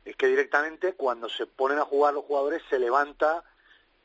es 0.06 0.15
que 0.15 0.28
directamente 0.28 0.93
cuando 0.93 1.28
se 1.28 1.48
ponen 1.48 1.80
a 1.80 1.86
jugar 1.86 2.13
los 2.13 2.26
jugadores 2.26 2.62
se 2.70 2.78
levanta 2.78 3.43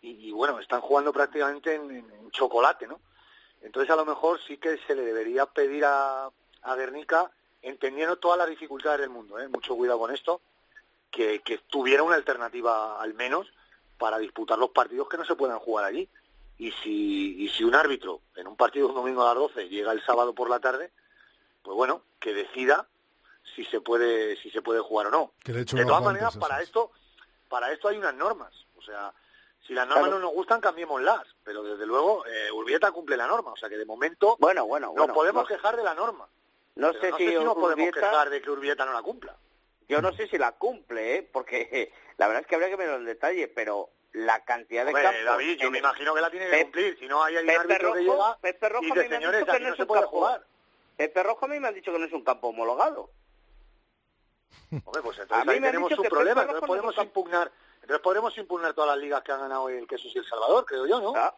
y, 0.00 0.32
bueno, 0.32 0.58
están 0.58 0.80
jugando 0.80 1.12
prácticamente 1.12 1.74
en, 1.74 2.30
chocolate, 2.30 2.86
¿no? 2.86 2.98
Entonces 3.60 3.90
a 3.90 3.96
lo 3.96 4.06
mejor 4.06 4.40
sí 4.40 4.56
que 4.56 4.78
se 4.86 4.94
le 4.94 5.02
debería 5.02 5.44
pedir 5.44 5.84
a, 5.84 6.30
a 6.62 6.74
Guernica, 6.74 7.30
entendiendo 7.60 8.16
todas 8.16 8.38
las 8.38 8.48
dificultades 8.48 9.00
del 9.00 9.10
mundo, 9.10 9.38
¿eh? 9.38 9.48
mucho 9.48 9.76
cuidado 9.76 9.98
con 9.98 10.14
esto, 10.14 10.40
que, 11.10 11.40
que 11.40 11.58
tuviera 11.58 12.02
una 12.02 12.16
alternativa 12.16 12.98
al 13.00 13.12
menos 13.12 13.52
para 13.98 14.18
disputar 14.18 14.58
los 14.58 14.70
partidos 14.70 15.10
que 15.10 15.18
no 15.18 15.26
se 15.26 15.36
puedan 15.36 15.58
jugar 15.58 15.84
allí. 15.84 16.08
Y 16.58 16.70
si, 16.70 17.42
y 17.42 17.48
si 17.48 17.64
un 17.64 17.74
árbitro 17.74 18.20
en 18.36 18.46
un 18.46 18.56
partido 18.56 18.88
un 18.88 18.94
domingo 18.94 19.22
a 19.22 19.28
las 19.28 19.34
12 19.36 19.68
llega 19.68 19.92
el 19.92 20.04
sábado 20.04 20.34
por 20.34 20.48
la 20.48 20.60
tarde, 20.60 20.92
pues 21.62 21.76
bueno, 21.76 22.02
que 22.20 22.34
decida 22.34 22.86
si 23.54 23.64
se 23.64 23.80
puede 23.80 24.36
si 24.36 24.50
se 24.50 24.62
puede 24.62 24.80
jugar 24.80 25.08
o 25.08 25.10
no. 25.10 25.32
de 25.44 25.64
todas 25.64 26.02
maneras, 26.02 26.36
para 26.36 26.60
esto 26.62 26.90
para 27.48 27.70
esto 27.72 27.88
hay 27.88 27.98
unas 27.98 28.14
normas. 28.14 28.52
O 28.76 28.82
sea, 28.82 29.12
si 29.66 29.74
las 29.74 29.86
normas 29.86 30.10
no 30.10 30.18
nos 30.18 30.32
gustan, 30.32 30.60
cambiémoslas. 30.60 31.26
Pero 31.44 31.62
desde 31.62 31.86
luego, 31.86 32.24
eh, 32.26 32.50
Urbieta 32.50 32.90
cumple 32.92 33.16
la 33.16 33.26
norma. 33.26 33.52
O 33.52 33.56
sea 33.56 33.68
que 33.68 33.76
de 33.76 33.84
momento 33.84 34.36
bueno, 34.38 34.66
bueno, 34.66 34.92
nos 34.96 35.08
podemos 35.08 35.46
quejar 35.46 35.76
de 35.76 35.84
la 35.84 35.94
norma. 35.94 36.28
No 36.74 36.92
sé, 36.94 37.12
si, 37.18 37.26
nos 37.34 37.54
podemos 37.54 37.90
quejar 37.92 38.30
de 38.30 38.40
que 38.40 38.50
Urbieta 38.50 38.86
no 38.86 38.92
la 38.92 39.02
cumpla. 39.02 39.36
Yo 39.88 40.00
no 40.00 40.12
sé 40.12 40.26
si 40.28 40.38
la 40.38 40.52
cumple, 40.52 41.16
¿eh? 41.16 41.30
porque 41.30 41.92
la 42.16 42.26
verdad 42.26 42.42
es 42.42 42.46
que 42.46 42.54
habría 42.54 42.70
que 42.70 42.76
ver 42.76 42.88
el 42.88 43.04
detalle, 43.04 43.48
pero 43.48 43.90
la 44.12 44.44
cantidad 44.44 44.84
de 44.84 44.92
campos... 44.92 45.24
David, 45.24 45.58
yo 45.58 45.70
me 45.70 45.78
imagino 45.78 46.14
que 46.14 46.20
la 46.20 46.30
tiene 46.30 46.50
que 46.50 46.62
cumplir, 46.62 46.98
si 46.98 47.06
no 47.06 47.22
hay 47.22 47.36
un 47.36 47.50
árbitro 47.50 47.92
que 47.92 48.00
llega 48.00 48.38
Pepe 48.40 48.68
Rojo 48.68 48.84
y 48.84 48.90
de 48.92 49.08
señores, 49.08 49.44
que 49.44 49.60
no, 49.60 49.76
se 49.76 49.86
puede 49.86 50.04
jugar. 50.04 50.44
Pepe 50.96 51.22
Rojo 51.22 51.46
a 51.46 51.48
mí 51.48 51.58
me 51.58 51.68
han 51.68 51.74
dicho 51.74 51.92
que 51.92 51.98
no 51.98 52.04
es 52.04 52.12
un 52.12 52.24
campo 52.24 52.48
homologado. 52.48 53.10
Hombre, 54.84 55.02
pues 55.02 55.18
entonces 55.18 55.48
ahí 55.48 55.60
tenemos 55.60 55.92
un 55.92 56.04
problema, 56.04 56.42
entonces 56.42 56.66
podemos 56.66 56.96
impugnar... 56.98 57.50
Entonces 57.82 58.00
podremos 58.00 58.38
impugnar 58.38 58.74
todas 58.74 58.90
las 58.90 58.98
ligas 58.98 59.22
que 59.22 59.32
han 59.32 59.40
ganado 59.40 59.68
el 59.68 59.88
Queso 59.88 60.06
y 60.06 60.16
El 60.16 60.24
Salvador, 60.24 60.64
creo 60.64 60.86
yo, 60.86 61.00
¿no? 61.00 61.14
Ah, 61.16 61.34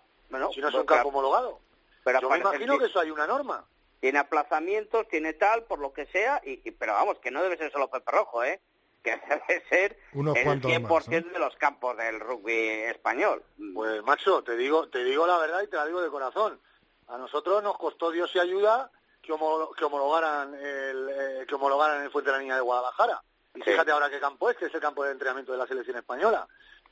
si 0.53 0.61
no 0.61 0.69
es 0.69 0.75
un 0.75 0.85
campo 0.85 1.09
homologado. 1.09 1.59
Pero 2.05 2.21
yo 2.21 2.29
me 2.29 2.39
imagino 2.39 2.79
que 2.79 2.85
eso 2.85 3.01
hay 3.01 3.11
una 3.11 3.27
norma. 3.27 3.65
Tiene 4.01 4.19
aplazamientos, 4.19 5.09
tiene 5.09 5.33
tal, 5.33 5.65
por 5.65 5.79
lo 5.79 5.95
que 5.95 6.05
sea, 6.07 6.43
y, 6.45 6.71
pero 6.73 6.93
vamos, 6.93 7.19
que 7.21 7.31
no 7.31 7.43
debe 7.43 7.57
ser 7.57 7.73
solo 7.73 7.89
Pepe 7.89 8.13
Rojo, 8.13 8.45
¿eh? 8.45 8.61
Que 9.05 9.11
debe 9.29 9.64
ser 9.69 9.99
el 10.12 10.21
100% 10.23 11.33
de 11.33 11.38
los 11.38 11.55
campos 11.57 11.97
del 11.97 12.19
rugby 12.19 12.85
español. 12.88 13.45
Pues 13.75 14.03
macho, 14.03 14.43
te 14.43 14.57
digo, 14.57 14.88
te 14.88 15.05
digo 15.05 15.27
la 15.27 15.38
verdad 15.38 15.62
y 15.62 15.69
te 15.69 15.77
la 15.77 15.87
digo 15.87 16.01
de 16.01 16.11
corazón. 16.11 16.59
A 17.07 17.19
nosotros 17.19 17.62
nos 17.62 17.77
costó 17.77 18.11
Dios 18.11 18.35
y 18.35 18.38
ayuda 18.38 18.90
que, 19.21 19.33
homologaran 19.33 20.55
el 20.55 21.09
eh, 21.11 21.45
que 21.47 21.55
homologaran 21.55 22.03
el 22.03 22.11
Fuente 22.11 22.31
de 22.31 22.37
la 22.37 22.43
Niña 22.43 22.57
de 22.57 22.62
Guadalajara. 22.62 23.23
Y 23.55 23.61
fíjate 23.61 23.93
ahora 23.93 24.11
qué 24.11 24.19
campo 24.19 24.51
es, 24.51 24.57
que 24.57 24.67
es 24.67 24.75
el 24.75 24.81
campo 24.81 25.05
de 25.05 25.12
entrenamiento 25.12 25.53
de 25.53 25.59
la 25.59 25.67
selección 25.67 25.97
española. 25.97 26.49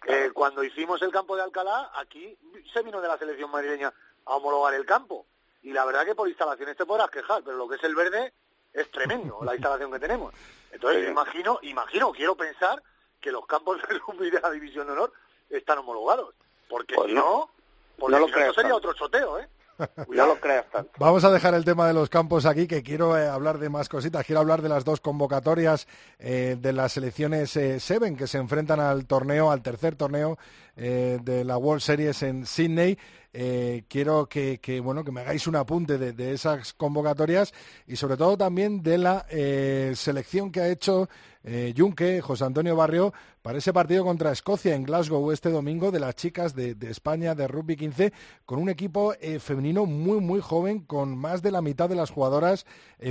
Eh, 0.07 0.31
cuando 0.33 0.62
hicimos 0.62 1.01
el 1.03 1.11
campo 1.11 1.35
de 1.35 1.42
Alcalá, 1.42 1.90
aquí 1.94 2.37
se 2.72 2.83
vino 2.83 3.01
de 3.01 3.09
la 3.09 3.18
selección 3.18 3.51
madrileña 3.51 3.92
a 4.27 4.37
homologar 4.37 4.75
el 4.75 4.85
campo. 4.85 5.27
Y 5.62 5.72
la 5.72 5.85
verdad 5.85 6.05
que 6.05 6.14
por 6.14 6.29
instalaciones 6.29 6.77
te 6.77 6.85
podrás 6.85 7.11
quejar, 7.11 7.42
pero 7.42 7.57
lo 7.57 7.68
que 7.68 7.77
es 7.77 7.85
el 7.85 7.94
verde 7.94 8.33
es 8.72 8.90
tremendo, 8.90 9.38
la 9.42 9.54
instalación 9.54 9.92
que 9.92 9.98
tenemos. 9.98 10.32
Entonces, 10.70 11.08
imagino, 11.08 11.58
imagino, 11.62 12.12
quiero 12.12 12.35
pensar 12.37 12.82
que 13.20 13.30
los 13.30 13.46
campos 13.46 13.78
de 13.88 13.98
rugby 13.98 14.30
de 14.30 14.40
la 14.40 14.50
División 14.50 14.87
de 14.87 14.92
Honor 14.94 15.12
están 15.50 15.78
homologados. 15.78 16.35
Porque 16.68 16.94
Pues 16.94 17.08
si 17.08 17.14
no. 17.14 17.20
no, 17.20 17.50
porque 17.98 18.12
No 18.14 18.18
lo 18.20 18.26
si 18.28 18.32
creo 18.32 18.54
sería 18.54 18.70
tanto. 18.70 18.76
otro 18.88 18.92
choteo, 18.94 19.38
¿eh? 19.38 19.48
No 20.08 20.26
lo 20.26 20.38
creas 20.40 20.66
tanto. 20.70 20.90
Vamos 20.98 21.24
a 21.24 21.30
dejar 21.30 21.54
el 21.54 21.64
tema 21.64 21.87
de 21.87 21.92
los 21.94 22.08
campos 22.08 22.46
aquí, 22.46 22.66
que 22.66 22.82
quiero 22.82 23.16
eh, 23.18 23.26
hablar 23.26 23.58
de 23.58 23.68
más 23.68 23.88
cositas. 23.88 24.24
Quiero 24.24 24.40
hablar 24.40 24.62
de 24.62 24.68
las 24.68 24.85
dos 24.85 25.00
convocatorias 25.00 25.87
eh, 26.18 26.56
de 26.58 26.72
las 26.72 26.92
selecciones 26.92 27.56
eh, 27.56 27.80
Seven 27.80 28.16
que 28.16 28.26
se 28.26 28.38
enfrentan 28.38 28.80
al 28.80 29.06
torneo, 29.06 29.50
al 29.50 29.62
tercer 29.62 29.96
torneo 29.96 30.38
eh, 30.76 31.18
de 31.22 31.44
la 31.44 31.58
World 31.58 31.82
Series 31.82 32.22
en 32.22 32.46
Sydney. 32.46 32.96
Eh, 33.35 33.85
quiero 33.88 34.28
que, 34.28 34.58
bueno 34.85 35.04
que 35.04 35.11
me 35.11 35.22
hagáis 35.22 35.46
un 35.46 35.56
apunte 35.56 35.96
de, 35.96 36.32
esas 36.35 36.74
convocatorias 36.74 37.54
y 37.87 37.96
sobre 37.96 38.18
todo 38.18 38.37
también 38.37 38.82
de 38.82 38.98
la 38.98 39.24
eh, 39.30 39.94
selección 39.96 40.52
que 40.52 40.61
ha 40.61 40.68
hecho 40.68 41.08
eh, 41.42 41.72
Junque, 41.74 42.20
José 42.20 42.44
Antonio 42.44 42.76
Barrio, 42.76 43.14
para 43.40 43.56
ese 43.56 43.72
partido 43.72 44.04
contra 44.04 44.32
Escocia 44.32 44.74
en 44.74 44.85
Glasgow 44.85 45.32
este 45.32 45.48
domingo 45.48 45.90
de 45.90 46.00
las 46.00 46.14
chicas 46.14 46.54
de, 46.54 46.74
de 46.74 46.90
España 46.90 47.35
de 47.35 47.48
rugby 47.48 47.74
15 47.74 48.12
con 48.44 48.58
un 48.58 48.68
equipo 48.68 49.14
femenino 49.40 49.87
muy 49.87 50.20
muy 50.20 50.40
joven 50.40 50.80
con 50.80 51.16
más 51.16 51.40
de 51.40 51.52
la 51.52 51.62
mitad 51.62 51.88
de 51.88 51.96
las 51.96 52.11
jugadoras 52.11 52.66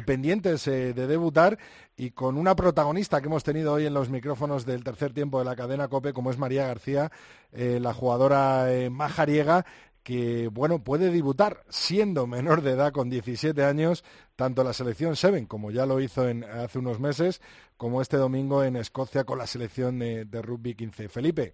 pendientes 0.06 0.66
de 0.66 0.94
debutar 0.94 1.58
y 2.02 2.10
con 2.10 2.36
una 2.40 2.56
protagonista 2.56 3.22
que 3.22 3.28
hemos 3.28 3.44
tenido 3.44 3.74
hoy 3.74 3.86
en 3.86 3.94
los 3.94 4.10
micrófonos 4.10 4.66
del 4.66 4.84
tercer 4.84 5.14
tiempo 5.14 5.38
de 5.38 5.46
la 5.46 5.56
cadena 5.56 5.88
COPE 5.88 6.14
como 6.14 6.32
es 6.32 6.40
María 6.40 6.66
García, 6.66 7.12
eh, 7.52 7.78
la 7.80 7.94
jugadora 7.94 8.74
eh, 8.74 8.90
majariega 8.90 9.68
que 10.02 10.50
bueno 10.52 10.84
puede 10.84 11.12
debutar 11.12 11.64
siendo 11.70 12.26
menor 12.26 12.64
de 12.64 12.72
edad 12.72 12.92
con 12.92 13.12
17 13.12 13.64
años 13.64 14.04
tanto 14.36 14.64
la 14.64 14.74
selección 14.74 15.16
Seven 15.16 15.46
como 15.46 15.70
ya 15.70 15.86
lo 15.86 16.00
hizo 16.00 16.28
en, 16.28 16.44
hace 16.44 16.80
unos 16.80 17.00
meses 17.00 17.40
como 17.78 18.02
este 18.02 18.18
domingo 18.18 18.64
en 18.64 18.78
Escocia 18.78 19.24
con 19.24 19.38
la 19.38 19.46
selección 19.46 20.00
de, 20.00 20.26
de 20.26 20.42
rugby 20.42 20.74
15 20.74 21.08
Felipe 21.08 21.54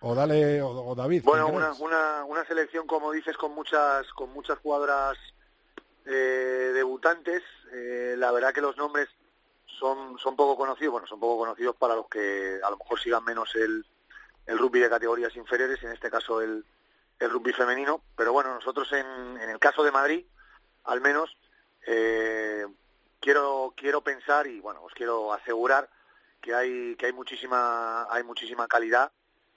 o 0.00 0.14
dale 0.14 0.60
o, 0.60 0.68
o 0.68 0.94
David 0.94 1.22
Bueno, 1.24 1.46
¿quién 1.46 1.56
una, 1.56 1.72
una, 1.72 2.24
una 2.26 2.44
selección, 2.44 2.86
como 2.86 3.10
dices, 3.12 3.34
con 3.38 3.54
muchas, 3.54 4.06
con 4.12 4.30
muchas 4.34 4.58
jugadoras 4.58 5.16
eh, 6.06 6.72
debutantes. 6.74 7.42
Eh, 7.72 8.14
la 8.18 8.30
verdad 8.30 8.52
que 8.52 8.60
los 8.60 8.76
nombres 8.76 9.08
son, 9.78 10.18
son 10.18 10.36
poco 10.36 10.56
conocidos, 10.56 10.92
bueno, 10.92 11.06
son 11.06 11.20
poco 11.20 11.38
conocidos 11.38 11.76
para 11.76 11.94
los 11.94 12.08
que 12.08 12.60
a 12.62 12.70
lo 12.70 12.78
mejor 12.78 13.00
sigan 13.00 13.24
menos 13.24 13.54
el, 13.54 13.84
el 14.46 14.58
rugby 14.58 14.80
de 14.80 14.90
categorías 14.90 15.34
inferiores, 15.36 15.82
en 15.82 15.92
este 15.92 16.10
caso 16.10 16.40
el, 16.40 16.64
el 17.18 17.30
rugby 17.30 17.52
femenino. 17.52 18.02
Pero 18.16 18.32
bueno, 18.32 18.54
nosotros 18.54 18.92
en, 18.92 19.06
en 19.40 19.50
el 19.50 19.58
caso 19.58 19.82
de 19.82 19.90
Madrid, 19.90 20.24
al 20.84 21.00
menos, 21.00 21.36
eh, 21.86 22.66
quiero, 23.20 23.74
quiero 23.76 24.02
pensar 24.02 24.46
y 24.46 24.60
bueno, 24.60 24.82
os 24.82 24.92
quiero 24.92 25.32
asegurar 25.32 25.88
que 26.40 26.54
hay, 26.54 26.96
que 26.96 27.06
hay 27.06 27.12
muchísima, 27.12 28.06
hay 28.10 28.22
muchísima 28.22 28.68
calidad 28.68 29.12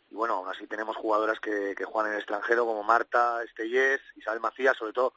y 0.09 0.15
bueno, 0.15 0.35
aún 0.35 0.47
así 0.47 0.67
tenemos 0.67 0.95
jugadoras 0.95 1.39
que, 1.39 1.75
que 1.75 1.83
juegan 1.83 2.11
en 2.11 2.13
el 2.13 2.21
extranjero 2.21 2.65
como 2.65 2.83
Marta 2.83 3.43
Estellés, 3.43 3.99
Isabel 4.15 4.39
Macías, 4.39 4.77
sobre 4.77 4.93
todo 4.93 5.13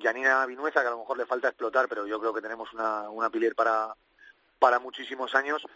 Janina 0.00 0.44
Vinueza, 0.46 0.80
que 0.80 0.88
a 0.88 0.90
lo 0.90 0.98
mejor 0.98 1.16
le 1.16 1.26
falta 1.26 1.48
explotar, 1.48 1.86
pero 1.88 2.06
yo 2.06 2.18
creo 2.18 2.34
que 2.34 2.40
tenemos 2.40 2.72
una, 2.72 3.08
una 3.10 3.30
pilier 3.30 3.54
para, 3.54 3.94
para 4.62 4.78
muchísimos 4.78 5.34
años 5.34 5.66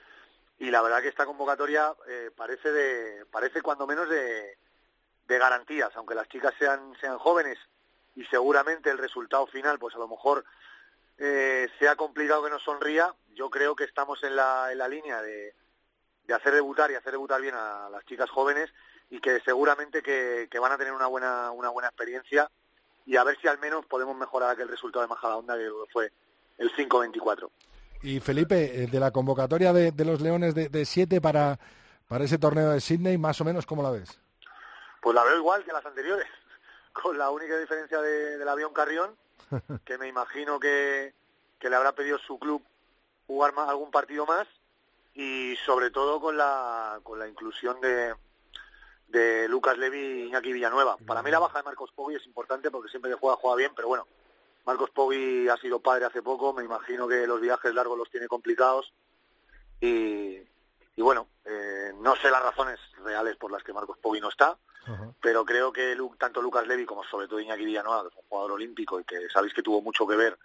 y 0.60 0.70
la 0.70 0.80
verdad 0.80 1.02
que 1.02 1.08
esta 1.08 1.26
convocatoria 1.26 1.92
eh, 2.06 2.30
parece 2.36 2.70
de 2.70 3.26
parece 3.32 3.60
cuando 3.60 3.84
menos 3.84 4.08
de, 4.08 4.56
garantías, 5.26 5.90
aunque 5.96 6.14
las 6.14 6.28
chicas 6.28 6.54
sean 6.56 6.94
sean 7.00 7.18
jóvenes 7.18 7.58
y 8.14 8.24
seguramente 8.26 8.88
el 8.88 8.98
resultado 8.98 9.44
final 9.48 9.80
pues 9.80 9.96
a 9.96 9.98
lo 9.98 10.06
mejor 10.06 10.44
eh, 11.18 11.68
sea 11.80 11.96
complicado 11.96 12.44
que 12.44 12.50
nos 12.50 12.62
sonría, 12.62 13.12
yo 13.34 13.50
creo 13.50 13.74
que 13.74 13.82
estamos 13.82 14.22
en 14.22 14.36
la, 14.36 14.70
en 14.70 14.78
la 14.78 14.86
línea 14.86 15.20
de, 15.20 15.52
de 16.24 16.34
hacer 16.34 16.54
debutar 16.54 16.92
y 16.92 16.94
hacer 16.94 17.10
debutar 17.10 17.40
bien 17.40 17.56
a 17.56 17.88
las 17.90 18.04
chicas 18.04 18.30
jóvenes 18.30 18.70
y 19.10 19.18
que 19.18 19.40
seguramente 19.40 20.00
que, 20.00 20.46
que 20.48 20.60
van 20.60 20.70
a 20.70 20.78
tener 20.78 20.92
una 20.92 21.08
buena 21.08 21.50
una 21.50 21.70
buena 21.70 21.88
experiencia 21.88 22.48
y 23.04 23.16
a 23.16 23.24
ver 23.24 23.36
si 23.40 23.48
al 23.48 23.58
menos 23.58 23.84
podemos 23.86 24.16
mejorar 24.16 24.50
aquel 24.50 24.68
resultado 24.68 25.02
de 25.02 25.08
Majadahonda 25.08 25.58
que 25.58 25.70
fue 25.92 26.12
el 26.58 26.72
5-24. 26.72 27.50
Y 28.02 28.20
Felipe, 28.20 28.84
eh, 28.84 28.86
de 28.86 29.00
la 29.00 29.10
convocatoria 29.10 29.72
de, 29.72 29.92
de 29.92 30.04
los 30.04 30.20
Leones 30.20 30.54
de, 30.54 30.68
de 30.68 30.84
siete 30.84 31.20
para, 31.20 31.58
para 32.08 32.24
ese 32.24 32.38
torneo 32.38 32.70
de 32.70 32.80
Sydney, 32.80 33.18
más 33.18 33.40
o 33.40 33.44
menos, 33.44 33.66
¿cómo 33.66 33.82
la 33.82 33.90
ves? 33.90 34.20
Pues 35.00 35.14
la 35.14 35.24
veo 35.24 35.36
igual 35.36 35.64
que 35.64 35.72
las 35.72 35.84
anteriores, 35.86 36.26
con 36.92 37.16
la 37.18 37.30
única 37.30 37.56
diferencia 37.58 38.00
de- 38.00 38.38
del 38.38 38.48
avión 38.48 38.72
Carrión, 38.72 39.16
que 39.84 39.98
me 39.98 40.08
imagino 40.08 40.58
que, 40.60 41.14
que 41.58 41.70
le 41.70 41.76
habrá 41.76 41.92
pedido 41.92 42.18
su 42.18 42.38
club 42.38 42.62
jugar 43.26 43.52
más, 43.54 43.68
algún 43.68 43.90
partido 43.90 44.24
más 44.26 44.46
y 45.14 45.56
sobre 45.64 45.90
todo 45.90 46.20
con 46.20 46.36
la, 46.36 47.00
con 47.02 47.18
la 47.18 47.26
inclusión 47.26 47.80
de, 47.80 48.14
de 49.08 49.48
Lucas 49.48 49.78
Levy 49.78 49.98
y 49.98 50.22
Iñaki 50.28 50.52
Villanueva. 50.52 50.96
Para 51.06 51.22
mí 51.22 51.30
la 51.30 51.38
baja 51.38 51.58
de 51.58 51.64
Marcos 51.64 51.90
Poggi 51.92 52.16
es 52.16 52.26
importante 52.26 52.70
porque 52.70 52.90
siempre 52.90 53.10
que 53.10 53.16
juega, 53.16 53.36
juega 53.36 53.56
bien, 53.56 53.72
pero 53.74 53.88
bueno, 53.88 54.06
Marcos 54.66 54.90
Poggi 54.90 55.48
ha 55.48 55.56
sido 55.56 55.80
padre 55.80 56.06
hace 56.06 56.22
poco, 56.22 56.52
me 56.52 56.64
imagino 56.64 57.06
que 57.06 57.26
los 57.26 57.40
viajes 57.40 57.72
largos 57.72 57.96
los 57.96 58.10
tiene 58.10 58.26
complicados. 58.26 58.92
Y, 59.80 60.38
y 60.96 61.02
bueno, 61.02 61.28
eh, 61.44 61.92
no 62.00 62.16
sé 62.16 62.30
las 62.30 62.42
razones 62.42 62.80
reales 63.04 63.36
por 63.36 63.52
las 63.52 63.62
que 63.62 63.72
Marcos 63.72 63.96
Poggi 63.98 64.20
no 64.20 64.28
está, 64.28 64.58
pero 65.20 65.44
creo 65.44 65.72
que 65.72 65.96
tanto 66.18 66.40
Lucas 66.40 66.66
Levy 66.66 66.84
como 66.84 67.02
sobre 67.04 67.26
todo 67.26 67.40
Iñaki 67.40 67.64
Villanueva, 67.64 68.02
que 68.02 68.08
es 68.08 68.14
un 68.16 68.28
jugador 68.28 68.52
olímpico 68.52 69.00
y 69.00 69.04
que 69.04 69.28
sabéis 69.28 69.52
que 69.52 69.62
tuvo 69.62 69.82
mucho 69.82 70.06
que 70.06 70.14
ver 70.16 70.38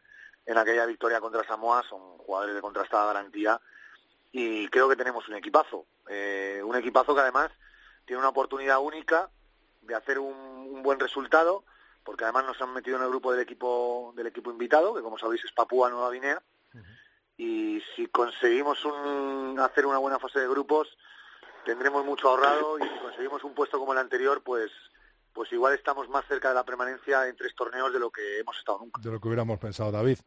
en 0.46 0.58
aquella 0.58 0.86
victoria 0.86 1.20
contra 1.20 1.44
Samoa, 1.44 1.84
son 1.88 2.18
jugadores 2.18 2.56
de 2.56 2.62
contrastada 2.62 3.14
garantía. 3.14 3.60
Y 4.32 4.68
creo 4.70 4.90
que 4.90 4.96
tenemos 4.96 5.28
un 5.28 5.36
equipazo, 5.36 5.86
eh, 6.08 6.62
un 6.64 6.76
equipazo 6.76 7.14
que 7.14 7.22
además 7.22 7.52
tiene 8.06 8.20
una 8.20 8.30
oportunidad 8.30 8.80
única 8.80 9.30
de 9.82 9.96
hacer 9.96 10.18
un, 10.20 10.34
un 10.34 10.82
buen 10.82 11.00
resultado, 11.00 11.64
porque 12.04 12.24
además 12.24 12.46
nos 12.46 12.62
han 12.62 12.74
metido 12.74 12.98
en 12.98 13.04
el 13.04 13.10
grupo 13.10 13.32
del 13.32 13.42
equipo 13.42 14.14
del 14.16 14.28
equipo 14.28 14.52
invitado, 14.52 14.94
que 14.96 15.02
como 15.02 15.18
sabéis 15.18 15.44
es 15.46 15.52
Papúa 15.52 15.90
Nueva 15.90 16.12
Guinea, 16.12 16.42
y 17.38 17.82
si 17.96 18.08
conseguimos 18.08 18.84
un- 18.86 19.58
hacer 19.60 19.86
una 19.86 19.98
buena 19.98 20.20
fase 20.20 20.40
de 20.40 20.48
grupos 20.48 20.88
tendremos 21.66 22.04
mucho 22.06 22.28
ahorrado 22.30 22.78
y 22.80 22.84
si 22.84 23.00
conseguimos 23.00 23.44
un 23.44 23.54
puesto 23.54 23.78
como 23.80 23.94
el 23.94 24.00
anterior, 24.00 24.42
pues 24.44 24.72
pues 25.34 25.50
igual 25.54 25.74
estamos 25.74 26.10
más 26.10 26.26
cerca 26.28 26.50
de 26.50 26.56
la 26.56 26.66
permanencia 26.66 27.26
en 27.28 27.36
tres 27.38 27.56
torneos 27.56 27.94
de 27.94 28.00
lo 28.00 28.12
que 28.12 28.40
hemos 28.40 28.58
estado 28.58 28.80
nunca. 28.80 29.00
De 29.02 29.10
lo 29.10 29.20
que 29.22 29.28
hubiéramos 29.30 29.60
pensado, 29.60 29.90
David. 29.90 30.18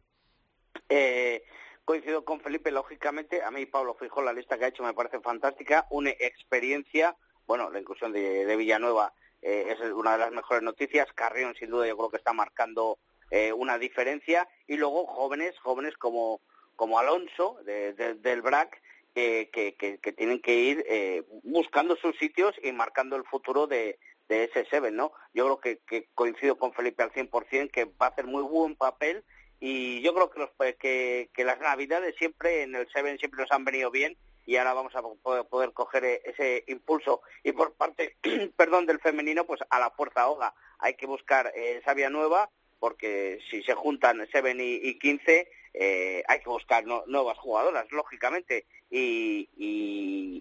Eh, 0.89 1.43
coincido 1.83 2.25
con 2.25 2.39
Felipe, 2.41 2.71
lógicamente, 2.71 3.43
a 3.43 3.51
mí 3.51 3.65
Pablo 3.67 3.93
Fijo, 3.93 4.21
la 4.23 4.33
lista 4.33 4.57
que 4.57 4.65
ha 4.65 4.69
hecho 4.69 4.81
me 4.83 4.93
parece 4.95 5.19
fantástica, 5.19 5.85
una 5.91 6.09
experiencia, 6.09 7.15
bueno, 7.45 7.69
la 7.69 7.79
inclusión 7.79 8.11
de, 8.13 8.45
de 8.45 8.55
Villanueva 8.55 9.13
eh, 9.41 9.67
es 9.69 9.79
una 9.91 10.13
de 10.13 10.17
las 10.19 10.31
mejores 10.31 10.63
noticias, 10.63 11.07
Carrión 11.13 11.55
sin 11.55 11.69
duda 11.69 11.87
yo 11.87 11.97
creo 11.97 12.09
que 12.09 12.17
está 12.17 12.33
marcando 12.33 12.97
eh, 13.31 13.51
una 13.53 13.77
diferencia, 13.77 14.47
y 14.67 14.77
luego 14.77 15.05
jóvenes, 15.07 15.57
jóvenes 15.59 15.95
como, 15.97 16.41
como 16.75 16.99
Alonso 16.99 17.57
de- 17.65 17.93
de- 17.93 18.13
del 18.15 18.41
BRAC, 18.41 18.81
que, 19.13 19.49
que, 19.53 19.75
que- 19.99 20.11
tienen 20.13 20.41
que 20.41 20.55
ir 20.55 20.85
eh, 20.89 21.23
buscando 21.43 21.95
sus 21.95 22.17
sitios 22.17 22.53
y 22.61 22.71
marcando 22.73 23.15
el 23.15 23.23
futuro 23.23 23.65
de, 23.65 23.97
de 24.27 24.43
ese 24.43 24.65
Seven, 24.65 24.95
¿no? 24.95 25.13
Yo 25.33 25.45
creo 25.45 25.59
que, 25.61 25.77
que 25.87 26.09
coincido 26.13 26.57
con 26.57 26.73
Felipe 26.73 27.01
al 27.03 27.13
100%, 27.13 27.71
que 27.71 27.85
va 27.85 28.07
a 28.07 28.09
hacer 28.09 28.25
muy 28.25 28.43
buen 28.43 28.75
papel. 28.75 29.23
Y 29.61 30.01
yo 30.01 30.13
creo 30.13 30.29
que, 30.29 30.39
los, 30.41 30.49
que, 30.77 31.29
que 31.33 31.43
las 31.45 31.59
navidades 31.61 32.13
siempre 32.17 32.63
en 32.63 32.75
el 32.75 32.89
Seven 32.91 33.17
siempre 33.17 33.39
nos 33.41 33.51
han 33.51 33.63
venido 33.63 33.89
bien 33.89 34.17
y 34.45 34.57
ahora 34.57 34.73
vamos 34.73 34.95
a 34.95 35.01
poder, 35.01 35.45
poder 35.45 35.73
coger 35.73 36.05
eh, 36.05 36.21
ese 36.25 36.63
impulso. 36.67 37.21
Y 37.43 37.51
por 37.51 37.73
parte 37.73 38.17
perdón 38.57 38.85
del 38.85 38.99
femenino 38.99 39.45
pues 39.45 39.61
a 39.69 39.79
la 39.79 39.89
fuerza 39.91 40.27
hoga 40.27 40.53
hay 40.79 40.95
que 40.95 41.07
buscar 41.07 41.51
eh, 41.55 41.79
esa 41.81 41.93
vía 41.93 42.09
nueva 42.09 42.49
porque 42.79 43.39
si 43.49 43.63
se 43.63 43.73
juntan 43.73 44.27
Seven 44.31 44.59
y, 44.59 44.75
y 44.75 44.99
15 44.99 45.49
eh, 45.73 46.23
hay 46.27 46.39
que 46.39 46.49
buscar 46.49 46.85
no- 46.85 47.03
nuevas 47.07 47.37
jugadoras 47.37 47.91
lógicamente. 47.91 48.65
Y, 48.89 49.49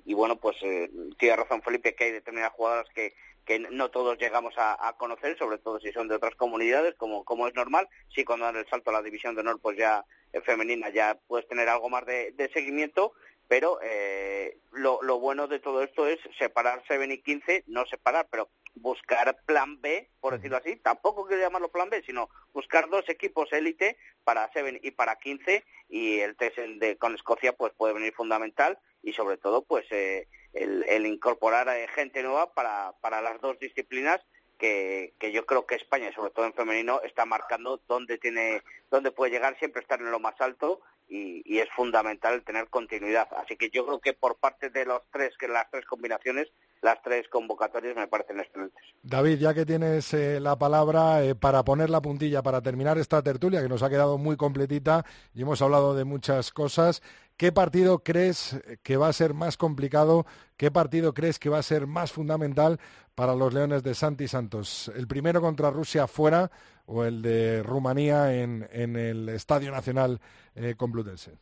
y, 0.05 0.15
bueno 0.15 0.37
pues 0.37 0.57
eh, 0.63 0.91
tiene 1.19 1.37
razón 1.37 1.63
Felipe 1.63 1.95
que 1.95 2.05
hay 2.05 2.13
determinadas 2.13 2.53
jugadoras 2.55 2.89
que 2.95 3.15
que 3.45 3.59
no 3.59 3.91
todos 3.91 4.17
llegamos 4.17 4.55
a, 4.57 4.95
conocer, 4.97 5.37
sobre 5.37 5.59
todo 5.59 5.79
si 5.79 5.93
son 5.93 6.09
de 6.09 6.15
otras 6.15 6.35
comunidades, 6.35 6.95
como, 6.95 7.27
como 7.27 7.47
es 7.47 7.55
normal. 7.55 7.87
Sí, 8.15 8.25
cuando 8.25 8.47
dan 8.47 8.57
el 8.57 8.67
salto 8.71 8.89
a 8.89 8.95
la 8.95 9.03
división 9.03 9.35
de 9.35 9.43
honor, 9.43 9.61
pues 9.61 9.77
ya 9.77 10.03
eh, 10.33 10.41
femenina, 10.41 10.89
ya 10.89 11.19
puedes 11.27 11.47
tener 11.47 11.69
algo 11.69 11.91
más 11.91 12.07
de 12.07 12.51
seguimiento, 12.55 13.13
pero 13.49 13.79
eh, 13.83 14.59
lo, 14.73 15.03
lo 15.03 15.19
bueno 15.19 15.47
de 15.47 15.59
todo 15.59 15.83
esto 15.83 16.07
es 16.07 16.19
separar 16.39 16.83
7 16.87 17.13
y 17.13 17.19
15, 17.19 17.65
no 17.67 17.87
separar, 17.87 18.27
pero 18.31 18.49
buscar 18.75 19.37
plan 19.47 19.81
B, 19.81 20.09
por 20.21 20.35
decirlo 20.35 20.57
así. 20.57 20.77
Tampoco 20.77 21.27
quiero 21.27 21.43
llamarlo 21.43 21.71
plan 21.71 21.91
B, 21.91 22.03
sino 22.05 22.29
buscar 22.53 22.89
dos 22.89 23.09
equipos 23.09 23.53
élite 23.53 23.97
para 24.25 24.51
7 24.53 24.81
y 24.83 24.91
para 24.93 25.17
15, 25.17 25.65
y 25.89 26.21
el 26.21 26.37
test 26.37 26.59
de, 26.59 26.97
con 26.97 27.15
Escocia 27.15 27.53
pues 27.53 27.73
puede 27.73 27.95
venir 27.95 28.15
fundamental, 28.15 28.79
y 29.03 29.13
sobre 29.13 29.37
todo 29.37 29.63
pues... 29.63 29.87
Eh, 29.91 30.27
el, 30.55 30.85
el 30.89 31.07
incorporar 31.07 31.69
eh, 31.69 31.89
gente 31.89 32.23
nueva 32.23 32.53
para, 32.55 32.95
para 33.01 33.21
las 33.21 33.41
dos 33.41 33.59
disciplinas 33.59 34.21
que, 34.59 35.13
que 35.19 35.33
yo 35.33 35.45
creo 35.47 35.67
que 35.67 35.75
España, 35.75 36.13
sobre 36.15 36.31
todo 36.31 36.47
en 36.47 36.55
femenino, 36.55 37.01
está 37.03 37.27
marcando 37.27 37.81
dónde 37.89 38.19
tiene, 38.19 38.63
dónde 38.91 39.11
puede 39.11 39.33
llegar, 39.33 39.59
siempre 39.59 39.83
estar 39.83 40.01
en 40.01 40.11
lo 40.11 40.21
más 40.21 40.41
alto 40.41 40.81
y, 41.09 41.43
y, 41.45 41.59
es 41.59 41.69
fundamental 41.71 42.43
tener 42.43 42.69
continuidad. 42.69 43.29
Así 43.37 43.57
que 43.57 43.71
yo 43.71 43.85
creo 43.87 44.01
que 44.01 44.15
por 44.15 44.37
parte 44.37 44.71
de 44.71 44.85
los 44.85 45.03
tres, 45.11 45.37
que 45.39 45.49
las 45.49 45.71
tres 45.71 45.85
combinaciones, 45.87 46.53
las 46.85 47.01
tres 47.01 47.27
convocatorias 47.29 47.97
me 47.97 48.07
parecen 48.07 48.41
excelentes. 48.41 48.85
David, 49.03 49.39
ya 49.39 49.55
que 49.55 49.65
tienes 49.65 50.13
eh, 50.13 50.39
la 50.39 50.59
palabra 50.59 51.25
eh, 51.25 51.35
para 51.35 51.65
poner 51.65 51.89
la 51.89 52.03
puntilla, 52.03 52.43
para 52.43 52.61
terminar 52.61 52.99
esta 52.99 53.23
tertulia 53.23 53.63
que 53.63 53.71
nos 53.71 53.83
ha 53.83 53.89
quedado 53.89 54.19
muy 54.19 54.37
completita 54.37 55.03
y 55.33 55.41
hemos 55.41 55.63
hablado 55.63 55.95
de 55.95 56.05
muchas 56.05 56.53
cosas, 56.53 57.03
¿qué 57.39 57.53
partido 57.53 58.01
crees 58.01 58.61
que 58.83 58.99
va 58.99 59.09
a 59.09 59.15
ser 59.15 59.33
más 59.33 59.57
complicado? 59.57 60.27
¿Qué 60.59 60.71
partido 60.71 61.15
crees 61.15 61.39
que 61.39 61.49
va 61.49 61.59
a 61.59 61.63
ser 61.63 61.87
más 61.87 62.13
fundamental 62.13 62.79
para 63.15 63.35
los 63.35 63.55
Leones 63.55 63.83
de 63.83 63.95
Santi 63.95 64.29
Santos? 64.29 64.93
¿El 64.95 65.09
primero 65.09 65.41
contra 65.41 65.71
Rusia 65.71 66.07
fuera 66.07 66.51
o 66.85 67.05
el 67.05 67.23
de 67.23 67.63
Rumanía 67.63 68.35
en, 68.35 68.69
en 68.71 68.97
el 68.97 69.31
Estadio 69.31 69.73
Nacional 69.73 70.21
eh, 70.55 70.75
Complutense? 70.77 71.39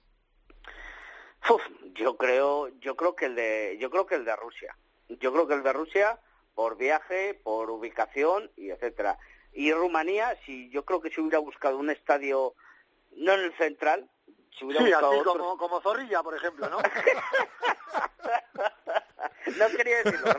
Uf, 1.50 1.62
yo 1.96 2.16
creo, 2.16 2.68
yo 2.78 2.94
creo 2.94 3.16
que 3.16 3.26
el 3.26 3.34
de, 3.34 3.76
yo 3.80 3.90
creo 3.90 4.06
que 4.06 4.14
el 4.14 4.24
de 4.24 4.36
Rusia. 4.36 4.76
Yo 5.20 5.32
creo 5.32 5.46
que 5.48 5.54
el 5.54 5.62
de 5.62 5.72
Rusia 5.72 6.18
por 6.54 6.76
viaje, 6.76 7.34
por 7.42 7.70
ubicación 7.70 8.50
y 8.56 8.70
etcétera. 8.70 9.18
Y 9.52 9.72
Rumanía, 9.72 10.36
si 10.44 10.68
yo 10.70 10.84
creo 10.84 11.00
que 11.00 11.10
si 11.10 11.20
hubiera 11.20 11.38
buscado 11.38 11.78
un 11.78 11.90
estadio 11.90 12.54
no 13.16 13.32
en 13.34 13.40
el 13.40 13.56
central, 13.56 14.08
si 14.58 14.64
hubiera 14.64 14.80
sí, 14.84 14.90
buscado 14.90 15.10
así 15.12 15.20
otro- 15.20 15.32
como, 15.38 15.56
como 15.58 15.80
Zorrilla, 15.80 16.22
por 16.22 16.36
ejemplo, 16.36 16.68
¿no? 16.68 16.78
no 19.58 19.68
quería 19.76 20.02
decirlo, 20.02 20.32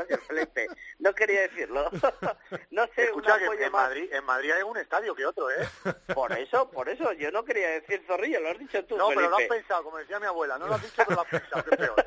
no 0.99 1.13
quería 1.13 1.41
decirlo. 1.41 1.89
no 2.71 2.85
sé, 2.95 3.03
Escucha 3.05 3.37
que 3.37 3.45
en 3.45 3.71
más- 3.71 3.71
Madrid, 3.71 4.09
en 4.11 4.23
Madrid 4.25 4.51
hay 4.51 4.63
un 4.63 4.77
estadio 4.77 5.13
que 5.15 5.25
otro, 5.25 5.49
¿eh? 5.51 5.67
Por 6.13 6.31
eso, 6.33 6.69
por 6.71 6.89
eso, 6.89 7.11
yo 7.13 7.31
no 7.31 7.43
quería 7.43 7.69
decir 7.69 8.03
zorrillo, 8.07 8.39
lo 8.39 8.49
has 8.49 8.59
dicho 8.59 8.83
tú, 8.85 8.97
No, 8.97 9.09
pero 9.09 9.29
lo 9.29 9.37
has 9.37 9.43
pensado, 9.43 9.83
como 9.83 9.97
decía 9.97 10.19
mi 10.19 10.25
abuela. 10.27 10.57
No 10.57 10.67
lo 10.67 10.75
has 10.75 10.81
dicho, 10.81 10.93
pero 10.97 11.15
lo 11.15 11.21
has 11.21 11.27
pensado, 11.27 11.63
que 11.63 11.69
es 11.71 11.77
peor. 11.77 12.02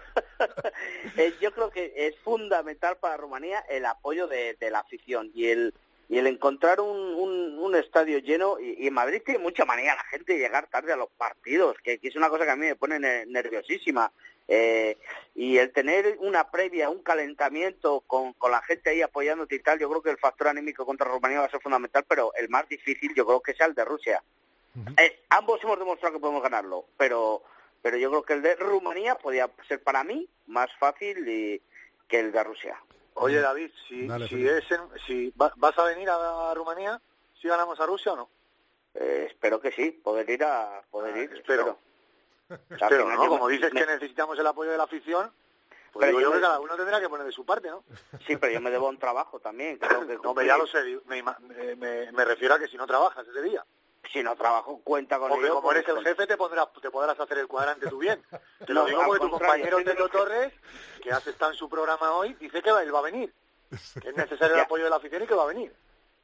Eh, 1.16 1.34
yo 1.40 1.52
creo 1.52 1.70
que 1.70 1.92
es 1.96 2.16
fundamental 2.18 2.96
para 2.98 3.16
Rumanía 3.16 3.60
el 3.68 3.86
apoyo 3.86 4.26
de, 4.26 4.54
de 4.54 4.70
la 4.70 4.80
afición 4.80 5.30
y 5.34 5.46
el 5.48 5.74
y 6.08 6.18
el 6.18 6.28
encontrar 6.28 6.80
un, 6.80 6.96
un, 6.96 7.58
un 7.58 7.74
estadio 7.74 8.18
lleno 8.18 8.60
y, 8.60 8.84
y 8.84 8.86
en 8.86 8.94
Madrid 8.94 9.22
tiene 9.24 9.40
mucha 9.40 9.64
manía 9.64 9.96
la 9.96 10.04
gente 10.04 10.34
de 10.34 10.38
llegar 10.38 10.68
tarde 10.68 10.92
a 10.92 10.96
los 10.96 11.08
partidos 11.18 11.76
que, 11.82 11.98
que 11.98 12.06
es 12.08 12.14
una 12.14 12.28
cosa 12.28 12.44
que 12.44 12.52
a 12.52 12.56
mí 12.56 12.66
me 12.66 12.76
pone 12.76 13.00
ne- 13.00 13.26
nerviosísima. 13.26 14.12
Eh, 14.48 14.96
y 15.34 15.58
el 15.58 15.72
tener 15.72 16.18
una 16.20 16.48
previa 16.52 16.88
un 16.88 17.02
calentamiento 17.02 18.02
con, 18.06 18.32
con 18.34 18.52
la 18.52 18.62
gente 18.62 18.90
ahí 18.90 19.02
apoyándote 19.02 19.56
y 19.56 19.58
tal 19.58 19.80
yo 19.80 19.88
creo 19.88 20.02
que 20.02 20.10
el 20.10 20.18
factor 20.18 20.46
anímico 20.46 20.86
contra 20.86 21.08
Rumanía 21.10 21.40
va 21.40 21.46
a 21.46 21.50
ser 21.50 21.60
fundamental 21.60 22.04
pero 22.08 22.32
el 22.36 22.48
más 22.48 22.68
difícil 22.68 23.12
yo 23.16 23.26
creo 23.26 23.40
que 23.40 23.50
es 23.50 23.60
el 23.60 23.74
de 23.74 23.84
Rusia. 23.84 24.22
Eh, 24.98 25.20
ambos 25.30 25.58
hemos 25.64 25.78
demostrado 25.80 26.14
que 26.14 26.20
podemos 26.20 26.42
ganarlo, 26.44 26.84
pero 26.96 27.42
pero 27.83 27.97
yo 27.97 28.11
creo 28.11 28.22
que 28.22 28.33
el 28.35 28.43
de 28.43 28.55
Rumanía 28.57 29.16
podía 29.16 29.51
ser 29.68 29.83
para 29.83 30.05
mí 30.05 30.29
más 30.47 30.68
fácil 30.79 31.27
y- 31.29 31.62
que 32.09 32.20
el 32.20 32.31
de 32.33 32.45
Rusia. 32.45 32.81
Oye, 33.14 33.41
David, 33.41 33.70
si, 33.89 34.07
Dale, 34.07 34.29
si, 34.29 34.47
es 34.47 34.70
en- 34.70 34.89
si 35.07 35.31
va- 35.31 35.53
vas 35.57 35.77
a 35.79 35.85
venir 35.85 36.09
a, 36.11 36.53
Rumanía, 36.55 37.01
si 37.41 37.49
ganamos 37.49 37.81
a 37.81 37.87
Rusia 37.87 38.12
o 38.12 38.16
no? 38.16 38.31
Eh, 38.95 39.27
espero 39.31 39.61
que 39.61 39.72
sí, 39.72 39.91
poder 39.91 40.29
ir 40.31 40.45
a 40.45 40.83
poder 40.91 41.14
Ah, 41.14 41.18
ir. 41.18 41.33
espero. 41.35 41.79
Espero, 42.49 43.09
yo- 43.24 43.29
Como 43.29 43.49
dices 43.49 43.72
me- 43.72 43.81
que 43.81 43.87
necesitamos 43.87 44.39
el 44.39 44.47
apoyo 44.47 44.70
de 44.70 44.77
la 44.77 44.85
afición, 44.85 45.33
pues 45.93 46.07
Pero 46.07 46.18
digo 46.18 46.20
yo 46.20 46.31
me- 46.31 46.37
que 46.37 46.43
cada 46.43 46.61
uno 46.61 46.77
tendrá 46.77 47.01
que 47.01 47.09
poner 47.09 47.27
de 47.27 47.33
su 47.33 47.45
parte, 47.45 47.68
¿no? 47.70 47.83
Sí, 48.27 48.37
pero 48.37 48.53
yo 48.53 48.61
me 48.61 48.70
debo 48.70 48.89
un 48.89 48.99
trabajo 48.99 49.41
también. 49.41 49.79
que 49.79 49.87
tengo 49.89 50.07
que 50.07 50.18
No, 50.22 50.43
ya 50.43 50.57
lo 50.59 50.66
sé, 50.66 51.01
me, 51.07 51.22
me- 51.77 52.12
me 52.12 52.24
refiero 52.24 52.55
a 52.55 52.59
que 52.59 52.68
si 52.68 52.77
no 52.77 52.87
trabajas 52.87 53.27
ese 53.27 53.43
día. 53.43 53.64
Si 54.12 54.22
no 54.22 54.34
trabajo, 54.36 54.80
cuenta 54.84 55.18
con 55.18 55.28
Porque 55.28 55.46
ello. 55.46 55.54
como 55.57 55.68
pues, 55.68 55.78
eres 55.78 55.88
el 55.96 56.04
jefe 56.04 56.26
te, 56.26 56.36
pondrás, 56.36 56.68
te 56.80 56.90
podrás 56.90 57.18
hacer 57.18 57.38
el 57.38 57.48
cuadrante 57.48 57.88
tú 57.88 57.98
bien. 57.98 58.22
Te 58.66 58.72
lo 58.72 58.82
No, 58.82 58.86
digo 58.86 59.02
porque 59.07 59.20
tu 59.26 59.30
compañero 59.30 59.78
que- 59.78 59.94
Torres, 60.11 60.52
que 61.02 61.11
has 61.12 61.26
estado 61.26 61.50
en 61.52 61.57
su 61.59 61.68
programa 61.68 62.12
hoy, 62.14 62.34
dice 62.34 62.62
que 62.62 62.70
va- 62.72 62.82
él 62.82 62.94
va 62.94 63.00
a 63.00 63.02
venir. 63.02 63.32
Que 64.00 64.09
es 64.11 64.16
necesario 64.16 64.54
el 64.54 64.61
apoyo 64.62 64.84
de 64.84 64.90
la 64.90 64.96
afición 64.96 65.22
y 65.22 65.26
que 65.26 65.34
va 65.34 65.42
a 65.42 65.46
venir. 65.46 65.74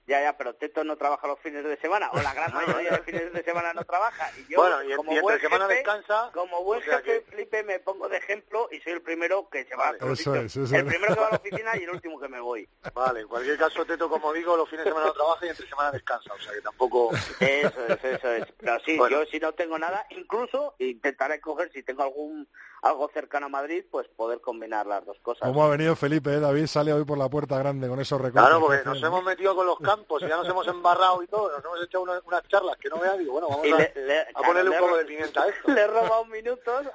Ya, 0.05 0.21
ya, 0.21 0.37
pero 0.37 0.53
Teto 0.57 0.83
no 0.83 0.97
trabaja 0.97 1.29
los 1.29 1.39
fines 1.39 1.63
de 1.63 1.77
semana, 1.77 2.11
o 2.13 2.21
la 2.21 2.35
gran 2.35 2.53
mayoría 2.53 2.91
de 2.91 3.03
fines 3.03 3.33
de 3.33 3.45
semana 3.45 3.73
no 3.73 3.85
trabaja. 3.85 4.29
Y 4.37 4.53
yo, 4.53 4.59
Bueno, 4.61 4.83
y, 4.83 4.93
como 4.97 5.13
y 5.13 5.15
entre 5.15 5.23
buen 5.23 5.41
semana 5.41 5.65
jefe, 5.67 5.75
descansa. 5.77 6.31
Como 6.35 6.65
buen 6.65 6.81
o 6.81 6.85
sea 6.85 6.99
jefe, 6.99 7.23
que- 7.25 7.31
Felipe, 7.31 7.63
me 7.63 7.79
pongo 7.79 8.09
de 8.09 8.17
ejemplo 8.17 8.69
y 8.73 8.81
soy 8.81 8.95
el 8.95 9.03
primero 9.03 9.49
que 9.49 9.65
se 9.65 9.77
va 9.77 9.93
Vale. 9.93 9.99
a 10.01 10.13
Eso 10.13 10.35
es, 10.35 10.57
eso 10.57 10.75
El 10.75 10.81
es. 10.89 10.93
primero 10.93 11.15
que 11.15 11.21
va 11.21 11.29
a 11.29 11.31
la 11.31 11.37
oficina 11.37 11.71
y 11.77 11.85
el 11.85 11.91
último 11.91 12.19
que 12.19 12.27
me 12.29 12.41
voy. 12.41 12.69
Vale, 12.93 13.21
en 13.21 13.29
cualquier 13.29 13.57
caso, 13.57 13.85
Teto, 13.85 14.09
como 14.11 14.33
digo, 14.33 14.57
los 14.57 14.69
fines 14.69 14.85
de 14.85 14.91
semana 14.91 15.07
no 15.07 15.13
trabaja 15.13 15.47
y 15.47 15.51
entre 15.51 15.69
semana 15.69 15.93
descansa. 15.93 16.35
O 16.35 16.39
sea 16.41 16.53
que 16.53 16.61
tampoco. 16.63 17.11
Eso 17.39 17.87
es, 17.87 18.05
eso 18.05 18.29
es. 18.33 18.45
Pero 18.59 18.81
sí, 18.81 18.97
Bueno. 18.99 19.21
yo 19.25 19.31
si 19.31 19.39
no 19.39 19.53
tengo 19.53 19.79
nada, 19.79 20.05
incluso 20.11 20.75
intentaré 20.79 21.41
coger, 21.41 21.71
si 21.73 21.85
tengo 21.85 22.03
algún 22.03 22.49
algo 22.83 23.09
cercano 23.15 23.47
a 23.47 23.49
Madrid, 23.49 23.85
pues 23.91 24.09
poder 24.09 24.41
combinar 24.41 24.87
las 24.87 25.05
dos 25.07 25.17
cosas. 25.23 25.49
¿Cómo 25.49 25.65
ha 25.65 25.69
venido 25.69 25.95
Felipe? 25.95 26.35
eh? 26.35 26.41
David 26.41 26.67
sale 26.67 26.93
hoy 26.93 27.05
por 27.05 27.17
la 27.17 27.29
puerta 27.29 27.57
grande 27.59 27.89
con 27.89 28.01
esos 28.01 28.21
recortes. 28.21 28.43
Claro, 28.43 28.57
que 28.61 28.67
porque 28.67 28.83
nos 28.85 29.03
hemos 29.03 29.23
metido 29.25 29.55
con 29.55 29.67
los 29.67 29.79
campos 29.79 30.21
y 30.23 30.27
ya 30.29 30.37
nos 30.37 30.49
hemos 30.49 30.67
embarrado 30.67 31.23
y 31.23 31.29
todo. 31.29 31.51
Nos 31.53 31.65
hemos 31.65 31.83
hecho 31.83 32.03
una- 32.03 32.21
unas 32.25 32.43
charlas 32.49 32.77
que 32.79 32.89
no 32.89 32.99
veas. 32.99 33.19
Digo, 33.19 33.33
bueno, 33.35 33.49
vamos 33.49 33.67
Y 33.69 33.71
a, 33.73 33.77
le- 33.79 33.93
le- 33.95 34.21
a 34.21 34.25
claro, 34.27 34.47
ponerle 34.49 34.71
le 34.71 34.77
un 34.77 34.83
poco 34.85 34.97
de 34.99 35.05
pimienta 35.05 35.43
a 35.43 35.49
esto. 35.49 35.69
Le 35.73 35.81
he 35.81 35.87
robado 35.87 36.25
minutos. 36.27 36.87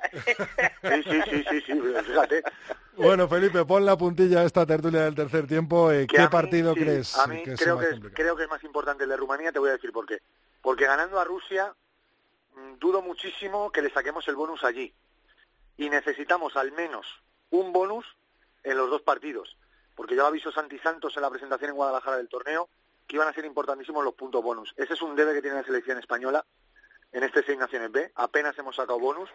Sí, 0.84 1.04
sí, 1.04 1.22
sí, 1.30 1.44
sí, 1.50 1.62
sí, 1.62 1.82
fíjate. 2.06 2.44
Bueno, 2.98 3.28
Felipe, 3.30 3.64
pon 3.64 3.86
la 3.86 3.96
puntilla 3.98 4.42
a 4.42 4.44
esta 4.44 4.66
tertulia 4.66 5.04
del 5.04 5.16
tercer 5.16 5.48
tiempo. 5.48 5.90
eh, 5.92 6.06
¿Qué 6.08 6.20
mí, 6.20 6.28
partido 6.28 6.74
sí, 6.74 6.82
crees 6.82 7.18
A 7.18 7.28
mí 7.28 7.44
que 7.44 7.54
es 7.54 7.62
creo, 7.62 7.76
más 7.76 7.86
que 7.86 7.90
es, 7.92 7.96
complicado? 7.96 8.16
creo 8.24 8.36
que 8.36 8.44
es 8.44 8.50
más 8.50 8.64
importante 8.66 9.04
el 9.06 9.10
de 9.10 9.16
Rumanía, 9.18 9.52
te 9.54 9.60
voy 9.60 9.70
a 9.70 9.74
decir 9.74 9.92
por 9.94 10.06
qué. 10.06 10.20
Porque 10.62 10.86
ganando 10.86 11.18
a 11.20 11.24
Rusia, 11.24 11.74
mm, 12.56 12.78
dudo 12.80 13.02
muchísimo 13.02 13.72
que 13.72 13.82
le 13.82 13.90
saquemos 13.92 14.28
el 14.28 14.36
bonus 14.36 14.64
allí. 14.66 14.94
Y 15.78 15.90
necesitamos 15.90 16.56
al 16.56 16.72
menos 16.72 17.06
un 17.52 17.72
bonus 17.72 18.06
en 18.64 18.78
los 18.78 18.90
dos 18.90 19.02
partidos. 19.02 19.58
Porque 19.96 20.16
ya 20.16 20.24
lo 20.24 20.28
avisó 20.28 20.52
Santi 20.52 20.78
Santos 20.80 21.16
en 21.16 21.22
la 21.22 21.30
presentación 21.30 21.70
en 21.70 21.76
Guadalajara 21.76 22.18
del 22.18 22.30
torneo, 22.30 22.70
que 23.08 23.16
iban 23.16 23.28
a 23.28 23.34
ser 23.34 23.46
importantísimos 23.46 24.04
los 24.04 24.14
puntos 24.16 24.44
bonus. 24.44 24.74
Ese 24.78 24.94
es 24.94 25.02
un 25.02 25.16
debe 25.16 25.34
que 25.34 25.42
tiene 25.42 25.58
la 25.58 25.64
selección 25.64 25.98
española 25.98 26.46
en 27.12 27.24
este 27.24 27.44
Seis 27.44 27.58
Naciones 27.58 27.92
B. 27.92 28.12
Apenas 28.16 28.58
hemos 28.60 28.76
sacado 28.76 29.00
bonus 29.00 29.30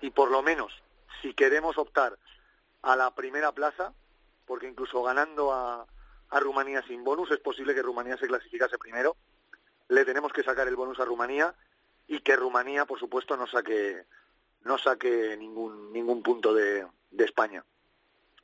y 0.00 0.10
por 0.10 0.30
lo 0.30 0.42
menos, 0.42 0.82
si 1.20 1.34
queremos 1.34 1.76
optar 1.76 2.18
a 2.82 2.96
la 2.96 3.14
primera 3.14 3.52
plaza, 3.52 3.92
porque 4.46 4.68
incluso 4.68 5.02
ganando 5.02 5.52
a, 5.52 5.86
a 6.30 6.40
Rumanía 6.40 6.82
sin 6.82 7.04
bonus 7.04 7.30
es 7.30 7.38
posible 7.38 7.74
que 7.74 7.82
Rumanía 7.82 8.16
se 8.16 8.26
clasificase 8.26 8.78
primero. 8.78 9.16
Le 9.88 10.04
tenemos 10.04 10.32
que 10.32 10.42
sacar 10.42 10.66
el 10.66 10.76
bonus 10.76 10.98
a 11.00 11.04
Rumanía 11.04 11.54
y 12.06 12.20
que 12.20 12.36
Rumanía, 12.36 12.86
por 12.86 12.98
supuesto, 12.98 13.36
no 13.36 13.46
saque 13.46 14.06
no 14.62 14.78
saque 14.78 15.36
ningún 15.36 15.92
ningún 15.92 16.22
punto 16.22 16.54
de, 16.54 16.86
de 17.10 17.24
España. 17.24 17.64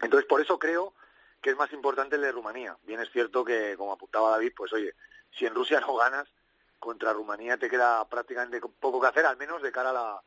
Entonces, 0.00 0.26
por 0.28 0.40
eso 0.40 0.58
creo 0.58 0.94
que 1.40 1.50
es 1.50 1.56
más 1.56 1.72
importante 1.72 2.16
el 2.16 2.22
de 2.22 2.32
Rumanía. 2.32 2.76
Bien 2.82 3.00
es 3.00 3.10
cierto 3.10 3.44
que, 3.44 3.76
como 3.76 3.92
apuntaba 3.92 4.30
David, 4.30 4.52
pues 4.56 4.72
oye, 4.72 4.94
si 5.30 5.46
en 5.46 5.54
Rusia 5.54 5.80
no 5.80 5.94
ganas, 5.94 6.28
contra 6.78 7.12
Rumanía 7.12 7.56
te 7.56 7.70
queda 7.70 8.04
prácticamente 8.08 8.60
poco 8.60 9.00
que 9.00 9.06
hacer, 9.06 9.26
al 9.26 9.36
menos 9.36 9.62
de 9.62 9.72
cara 9.72 9.90
a 9.90 9.92
la, 9.92 10.22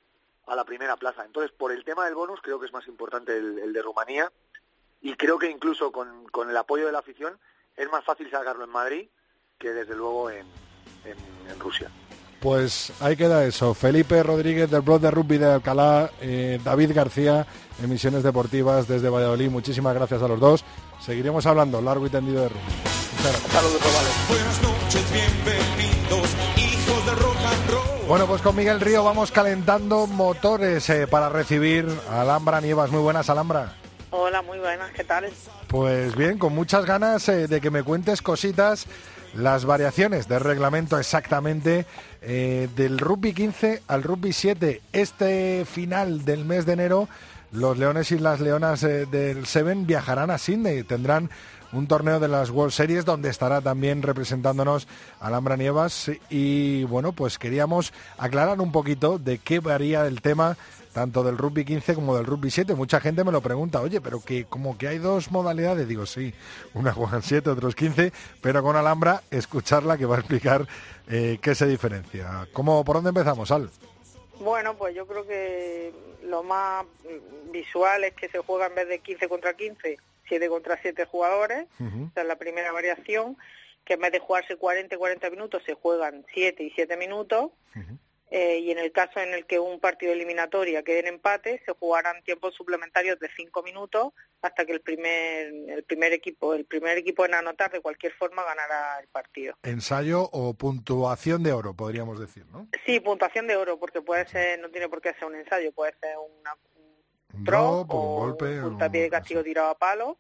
a 0.47 0.55
la 0.55 0.65
primera 0.65 0.97
plaza. 0.97 1.25
Entonces, 1.25 1.51
por 1.51 1.71
el 1.71 1.83
tema 1.83 2.05
del 2.05 2.15
bonus, 2.15 2.41
creo 2.41 2.59
que 2.59 2.65
es 2.65 2.73
más 2.73 2.87
importante 2.87 3.37
el, 3.37 3.71
de 3.73 3.81
Rumanía 3.81 4.31
y 5.01 5.15
creo 5.15 5.37
que 5.37 5.49
incluso 5.49 5.91
con, 5.91 6.27
con 6.29 6.49
el 6.49 6.57
apoyo 6.57 6.85
de 6.85 6.91
la 6.91 6.99
afición 6.99 7.39
es 7.75 7.89
más 7.91 8.03
fácil 8.03 8.29
sacarlo 8.29 8.63
en 8.63 8.69
Madrid 8.71 9.09
que 9.57 9.71
desde 9.71 9.95
luego 9.95 10.29
en, 10.29 10.47
en 11.05 11.59
Rusia. 11.59 11.91
Pues 12.39 12.93
ahí 13.01 13.17
queda 13.17 13.45
eso. 13.45 13.73
Felipe 13.73 14.23
Rodríguez 14.23 14.69
del 14.71 14.81
blog 14.81 15.01
de 15.01 15.11
rugby 15.11 15.37
de 15.37 15.51
Alcalá, 15.51 16.09
eh, 16.21 16.59
David 16.63 16.91
García, 16.93 17.45
emisiones 17.83 18.23
deportivas 18.23 18.87
desde 18.87 19.09
Valladolid. 19.09 19.49
Muchísimas 19.49 19.93
gracias 19.93 20.21
a 20.21 20.27
los 20.27 20.39
dos. 20.39 20.63
Seguiremos 21.01 21.45
hablando 21.45 21.81
largo 21.81 22.05
y 22.05 22.09
tendido 22.09 22.43
de 22.43 22.49
rugby. 22.49 22.89
Saludos. 23.51 23.81
Buenas 24.29 24.61
noches, 24.61 25.03
bienvenidos, 25.11 26.29
hijos 26.55 27.05
del 27.05 27.15
rock 27.17 27.37
and 27.37 27.69
roll. 27.71 28.07
Bueno, 28.07 28.25
pues 28.25 28.41
con 28.41 28.55
Miguel 28.55 28.79
Río 28.79 29.03
vamos 29.03 29.31
calentando 29.31 30.07
motores 30.07 30.89
eh, 30.89 31.07
para 31.07 31.27
recibir 31.27 31.85
a 32.09 32.21
Alhambra 32.21 32.61
Nievas. 32.61 32.89
Muy 32.89 33.01
buenas, 33.01 33.29
Alhambra. 33.29 33.75
Hola, 34.11 34.41
muy 34.41 34.57
buenas, 34.57 34.91
¿qué 34.91 35.03
tal? 35.03 35.29
Pues 35.67 36.15
bien, 36.15 36.39
con 36.39 36.55
muchas 36.55 36.85
ganas 36.85 37.27
eh, 37.29 37.47
de 37.47 37.61
que 37.61 37.69
me 37.69 37.83
cuentes 37.83 38.21
cositas, 38.23 38.87
las 39.33 39.65
variaciones 39.65 40.27
del 40.27 40.41
reglamento 40.41 40.99
exactamente 40.99 41.85
eh, 42.21 42.67
del 42.75 42.99
rugby 42.99 43.33
15 43.33 43.83
al 43.87 44.03
rugby 44.03 44.33
7. 44.33 44.81
Este 44.91 45.65
final 45.65 46.25
del 46.25 46.45
mes 46.45 46.65
de 46.65 46.73
enero 46.73 47.09
los 47.51 47.77
leones 47.77 48.11
y 48.11 48.19
las 48.19 48.39
leonas 48.39 48.83
eh, 48.83 49.05
del 49.05 49.45
Seven 49.45 49.87
viajarán 49.87 50.29
a 50.31 50.37
Sydney. 50.37 50.83
Tendrán 50.83 51.29
un 51.71 51.87
torneo 51.87 52.19
de 52.19 52.27
las 52.27 52.49
World 52.49 52.71
Series 52.71 53.05
donde 53.05 53.29
estará 53.29 53.61
también 53.61 54.01
representándonos 54.01 54.87
Alhambra 55.19 55.57
Nievas 55.57 56.11
y 56.29 56.83
bueno, 56.85 57.11
pues 57.11 57.37
queríamos 57.37 57.93
aclarar 58.17 58.59
un 58.59 58.71
poquito 58.71 59.19
de 59.19 59.37
qué 59.37 59.59
varía 59.59 60.05
el 60.05 60.21
tema 60.21 60.57
tanto 60.93 61.23
del 61.23 61.37
rugby 61.37 61.65
15 61.65 61.95
como 61.95 62.15
del 62.15 62.25
rugby 62.25 62.49
7. 62.49 62.73
Mucha 62.75 62.99
gente 62.99 63.23
me 63.23 63.31
lo 63.31 63.41
pregunta, 63.41 63.81
oye, 63.81 64.01
pero 64.01 64.21
que 64.21 64.45
como 64.45 64.77
que 64.77 64.87
hay 64.87 64.97
dos 64.97 65.31
modalidades, 65.31 65.87
digo, 65.87 66.05
sí, 66.05 66.33
una 66.73 66.93
juegan 66.93 67.21
7, 67.21 67.49
otros 67.49 67.75
15, 67.75 68.11
pero 68.41 68.63
con 68.63 68.75
Alhambra, 68.75 69.21
escucharla 69.31 69.97
que 69.97 70.05
va 70.05 70.17
a 70.17 70.19
explicar 70.19 70.67
eh, 71.07 71.37
qué 71.41 71.55
se 71.55 71.67
diferencia. 71.67 72.47
¿Cómo, 72.53 72.83
¿Por 72.83 72.97
dónde 72.97 73.09
empezamos, 73.09 73.51
Al? 73.51 73.69
Bueno, 74.39 74.75
pues 74.75 74.95
yo 74.95 75.05
creo 75.05 75.27
que 75.27 75.93
lo 76.23 76.43
más 76.43 76.85
visual 77.51 78.03
es 78.03 78.13
que 78.13 78.29
se 78.29 78.39
juega 78.39 78.67
en 78.67 78.75
vez 78.75 78.87
de 78.87 78.99
15 78.99 79.27
contra 79.27 79.53
15, 79.53 79.97
7 80.29 80.47
contra 80.47 80.79
7 80.81 81.03
jugadores. 81.05 81.67
Esa 82.11 82.21
es 82.21 82.27
la 82.27 82.37
primera 82.37 82.71
variación, 82.71 83.37
que 83.83 83.95
en 83.95 84.01
vez 84.01 84.13
de 84.13 84.19
jugarse 84.19 84.55
40 84.55 84.95
y 84.95 84.97
40 84.97 85.29
minutos 85.31 85.63
se 85.65 85.73
juegan 85.73 86.25
7 86.33 86.63
y 86.63 86.71
7 86.71 86.95
minutos. 86.95 87.51
Eh, 88.31 88.59
y 88.59 88.71
en 88.71 88.77
el 88.77 88.91
caso 88.91 89.19
en 89.19 89.33
el 89.33 89.45
que 89.47 89.59
un 89.59 89.79
partido 89.79 90.13
eliminatoria 90.13 90.83
quede 90.83 90.99
en 90.99 91.07
empate, 91.07 91.61
se 91.65 91.73
jugarán 91.73 92.21
tiempos 92.23 92.53
suplementarios 92.53 93.19
de 93.19 93.27
cinco 93.35 93.63
minutos 93.63 94.13
hasta 94.43 94.65
que 94.65 94.73
el 94.73 94.81
primer, 94.81 95.47
el 95.47 95.83
primer 95.83 96.13
equipo, 96.13 96.53
el 96.53 96.65
primer 96.65 96.97
equipo 96.99 97.25
en 97.25 97.33
anotar 97.33 97.71
de 97.71 97.81
cualquier 97.81 98.13
forma 98.13 98.43
ganará 98.43 98.99
el 98.99 99.07
partido. 99.07 99.55
Ensayo 99.63 100.29
o 100.31 100.53
puntuación 100.53 101.41
de 101.41 101.53
oro, 101.53 101.73
podríamos 101.73 102.19
decir, 102.19 102.45
¿no? 102.51 102.67
Sí, 102.85 102.99
puntuación 102.99 103.47
de 103.47 103.55
oro, 103.55 103.79
porque 103.79 104.01
puede 104.01 104.27
ser, 104.27 104.59
no 104.59 104.69
tiene 104.69 104.89
por 104.89 105.01
qué 105.01 105.13
ser 105.13 105.25
un 105.25 105.35
ensayo, 105.35 105.71
puede 105.71 105.93
ser 105.99 106.15
una, 106.17 106.55
un 107.33 107.43
drop, 107.43 107.93
o 107.93 107.99
un 108.01 108.19
golpe, 108.19 108.61
un 108.61 108.69
puntapié 108.69 109.03
de 109.03 109.09
castigo 109.09 109.43
tirado 109.43 109.69
a 109.69 109.77
palo. 109.77 110.17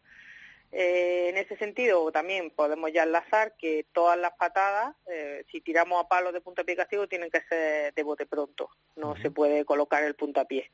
Eh, 0.71 1.29
en 1.29 1.37
ese 1.37 1.57
sentido, 1.57 2.11
también 2.11 2.51
podemos 2.51 2.91
ya 2.93 3.03
enlazar 3.03 3.55
que 3.57 3.87
todas 3.91 4.19
las 4.19 4.33
patadas, 4.33 4.95
eh, 5.07 5.43
si 5.51 5.61
tiramos 5.61 6.03
a 6.03 6.07
palos 6.07 6.31
de 6.31 6.41
puntapié 6.41 6.75
castigo, 6.75 7.07
tienen 7.07 7.31
que 7.31 7.41
ser 7.41 7.93
de 7.93 8.03
bote 8.03 8.27
pronto. 8.27 8.69
No 8.95 9.15
se 9.17 9.31
puede 9.31 9.65
colocar 9.65 10.03
el 10.03 10.15
puntapié, 10.15 10.71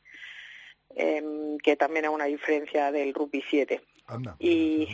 eh, 0.96 1.58
que 1.64 1.78
también 1.78 2.06
es 2.06 2.12
una 2.12 2.26
diferencia 2.26 2.92
del 2.92 3.14
rugby 3.14 3.44
7. 3.50 3.82
Y, 4.40 4.88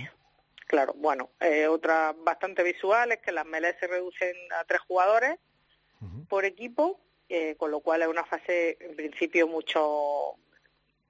claro, 0.68 0.94
bueno, 0.96 1.32
eh, 1.40 1.68
otra 1.68 2.14
bastante 2.18 2.64
visual 2.64 3.12
es 3.12 3.20
que 3.20 3.32
las 3.32 3.46
melees 3.46 3.76
se 3.80 3.88
reducen 3.88 4.34
a 4.60 4.64
tres 4.66 4.82
jugadores 4.82 5.38
por 6.30 6.46
equipo, 6.46 7.00
eh, 7.30 7.56
con 7.58 7.70
lo 7.70 7.82
cual 7.82 8.02
es 8.02 8.08
una 8.08 8.26
fase, 8.26 8.78
en 8.80 8.96
principio, 8.96 9.48
mucho, 9.48 10.36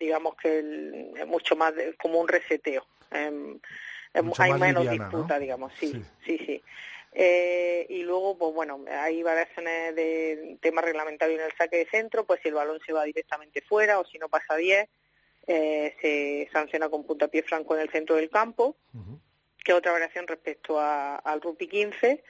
digamos 0.02 0.36
que 0.36 1.24
mucho 1.28 1.56
más 1.56 1.74
como 2.02 2.20
un 2.20 2.28
reseteo. 2.28 2.86
Em, 3.12 3.60
em, 4.14 4.32
hay 4.38 4.54
menos 4.54 4.90
disputa, 4.90 5.40
digamos, 5.40 5.72
sí, 5.80 6.04
sí, 6.26 6.38
sí. 6.46 6.64
Eh, 7.14 7.86
y 7.90 8.04
luego, 8.04 8.38
pues 8.38 8.54
bueno, 8.54 8.84
hay 8.90 9.22
variaciones 9.22 9.96
de 9.96 10.58
tema 10.62 10.82
reglamentario 10.82 11.36
en 11.36 11.46
el 11.46 11.52
saque 11.58 11.78
de 11.78 11.86
centro, 11.86 12.26
pues 12.26 12.40
si 12.42 12.48
el 12.48 12.56
balón 12.56 12.80
se 12.86 12.94
va 12.94 13.04
directamente 13.04 13.62
fuera 13.62 14.00
o 14.00 14.06
si 14.06 14.18
no 14.18 14.30
pasa 14.30 14.56
10, 14.56 14.88
eh, 15.48 15.96
se 16.02 16.50
sanciona 16.54 16.90
con 16.90 17.06
puntapié 17.06 17.44
franco 17.44 17.76
en 17.76 17.82
el 17.82 17.90
centro 17.90 18.16
del 18.16 18.30
campo, 18.30 18.78
que 19.64 19.72
es 19.72 19.78
otra 19.78 19.92
variación 19.92 20.26
respecto 20.26 20.80
al 20.80 21.42
rugby 21.42 21.68
15. 21.68 22.24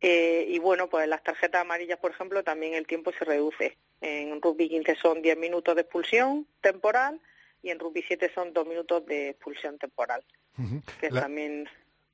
Eh, 0.00 0.46
y 0.48 0.58
bueno, 0.58 0.88
pues 0.88 1.06
las 1.08 1.22
tarjetas 1.22 1.60
amarillas, 1.60 1.98
por 1.98 2.10
ejemplo, 2.12 2.42
también 2.42 2.74
el 2.74 2.86
tiempo 2.86 3.12
se 3.12 3.24
reduce. 3.24 3.76
En 4.00 4.40
rugby 4.40 4.68
15 4.68 4.94
son 4.96 5.20
10 5.20 5.36
minutos 5.36 5.74
de 5.74 5.82
expulsión 5.82 6.46
temporal 6.62 7.20
y 7.62 7.70
en 7.70 7.78
rugby 7.78 8.02
7 8.06 8.30
son 8.34 8.52
dos 8.52 8.66
minutos 8.66 9.04
de 9.04 9.30
expulsión 9.30 9.78
temporal, 9.78 10.24
que 11.00 11.08
también... 11.08 11.68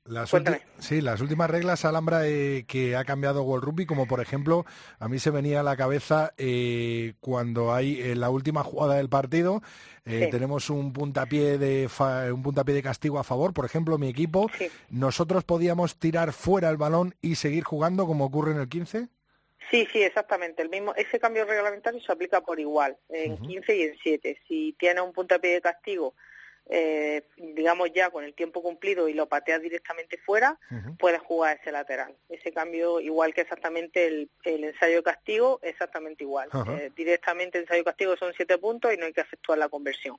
Las 0.07 0.31
sí, 0.79 1.01
las 1.01 1.19
últimas 1.19 1.49
reglas 1.49 1.83
Alhambra 1.83 2.27
eh, 2.27 2.63
que 2.67 2.95
ha 2.95 3.03
cambiado 3.03 3.43
World 3.43 3.65
Rugby, 3.65 3.85
como 3.85 4.07
por 4.07 4.21
ejemplo, 4.21 4.65
a 4.99 5.09
mí 5.09 5.19
se 5.19 5.31
venía 5.31 5.59
a 5.59 5.63
la 5.63 5.75
cabeza 5.75 6.33
eh, 6.37 7.13
cuando 7.19 7.73
hay 7.73 8.01
en 8.01 8.21
la 8.21 8.29
última 8.29 8.63
jugada 8.63 8.95
del 8.95 9.09
partido, 9.09 9.61
eh, 10.05 10.29
tenemos 10.31 10.69
un 10.69 10.93
puntapié 10.93 11.57
de 11.57 11.89
un 12.33 12.41
puntapié 12.41 12.75
de 12.75 12.83
castigo 12.83 13.19
a 13.19 13.25
favor, 13.25 13.53
por 13.53 13.65
ejemplo, 13.65 13.97
mi 13.97 14.07
equipo, 14.07 14.49
nosotros 14.89 15.43
podíamos 15.43 15.97
tirar 15.99 16.31
fuera 16.31 16.69
el 16.69 16.77
balón 16.77 17.13
y 17.21 17.35
seguir 17.35 17.65
jugando 17.65 18.05
como 18.05 18.25
ocurre 18.25 18.51
en 18.51 18.59
el 18.59 18.69
15? 18.69 19.09
Sí, 19.69 19.85
sí, 19.91 20.01
exactamente. 20.01 20.61
El 20.61 20.69
mismo, 20.69 20.95
ese 20.95 21.19
cambio 21.19 21.43
reglamentario 21.43 21.99
se 21.99 22.11
aplica 22.11 22.39
por 22.39 22.59
igual 22.59 22.97
en 23.09 23.37
15 23.37 23.75
y 23.75 23.81
en 23.81 23.97
7. 24.01 24.41
Si 24.47 24.75
tiene 24.79 25.01
un 25.01 25.11
puntapié 25.11 25.55
de 25.55 25.61
castigo, 25.61 26.15
eh, 26.69 27.23
digamos 27.37 27.89
ya 27.93 28.09
con 28.09 28.23
el 28.23 28.33
tiempo 28.33 28.61
cumplido 28.61 29.07
y 29.07 29.13
lo 29.13 29.27
pateas 29.27 29.61
directamente 29.61 30.17
fuera, 30.17 30.59
puedes 30.99 31.21
jugar 31.21 31.57
ese 31.59 31.71
lateral. 31.71 32.15
Ese 32.29 32.51
cambio, 32.51 32.99
igual 32.99 33.33
que 33.33 33.41
exactamente 33.41 34.07
el, 34.07 34.29
ensayo 34.43 34.97
de 34.97 35.03
castigo, 35.03 35.59
exactamente 35.61 36.23
igual. 36.23 36.49
Eh, 36.79 36.91
directamente 36.95 37.57
el 37.57 37.63
ensayo 37.63 37.83
castigo 37.83 38.15
son 38.17 38.33
7 38.35 38.57
puntos 38.57 38.93
y 38.93 38.97
no 38.97 39.05
hay 39.05 39.13
que 39.13 39.21
efectuar 39.21 39.57
la 39.57 39.69
conversión. 39.69 40.17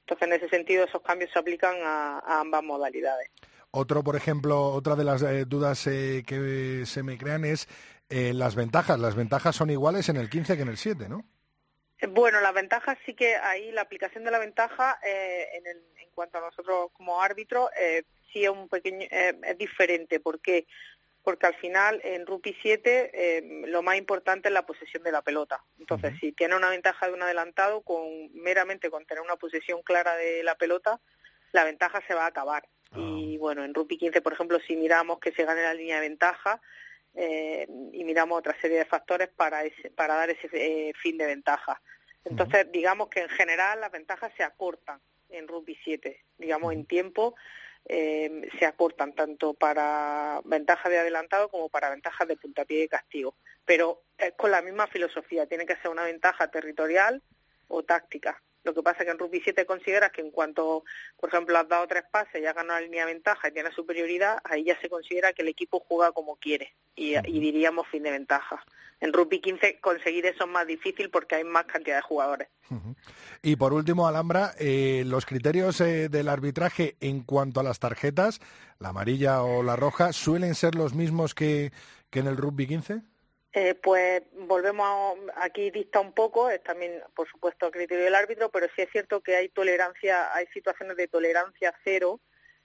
Entonces, 0.00 0.28
en 0.28 0.34
ese 0.34 0.48
sentido, 0.48 0.84
esos 0.84 1.02
cambios 1.02 1.30
se 1.32 1.38
aplican 1.38 1.76
a, 1.82 2.40
ambas 2.40 2.62
modalidades. 2.62 3.30
Otro, 3.70 4.04
por 4.04 4.14
ejemplo, 4.14 4.66
otra 4.66 4.94
de 4.94 5.04
las 5.04 5.22
eh, 5.22 5.44
dudas 5.46 5.82
que 5.84 6.82
se 6.84 7.02
me 7.02 7.18
crean 7.18 7.44
es 7.44 7.66
eh, 8.08 8.32
las 8.34 8.54
ventajas, 8.54 8.98
las 9.00 9.14
ventajas 9.14 9.56
son 9.56 9.70
iguales 9.70 10.08
en 10.08 10.16
el 10.16 10.28
15 10.28 10.56
que 10.56 10.62
en 10.62 10.68
el 10.68 10.76
7, 10.76 11.08
¿no? 11.08 11.24
Eh, 12.04 12.06
bueno, 12.06 12.40
las 12.40 12.52
ventajas 12.52 12.98
sí 13.06 13.14
que 13.14 13.36
ahí 13.36 13.72
la 13.72 13.82
aplicación 13.82 14.24
de 14.24 14.30
la 14.30 14.38
ventaja 14.38 14.98
eh, 15.02 15.48
en, 15.54 15.66
el, 15.66 15.82
en, 16.02 16.10
cuanto 16.14 16.38
a 16.38 16.42
nosotros 16.42 16.90
como 16.92 17.22
árbitro 17.22 17.70
eh, 17.80 18.04
sí 18.32 18.44
es 18.44 18.50
un 18.50 18.68
pequeño 18.68 19.06
es 19.10 19.58
diferente. 19.58 20.20
¿Por 20.20 20.40
qué? 20.40 20.66
Porque 21.22 21.46
al 21.46 21.54
final 21.54 22.00
en 22.04 22.26
rugby 22.26 22.54
7 22.60 23.64
lo 23.68 23.82
más 23.82 23.96
importante 23.96 24.48
es 24.48 24.52
la 24.52 24.66
posesión 24.66 25.02
de 25.02 25.12
la 25.12 25.22
pelota. 25.22 25.64
Entonces, 25.78 26.12
si 26.20 26.32
tiene 26.32 26.54
una 26.54 26.68
ventaja 26.68 27.06
de 27.06 27.14
un 27.14 27.22
adelantado, 27.22 27.80
con 27.80 28.04
meramente 28.34 28.90
con 28.90 29.06
tener 29.06 29.22
una 29.22 29.36
posesión 29.36 29.82
clara 29.82 30.16
de 30.16 30.42
la 30.42 30.54
pelota, 30.56 31.00
la 31.52 31.64
ventaja 31.64 32.02
se 32.06 32.14
va 32.14 32.24
a 32.24 32.28
acabar. 32.28 32.68
Ah. 32.90 32.98
Y 32.98 33.38
bueno, 33.38 33.64
en 33.64 33.72
rugby 33.72 33.96
15, 33.96 34.20
por 34.20 34.34
ejemplo, 34.34 34.58
si 34.66 34.76
miramos 34.76 35.18
que 35.18 35.32
se 35.32 35.44
gane 35.44 35.62
la 35.62 35.72
línea 35.72 35.96
de 35.96 36.08
ventaja, 36.08 36.60
eh, 37.14 37.66
y 37.92 38.04
miramos 38.04 38.38
otra 38.38 38.58
serie 38.60 38.78
de 38.78 38.84
factores 38.84 39.28
para, 39.28 39.62
para 39.94 40.14
dar 40.14 40.30
ese 40.30 40.48
eh, 40.52 40.92
fin 40.94 41.16
de 41.16 41.26
ventaja. 41.26 41.80
Entonces, 42.24 42.70
digamos 42.72 43.08
que 43.08 43.20
en 43.20 43.28
general 43.28 43.80
las 43.80 43.92
ventajas 43.92 44.32
se 44.36 44.42
acortan 44.42 45.00
en 45.28 45.46
rugby 45.46 45.76
7, 45.84 46.24
digamos 46.38 46.72
en 46.72 46.86
tiempo 46.86 47.34
eh, 47.86 48.48
se 48.58 48.64
acortan 48.64 49.14
tanto 49.14 49.52
para 49.52 50.40
ventajas 50.44 50.90
de 50.90 50.98
adelantado 50.98 51.50
como 51.50 51.68
para 51.68 51.90
ventajas 51.90 52.26
de 52.26 52.36
puntapié 52.36 52.80
de 52.80 52.88
castigo, 52.88 53.34
pero 53.66 54.02
es 54.16 54.32
con 54.32 54.50
la 54.50 54.62
misma 54.62 54.86
filosofía, 54.86 55.46
tiene 55.46 55.66
que 55.66 55.76
ser 55.76 55.90
una 55.90 56.04
ventaja 56.04 56.50
territorial 56.50 57.22
o 57.68 57.82
táctica. 57.82 58.42
Lo 58.64 58.72
que 58.72 58.82
pasa 58.82 59.00
es 59.00 59.04
que 59.04 59.12
en 59.12 59.18
rugby 59.18 59.40
7 59.42 59.66
consideras 59.66 60.10
que 60.10 60.22
en 60.22 60.30
cuanto, 60.30 60.84
por 61.20 61.28
ejemplo, 61.28 61.58
has 61.58 61.68
dado 61.68 61.86
tres 61.86 62.04
pases 62.10 62.40
y 62.42 62.46
has 62.46 62.54
ganado 62.54 62.80
la 62.80 62.86
línea 62.86 63.06
de 63.06 63.12
ventaja 63.12 63.48
y 63.48 63.52
tienes 63.52 63.74
superioridad, 63.74 64.38
ahí 64.44 64.64
ya 64.64 64.80
se 64.80 64.88
considera 64.88 65.34
que 65.34 65.42
el 65.42 65.48
equipo 65.48 65.84
juega 65.86 66.12
como 66.12 66.36
quiere 66.36 66.74
y, 66.96 67.14
diríamos 67.38 67.86
fin 67.88 68.02
de 68.02 68.10
ventaja. 68.10 68.64
En 69.00 69.12
rugby 69.12 69.40
15 69.40 69.80
conseguir 69.80 70.24
eso 70.24 70.44
es 70.44 70.50
más 70.50 70.66
difícil 70.66 71.10
porque 71.10 71.34
hay 71.34 71.44
más 71.44 71.66
cantidad 71.66 71.96
de 71.96 72.02
jugadores. 72.02 72.48
Y 73.42 73.56
por 73.56 73.74
último, 73.74 74.08
Alhambra, 74.08 74.54
eh, 74.58 75.02
los 75.06 75.26
criterios 75.26 75.80
eh, 75.82 76.08
del 76.08 76.28
arbitraje 76.28 76.96
en 77.00 77.22
cuanto 77.22 77.60
a 77.60 77.62
las 77.62 77.78
tarjetas, 77.78 78.40
la 78.78 78.88
amarilla 78.88 79.42
o 79.42 79.62
la 79.62 79.76
roja, 79.76 80.14
¿suelen 80.14 80.54
ser 80.54 80.74
los 80.74 80.94
mismos 80.94 81.34
que, 81.34 81.70
que 82.08 82.20
en 82.20 82.28
el 82.28 82.38
rugby 82.38 82.66
15? 82.66 83.02
Eh, 83.56 83.76
pues 83.76 84.20
volvemos 84.32 84.84
a, 85.36 85.44
aquí 85.44 85.70
dista 85.70 86.00
un 86.00 86.12
poco, 86.12 86.50
es 86.50 86.60
también 86.64 87.00
por 87.14 87.28
supuesto 87.28 87.66
el 87.66 87.72
criterio 87.72 88.04
del 88.04 88.16
árbitro, 88.16 88.50
pero 88.50 88.66
sí 88.74 88.82
es 88.82 88.90
cierto 88.90 89.22
que 89.22 89.36
hay 89.36 89.48
tolerancia, 89.48 90.34
hay 90.34 90.46
situaciones 90.48 90.96
de 90.96 91.06
tolerancia 91.06 91.72
cero 91.84 92.20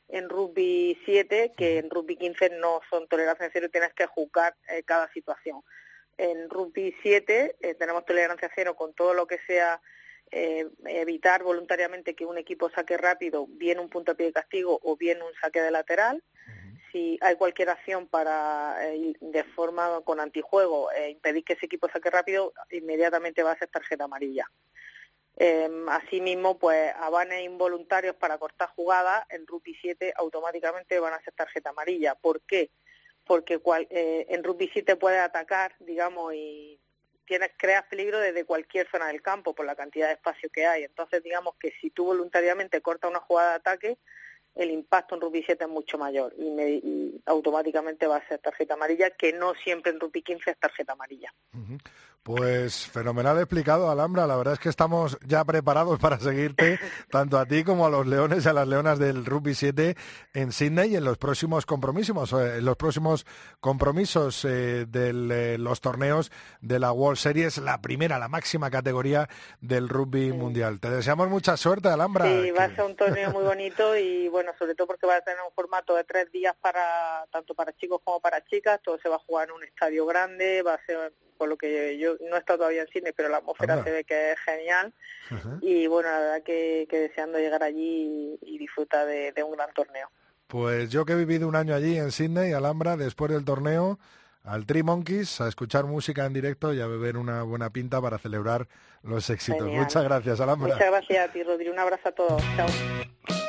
en 0.08 0.28
rugby 0.28 1.00
7 1.06 1.54
que 1.56 1.78
en 1.78 1.92
rugby 1.92 2.16
15 2.16 2.58
no 2.58 2.82
son 2.90 3.08
tolerancia 3.08 3.52
cero 3.54 3.68
y 3.68 3.72
tienes 3.72 3.94
que 3.94 4.08
juzgar 4.08 4.56
eh, 4.68 4.82
cada 4.82 5.08
situación. 5.14 5.62
En 6.18 6.50
rugby 6.50 6.96
7 7.04 7.58
eh, 7.62 7.76
tenemos 7.76 8.04
tolerancia 8.06 8.50
cero 8.56 8.76
con 8.76 8.96
todo 8.96 9.14
lo 9.14 9.28
que 9.28 9.38
sea 9.46 9.80
evitar 10.32 11.42
voluntariamente 11.42 12.14
que 12.14 12.24
un 12.24 12.38
equipo 12.38 12.70
saque 12.70 12.98
rápido, 12.98 13.48
bien 13.48 13.80
un 13.80 13.90
punto 13.90 14.12
a 14.12 14.16
pie 14.16 14.28
de 14.28 14.34
castigo 14.34 14.80
o 14.84 14.96
bien 14.96 15.24
un 15.24 15.34
saque 15.42 15.60
de 15.60 15.72
lateral 15.72 16.24
si 16.92 17.18
hay 17.22 17.36
cualquier 17.36 17.70
acción 17.70 18.08
para, 18.08 18.78
eh, 18.82 19.14
de 19.20 19.44
forma 19.44 20.02
con 20.04 20.20
antijuego, 20.20 20.92
eh, 20.92 21.10
impedir 21.10 21.44
que 21.44 21.54
ese 21.54 21.66
equipo 21.66 21.90
saque 21.90 22.10
rápido, 22.10 22.54
inmediatamente 22.72 23.44
va 23.44 23.52
a 23.52 23.58
ser 23.58 23.70
tarjeta 23.70 24.06
amarilla. 24.06 24.50
Eh, 25.42 25.70
asimismo, 25.88 26.60
pues 26.60 26.94
avanes 26.98 27.44
involuntarios 27.44 28.14
para 28.16 28.38
cortar 28.38 28.68
jugadas 28.76 29.26
en 29.30 29.48
rugby 29.48 29.74
7 29.82 30.14
automáticamente 30.18 31.00
van 31.00 31.14
a 31.14 31.22
ser 31.22 31.34
tarjeta 31.34 31.70
amarilla. 31.70 32.16
¿Por 32.16 32.42
qué? 32.42 32.72
Porque 33.24 33.60
cual, 33.60 33.88
eh, 33.90 34.26
en 34.30 34.44
rugby 34.44 34.70
7 34.74 34.98
puede 34.98 35.18
atacar, 35.20 35.76
digamos, 35.80 36.34
y 36.34 36.78
tienes 37.26 37.52
creas 37.56 37.86
peligro 37.86 38.20
desde 38.20 38.44
cualquier 38.44 38.90
zona 38.90 39.08
del 39.08 39.22
campo 39.22 39.56
por 39.56 39.66
la 39.66 39.78
cantidad 39.78 40.08
de 40.08 40.14
espacio 40.14 40.50
que 40.50 40.66
hay. 40.66 40.84
Entonces, 40.84 41.24
digamos 41.24 41.56
que 41.58 41.72
si 41.80 41.90
tú 41.90 42.06
voluntariamente 42.06 42.82
cortas 42.82 43.10
una 43.10 43.22
jugada 43.22 43.52
de 43.52 43.56
ataque, 43.56 43.98
el 44.56 44.72
impacto 44.72 45.16
en 45.16 45.22
rugby 45.22 45.44
7 45.44 45.64
es 45.66 45.70
mucho 45.70 45.98
mayor 45.98 46.34
y, 46.38 46.50
me- 46.50 46.70
y 46.72 47.22
automáticamente 47.26 48.08
va 48.08 48.18
a 48.18 48.28
ser 48.28 48.40
tarjeta 48.40 48.74
amarilla, 48.74 49.10
que 49.12 49.32
no 49.34 49.54
siempre 49.56 49.92
en 49.92 50.00
rugby 50.00 50.22
15 50.22 50.52
es 50.52 50.58
tarjeta 50.60 50.94
amarilla. 50.94 51.34
Pues 52.30 52.86
fenomenal 52.86 53.40
explicado, 53.40 53.90
Alhambra. 53.90 54.28
La 54.28 54.36
verdad 54.36 54.54
es 54.54 54.60
que 54.60 54.70
estamos 54.70 55.18
ya 55.26 55.44
preparados 55.44 55.98
para 55.98 56.20
seguirte, 56.20 56.80
tanto 57.10 57.40
a 57.40 57.48
ti 57.48 57.64
como 57.64 57.88
a 57.88 57.90
los 57.90 58.06
leones 58.06 58.46
y 58.46 58.50
a 58.50 58.54
las 58.54 58.68
leonas 58.68 59.00
del 59.00 59.26
Rugby 59.26 59.56
7 59.56 59.96
en 60.36 60.52
Sydney 60.52 60.92
y 60.92 60.96
en 60.96 61.06
los 61.06 61.18
próximos 61.18 61.66
compromisos, 61.66 62.32
eh, 62.34 62.58
en 62.58 62.66
los 62.66 62.78
próximos 62.78 63.26
compromisos 63.60 64.46
eh, 64.46 64.86
de 64.88 65.58
los 65.58 65.82
torneos 65.82 66.32
de 66.62 66.78
la 66.78 66.92
World 66.92 67.18
Series, 67.18 67.58
la 67.58 67.82
primera, 67.82 68.20
la 68.20 68.28
máxima 68.28 68.70
categoría 68.70 69.28
del 69.60 69.90
rugby 69.90 70.32
mundial. 70.32 70.80
Te 70.80 70.92
deseamos 70.92 71.30
mucha 71.30 71.58
suerte, 71.58 71.88
Alhambra. 71.88 72.26
Sí, 72.26 72.52
va 72.52 72.66
a 72.66 72.76
ser 72.76 72.86
un 72.86 72.96
torneo 72.96 73.32
muy 73.32 73.44
bonito 73.44 73.98
y 73.98 74.28
bueno, 74.28 74.52
sobre 74.60 74.76
todo 74.76 74.86
porque 74.86 75.08
va 75.08 75.16
a 75.16 75.22
tener 75.22 75.42
un 75.42 75.52
formato 75.56 75.96
de 75.96 76.04
tres 76.04 76.32
días 76.32 76.56
para 76.62 77.26
tanto 77.32 77.56
para 77.56 77.76
chicos 77.76 78.02
como 78.04 78.20
para 78.20 78.46
chicas. 78.46 78.80
Todo 78.84 79.00
se 79.00 79.10
va 79.10 79.16
a 79.16 79.26
jugar 79.26 79.50
en 79.50 79.56
un 79.56 79.64
estadio 79.64 80.06
grande, 80.06 80.62
va 80.62 80.76
a 80.76 80.86
ser 80.86 81.12
por 81.40 81.48
lo 81.48 81.58
que 81.58 81.98
yo 81.98 82.19
no 82.28 82.36
he 82.36 82.40
estado 82.40 82.60
todavía 82.60 82.82
en 82.82 82.88
cine, 82.90 83.14
pero 83.14 83.30
la 83.30 83.38
atmósfera 83.38 83.74
Anda. 83.74 83.86
se 83.86 83.92
ve 83.92 84.04
que 84.04 84.32
es 84.32 84.40
genial 84.40 84.94
y 85.62 85.88
bueno, 85.88 86.10
la 86.10 86.20
verdad 86.20 86.44
que, 86.44 86.88
que 86.90 87.00
deseando 87.00 87.38
llegar 87.38 87.64
allí 87.64 88.38
y, 88.42 88.56
y 88.56 88.58
disfrutar 88.58 89.06
de, 89.08 89.32
de 89.32 89.44
un 89.44 89.52
gran 89.54 89.72
torneo. 89.74 90.10
Pues 90.48 90.90
yo 90.90 91.06
que 91.06 91.14
he 91.14 91.16
vivido 91.16 91.48
un 91.48 91.56
año 91.56 91.76
allí 91.76 91.98
en 91.98 92.12
Sydney, 92.12 92.54
Alhambra, 92.54 92.98
después 92.98 93.32
del 93.32 93.46
torneo, 93.46 94.00
al 94.44 94.66
Three 94.66 94.82
Monkeys, 94.82 95.42
a 95.42 95.48
escuchar 95.48 95.86
música 95.86 96.26
en 96.26 96.34
directo 96.34 96.74
y 96.74 96.82
a 96.82 96.88
beber 96.88 97.18
una 97.18 97.44
buena 97.44 97.70
pinta 97.70 98.02
para 98.02 98.18
celebrar 98.18 98.68
los 99.04 99.30
éxitos. 99.30 99.62
Genial. 99.62 99.84
Muchas 99.84 100.04
gracias, 100.04 100.40
Alhambra. 100.40 100.74
Muchas 100.74 100.90
gracias 100.90 101.30
a 101.30 101.32
ti, 101.32 101.44
Rodrigo. 101.44 101.72
Un 101.72 101.80
abrazo 101.80 102.10
a 102.10 102.12
todos. 102.12 102.42
Chao. 102.56 103.49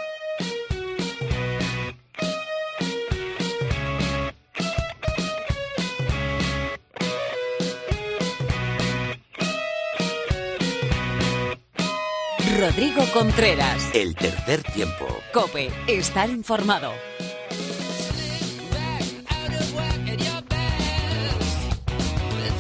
Rodrigo 12.61 13.03
Contreras. 13.15 13.89
El 13.95 14.15
tercer 14.15 14.63
tiempo. 14.63 15.07
Cope, 15.33 15.71
estar 15.87 16.29
informado. 16.29 16.93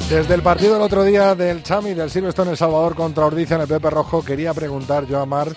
Desde 0.08 0.34
el 0.34 0.40
partido 0.40 0.72
del 0.72 0.82
otro 0.82 1.04
día 1.04 1.34
del 1.34 1.62
Chami 1.62 1.92
del 1.92 2.08
Silverstone 2.08 2.52
El 2.52 2.56
Salvador 2.56 2.94
contra 2.94 3.26
Ordicia 3.26 3.56
en 3.56 3.62
el 3.62 3.68
Pepe 3.68 3.90
Rojo, 3.90 4.24
quería 4.24 4.54
preguntar 4.54 5.06
yo 5.06 5.20
a 5.20 5.26
Mar 5.26 5.48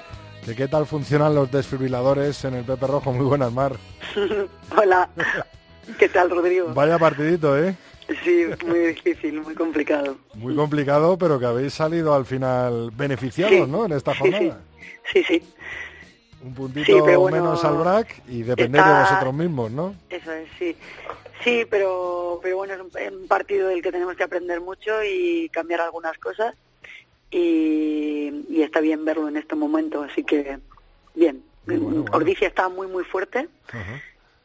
que 0.44 0.58
qué 0.58 0.68
tal 0.68 0.88
funcionan 0.88 1.34
los 1.34 1.50
desfibriladores 1.50 2.44
en 2.44 2.56
el 2.56 2.66
Pepe 2.66 2.86
Rojo. 2.86 3.14
Muy 3.14 3.26
buenas, 3.26 3.54
Mar. 3.54 3.78
Hola, 4.78 5.10
¿qué 5.98 6.10
tal 6.10 6.30
Rodrigo? 6.30 6.74
Vaya 6.74 7.00
partidito, 7.00 7.58
¿eh? 7.58 7.78
Sí, 8.24 8.46
muy 8.66 8.80
difícil, 8.80 9.42
muy 9.42 9.56
complicado. 9.56 10.18
Muy 10.36 10.56
complicado, 10.56 11.18
pero 11.18 11.40
que 11.40 11.46
habéis 11.46 11.74
salido 11.74 12.14
al 12.14 12.26
final 12.26 12.92
beneficiados, 12.92 13.54
Sí, 13.54 13.72
¿no? 13.72 13.86
En 13.86 13.94
esta 13.94 14.16
jornada. 14.16 14.62
Sí, 15.12 15.24
sí, 15.24 15.44
Un 16.44 16.54
puntito 16.54 16.86
Sí, 16.86 16.94
bueno, 17.00 17.38
menos 17.38 17.64
al 17.64 17.78
BRAC 17.78 18.22
y 18.28 18.44
dependéis 18.44 18.86
de 18.86 18.92
vosotros 18.92 19.34
mismos, 19.34 19.72
¿no? 19.72 19.96
eso 20.10 20.32
es, 20.32 20.48
sí. 20.58 20.76
Sí, 21.44 21.66
pero, 21.70 22.40
pero 22.42 22.58
bueno, 22.58 22.74
es 22.74 23.12
un, 23.12 23.28
partido 23.28 23.68
del 23.68 23.82
que 23.82 23.92
tenemos 23.92 24.16
que 24.16 24.24
aprender 24.24 24.62
mucho 24.62 25.04
y 25.04 25.50
cambiar 25.50 25.82
algunas 25.82 26.18
cosas 26.18 26.56
y, 27.30 28.46
y 28.50 28.62
está 28.62 28.80
bien 28.80 29.04
verlo 29.04 29.28
en 29.28 29.38
este 29.38 29.56
momento, 29.56 30.04
así 30.04 30.24
que 30.24 30.60
bien. 31.16 31.44
Ordicia 32.12 32.48
está 32.48 32.70
muy, 32.70 32.88
muy 32.88 33.04
fuerte. 33.04 33.48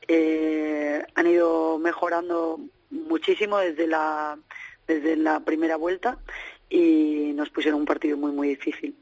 Eh, 0.07 1.03
han 1.15 1.27
ido 1.27 1.79
mejorando 1.79 2.61
muchísimo 2.91 3.59
desde 3.59 3.87
la 3.87 4.39
desde 4.87 5.17
la 5.17 5.41
primera 5.41 5.77
vuelta 5.77 6.19
y 6.71 7.33
nos 7.35 7.51
pusieron 7.51 7.81
un 7.81 7.87
partido 7.87 8.17
muy 8.17 8.33
muy 8.33 8.49
difícil. 8.49 8.97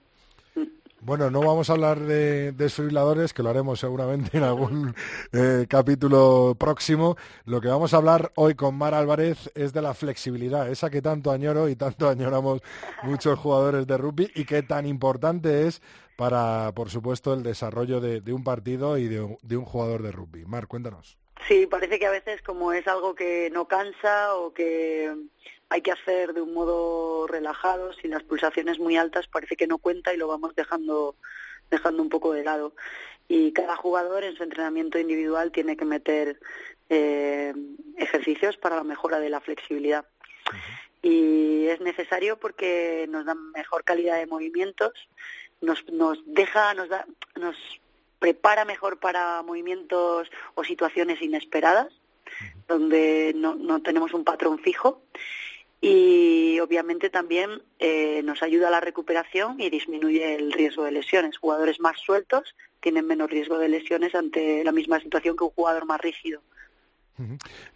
Bueno, 1.06 1.30
no 1.30 1.40
vamos 1.40 1.70
a 1.70 1.74
hablar 1.74 2.00
de 2.00 2.50
desfibriladores, 2.50 3.32
que 3.32 3.44
lo 3.44 3.50
haremos 3.50 3.78
seguramente 3.78 4.38
en 4.38 4.42
algún 4.42 4.92
eh, 5.32 5.66
capítulo 5.68 6.56
próximo. 6.58 7.16
Lo 7.44 7.60
que 7.60 7.68
vamos 7.68 7.94
a 7.94 7.98
hablar 7.98 8.32
hoy 8.34 8.56
con 8.56 8.74
Mar 8.76 8.92
Álvarez 8.92 9.50
es 9.54 9.72
de 9.72 9.82
la 9.82 9.94
flexibilidad, 9.94 10.68
esa 10.68 10.90
que 10.90 11.02
tanto 11.02 11.30
añoro 11.30 11.68
y 11.68 11.76
tanto 11.76 12.08
añoramos 12.08 12.60
muchos 13.04 13.38
jugadores 13.38 13.86
de 13.86 13.96
rugby 13.98 14.32
y 14.34 14.46
que 14.46 14.64
tan 14.64 14.84
importante 14.84 15.68
es 15.68 15.80
para, 16.16 16.72
por 16.74 16.90
supuesto, 16.90 17.34
el 17.34 17.44
desarrollo 17.44 18.00
de, 18.00 18.32
un 18.32 18.42
partido 18.42 18.98
y 18.98 19.06
de, 19.06 19.38
de 19.42 19.56
un 19.56 19.64
jugador 19.64 20.02
de 20.02 20.10
rugby. 20.10 20.44
Mar, 20.44 20.66
cuéntanos. 20.66 21.18
Sí, 21.46 21.66
parece 21.66 21.98
que 21.98 22.06
a 22.06 22.10
veces 22.10 22.42
como 22.42 22.72
es 22.72 22.86
algo 22.88 23.14
que 23.14 23.50
no 23.52 23.68
cansa 23.68 24.34
o 24.34 24.52
que 24.52 25.14
hay 25.68 25.82
que 25.82 25.92
hacer 25.92 26.32
de 26.32 26.40
un 26.40 26.54
modo 26.54 27.26
relajado, 27.26 27.92
sin 27.92 28.10
las 28.10 28.22
pulsaciones 28.22 28.78
muy 28.78 28.96
altas, 28.96 29.26
parece 29.28 29.56
que 29.56 29.66
no 29.66 29.78
cuenta 29.78 30.14
y 30.14 30.16
lo 30.16 30.28
vamos 30.28 30.54
dejando 30.54 31.16
dejando 31.70 32.02
un 32.02 32.08
poco 32.08 32.32
de 32.32 32.44
lado. 32.44 32.74
Y 33.28 33.52
cada 33.52 33.76
jugador 33.76 34.24
en 34.24 34.36
su 34.36 34.42
entrenamiento 34.42 34.98
individual 34.98 35.50
tiene 35.50 35.76
que 35.76 35.84
meter 35.84 36.38
eh, 36.88 37.52
ejercicios 37.96 38.56
para 38.56 38.76
la 38.76 38.84
mejora 38.84 39.18
de 39.18 39.30
la 39.30 39.40
flexibilidad. 39.40 40.06
Y 41.02 41.66
es 41.66 41.80
necesario 41.80 42.38
porque 42.38 43.06
nos 43.08 43.26
da 43.26 43.34
mejor 43.34 43.84
calidad 43.84 44.16
de 44.16 44.26
movimientos, 44.26 44.92
nos, 45.60 45.84
nos 45.90 46.18
deja, 46.26 46.74
nos 46.74 46.88
da, 46.88 47.06
nos 47.34 47.56
prepara 48.18 48.64
mejor 48.64 48.98
para 48.98 49.42
movimientos 49.42 50.30
o 50.54 50.64
situaciones 50.64 51.20
inesperadas, 51.22 51.88
donde 52.68 53.32
no, 53.34 53.54
no 53.54 53.82
tenemos 53.82 54.12
un 54.14 54.24
patrón 54.24 54.58
fijo. 54.58 55.02
Y 55.80 56.58
obviamente 56.60 57.10
también 57.10 57.62
eh, 57.78 58.22
nos 58.24 58.42
ayuda 58.42 58.68
a 58.68 58.70
la 58.70 58.80
recuperación 58.80 59.60
y 59.60 59.70
disminuye 59.70 60.34
el 60.34 60.52
riesgo 60.52 60.84
de 60.84 60.92
lesiones. 60.92 61.36
Jugadores 61.36 61.80
más 61.80 62.00
sueltos 62.00 62.56
tienen 62.80 63.06
menos 63.06 63.30
riesgo 63.30 63.58
de 63.58 63.68
lesiones 63.68 64.14
ante 64.14 64.64
la 64.64 64.72
misma 64.72 64.98
situación 65.00 65.36
que 65.36 65.44
un 65.44 65.50
jugador 65.50 65.84
más 65.84 66.00
rígido. 66.00 66.40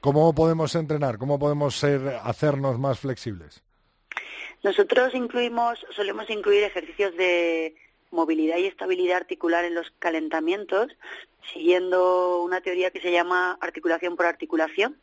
¿Cómo 0.01 0.35
podemos 0.35 0.75
entrenar? 0.75 1.19
¿Cómo 1.19 1.39
podemos 1.39 1.77
ser, 1.77 2.01
hacernos 2.23 2.79
más 2.79 3.01
flexibles? 3.01 3.63
Nosotros 4.63 5.15
incluimos, 5.15 5.87
solemos 5.91 6.29
incluir 6.29 6.65
ejercicios 6.65 7.17
de 7.17 7.75
movilidad 8.11 8.59
y 8.59 8.67
estabilidad 8.67 9.19
articular 9.19 9.65
en 9.65 9.75
los 9.75 9.93
calentamientos, 9.99 10.89
siguiendo 11.53 12.43
una 12.43 12.61
teoría 12.61 12.91
que 12.91 13.01
se 13.01 13.13
llama 13.13 13.57
articulación 13.61 14.17
por 14.17 14.27
articulación, 14.27 14.97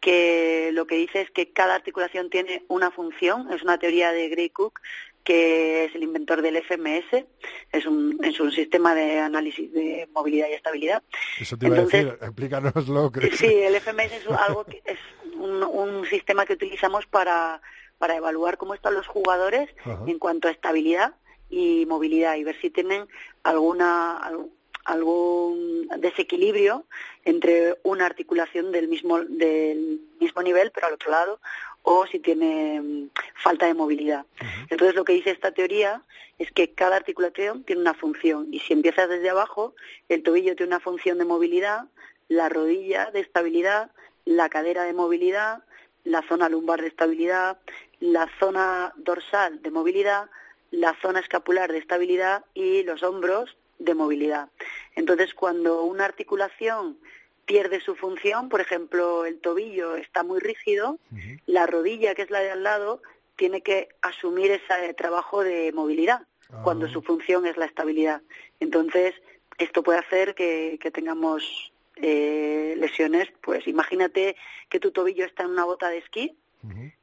que 0.00 0.70
lo 0.72 0.86
que 0.86 0.94
dice 0.96 1.20
es 1.22 1.30
que 1.30 1.50
cada 1.52 1.74
articulación 1.74 2.30
tiene 2.30 2.64
una 2.68 2.90
función, 2.90 3.52
es 3.52 3.62
una 3.62 3.78
teoría 3.78 4.12
de 4.12 4.28
Gray 4.28 4.50
Cook, 4.50 4.80
que 5.24 5.84
es 5.84 5.94
el 5.94 6.04
inventor 6.04 6.40
del 6.40 6.56
FMS, 6.62 7.24
es 7.72 7.84
un, 7.84 8.18
es 8.24 8.40
un 8.40 8.50
sistema 8.50 8.94
de 8.94 9.18
análisis 9.18 9.70
de 9.72 10.08
movilidad 10.14 10.48
y 10.48 10.52
estabilidad. 10.54 11.02
Eso 11.38 11.56
te 11.58 11.66
iba 11.66 11.76
Entonces, 11.76 12.06
a 12.06 12.10
decir, 12.12 12.24
explícanoslo. 12.24 13.12
que- 13.12 13.36
Sí, 13.36 13.46
el 13.46 13.74
FMS 13.74 14.12
es 14.16 14.26
algo 14.28 14.64
que 14.64 14.80
es 14.86 14.98
un, 15.34 15.62
un 15.64 16.06
sistema 16.06 16.46
que 16.46 16.54
utilizamos 16.54 17.04
para, 17.06 17.60
para 17.98 18.16
evaluar 18.16 18.56
cómo 18.56 18.72
están 18.74 18.94
los 18.94 19.06
jugadores 19.06 19.68
Ajá. 19.80 20.02
en 20.06 20.18
cuanto 20.18 20.48
a 20.48 20.52
estabilidad 20.52 21.14
y 21.50 21.86
movilidad 21.86 22.36
y 22.36 22.44
ver 22.44 22.60
si 22.60 22.70
tienen 22.70 23.06
alguna 23.42 24.16
al- 24.18 24.50
algún 24.84 25.88
desequilibrio 25.98 26.84
entre 27.24 27.78
una 27.82 28.06
articulación 28.06 28.72
del 28.72 28.88
mismo 28.88 29.18
del 29.20 30.00
mismo 30.20 30.42
nivel 30.42 30.70
pero 30.72 30.86
al 30.86 30.94
otro 30.94 31.10
lado 31.10 31.40
o 31.82 32.06
si 32.06 32.18
tiene 32.18 32.80
mm, 32.80 33.10
falta 33.42 33.66
de 33.66 33.74
movilidad. 33.74 34.24
Entonces 34.70 34.94
lo 34.94 35.04
que 35.04 35.12
dice 35.12 35.30
esta 35.30 35.52
teoría 35.52 36.02
es 36.38 36.50
que 36.52 36.70
cada 36.72 36.96
articulación 36.96 37.64
tiene 37.64 37.82
una 37.82 37.94
función 37.94 38.48
y 38.52 38.60
si 38.60 38.72
empiezas 38.72 39.08
desde 39.08 39.30
abajo, 39.30 39.74
el 40.08 40.22
tobillo 40.22 40.54
tiene 40.56 40.68
una 40.74 40.80
función 40.80 41.18
de 41.18 41.24
movilidad, 41.24 41.84
la 42.28 42.48
rodilla 42.48 43.10
de 43.10 43.20
estabilidad, 43.20 43.90
la 44.24 44.48
cadera 44.48 44.82
de 44.84 44.92
movilidad, 44.92 45.64
la 46.04 46.22
zona 46.28 46.48
lumbar 46.48 46.80
de 46.82 46.88
estabilidad, 46.88 47.58
la 48.00 48.28
zona 48.38 48.92
dorsal 48.96 49.60
de 49.62 49.70
movilidad, 49.70 50.30
la 50.70 50.94
zona 51.00 51.20
escapular 51.20 51.72
de 51.72 51.78
estabilidad 51.78 52.44
y 52.54 52.82
los 52.82 53.02
hombros 53.02 53.56
de 53.78 53.94
movilidad. 53.94 54.48
Entonces, 54.94 55.34
cuando 55.34 55.82
una 55.82 56.04
articulación 56.04 56.98
pierde 57.46 57.80
su 57.80 57.94
función, 57.94 58.48
por 58.48 58.60
ejemplo, 58.60 59.24
el 59.24 59.38
tobillo 59.40 59.96
está 59.96 60.22
muy 60.22 60.40
rígido, 60.40 60.98
la 61.46 61.66
rodilla, 61.66 62.14
que 62.14 62.22
es 62.22 62.30
la 62.30 62.40
de 62.40 62.50
al 62.50 62.62
lado, 62.62 63.00
tiene 63.36 63.62
que 63.62 63.88
asumir 64.02 64.50
ese 64.50 64.92
trabajo 64.94 65.42
de 65.42 65.72
movilidad, 65.72 66.26
cuando 66.62 66.88
su 66.88 67.02
función 67.02 67.46
es 67.46 67.56
la 67.56 67.66
estabilidad. 67.66 68.20
Entonces, 68.60 69.14
esto 69.58 69.82
puede 69.82 70.00
hacer 70.00 70.34
que, 70.34 70.78
que 70.80 70.90
tengamos 70.90 71.72
eh, 71.96 72.74
lesiones, 72.78 73.28
pues 73.40 73.66
imagínate 73.66 74.36
que 74.68 74.80
tu 74.80 74.90
tobillo 74.92 75.24
está 75.24 75.44
en 75.44 75.50
una 75.50 75.64
bota 75.64 75.88
de 75.88 75.98
esquí, 75.98 76.36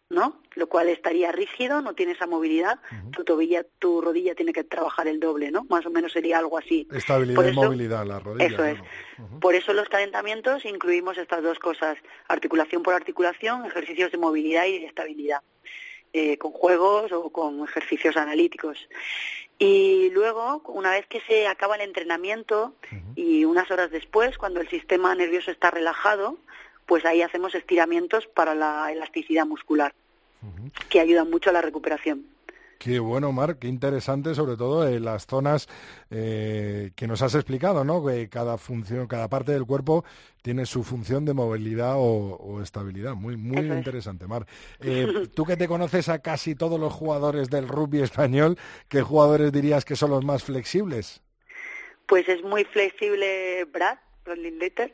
¿no? 0.10 0.40
Lo 0.54 0.68
cual 0.68 0.88
estaría 0.90 1.32
rígido, 1.32 1.82
no 1.82 1.94
tiene 1.96 2.12
esa 2.12 2.28
movilidad, 2.28 2.80
tu 3.12 3.24
tobilla, 3.24 3.66
tu 3.80 4.02
rodilla 4.02 4.36
tiene 4.36 4.54
que 4.54 4.64
trabajar 4.64 5.08
el 5.08 5.20
doble, 5.20 5.50
¿no? 5.52 5.66
Más 5.70 5.86
o 5.86 5.90
menos 5.90 6.12
sería 6.14 6.38
algo 6.38 6.58
así. 6.58 6.88
Estabilidad 6.94 7.36
Por 7.36 7.46
y 7.46 7.50
eso- 7.50 7.64
movilidad, 7.64 8.06
la 8.06 8.20
rodilla. 8.20 8.46
Eso 8.46 8.64
es. 8.66 8.80
Por 9.42 9.56
eso 9.56 9.72
en 9.72 9.78
los 9.78 9.90
calentamientos 9.90 10.64
incluimos 10.66 11.18
estas 11.18 11.42
dos 11.42 11.58
cosas, 11.60 11.98
articulación 12.28 12.84
por 12.84 12.94
articulación, 12.94 13.66
ejercicios 13.66 14.12
de 14.12 14.18
movilidad 14.20 14.66
y 14.66 14.80
de 14.80 14.86
estabilidad, 14.86 15.42
eh, 16.14 16.38
con 16.38 16.52
juegos 16.52 17.12
o 17.12 17.30
con 17.32 17.64
ejercicios 17.64 18.16
analíticos. 18.16 18.88
Y 19.58 20.10
luego, 20.12 20.62
una 20.68 20.92
vez 20.92 21.08
que 21.08 21.22
se 21.22 21.48
acaba 21.48 21.76
el 21.76 21.82
entrenamiento 21.82 22.76
y 23.16 23.46
unas 23.46 23.72
horas 23.72 23.90
después, 23.90 24.38
cuando 24.38 24.60
el 24.60 24.68
sistema 24.70 25.16
nervioso 25.16 25.50
está 25.50 25.72
relajado, 25.72 26.38
pues 26.86 27.06
ahí 27.06 27.22
hacemos 27.22 27.56
estiramientos 27.56 28.28
para 28.28 28.56
la 28.56 28.92
elasticidad 28.92 29.46
muscular, 29.46 29.94
que 30.90 31.00
ayudan 31.00 31.30
mucho 31.30 31.50
a 31.50 31.54
la 31.54 31.62
recuperación. 31.62 32.26
Qué 32.78 33.00
bueno, 33.00 33.32
Mar, 33.32 33.58
qué 33.58 33.68
interesante, 33.68 34.36
sobre 34.36 34.58
todo 34.58 34.88
en 34.88 35.06
las 35.06 35.26
zonas 35.26 35.68
eh, 36.12 36.92
que 36.96 37.08
nos 37.08 37.22
has 37.22 37.34
explicado, 37.34 37.84
¿no? 37.86 38.06
Que 38.06 38.28
cada 38.30 38.58
función, 38.58 39.08
cada 39.08 39.30
parte 39.30 39.54
del 39.54 39.66
cuerpo 39.66 40.04
tiene 40.42 40.66
su 40.66 40.84
función 40.84 41.24
de 41.26 41.34
movilidad 41.34 41.96
o, 41.96 42.36
o 42.36 42.62
estabilidad. 42.62 43.16
Muy, 43.16 43.38
muy 43.38 43.64
Eso 43.64 43.72
es. 43.72 43.78
interesante, 43.78 44.28
Mar. 44.28 44.46
Eh, 44.82 45.08
tú 45.34 45.46
que 45.46 45.56
te 45.56 45.68
conoces 45.68 46.10
a 46.10 46.20
casi 46.20 46.54
todos 46.54 46.80
los 46.80 46.94
jugadores 46.94 47.50
del 47.50 47.68
rugby 47.68 48.02
español, 48.02 48.58
¿qué 48.90 49.02
jugadores 49.02 49.52
dirías 49.54 49.86
que 49.86 49.96
son 49.96 50.12
los 50.12 50.24
más 50.26 50.44
flexibles? 50.44 51.24
Pues 52.08 52.28
es 52.28 52.44
muy 52.44 52.66
flexible 52.66 53.64
Brad, 53.66 53.98
Brad 54.26 54.38
Linklater, 54.38 54.94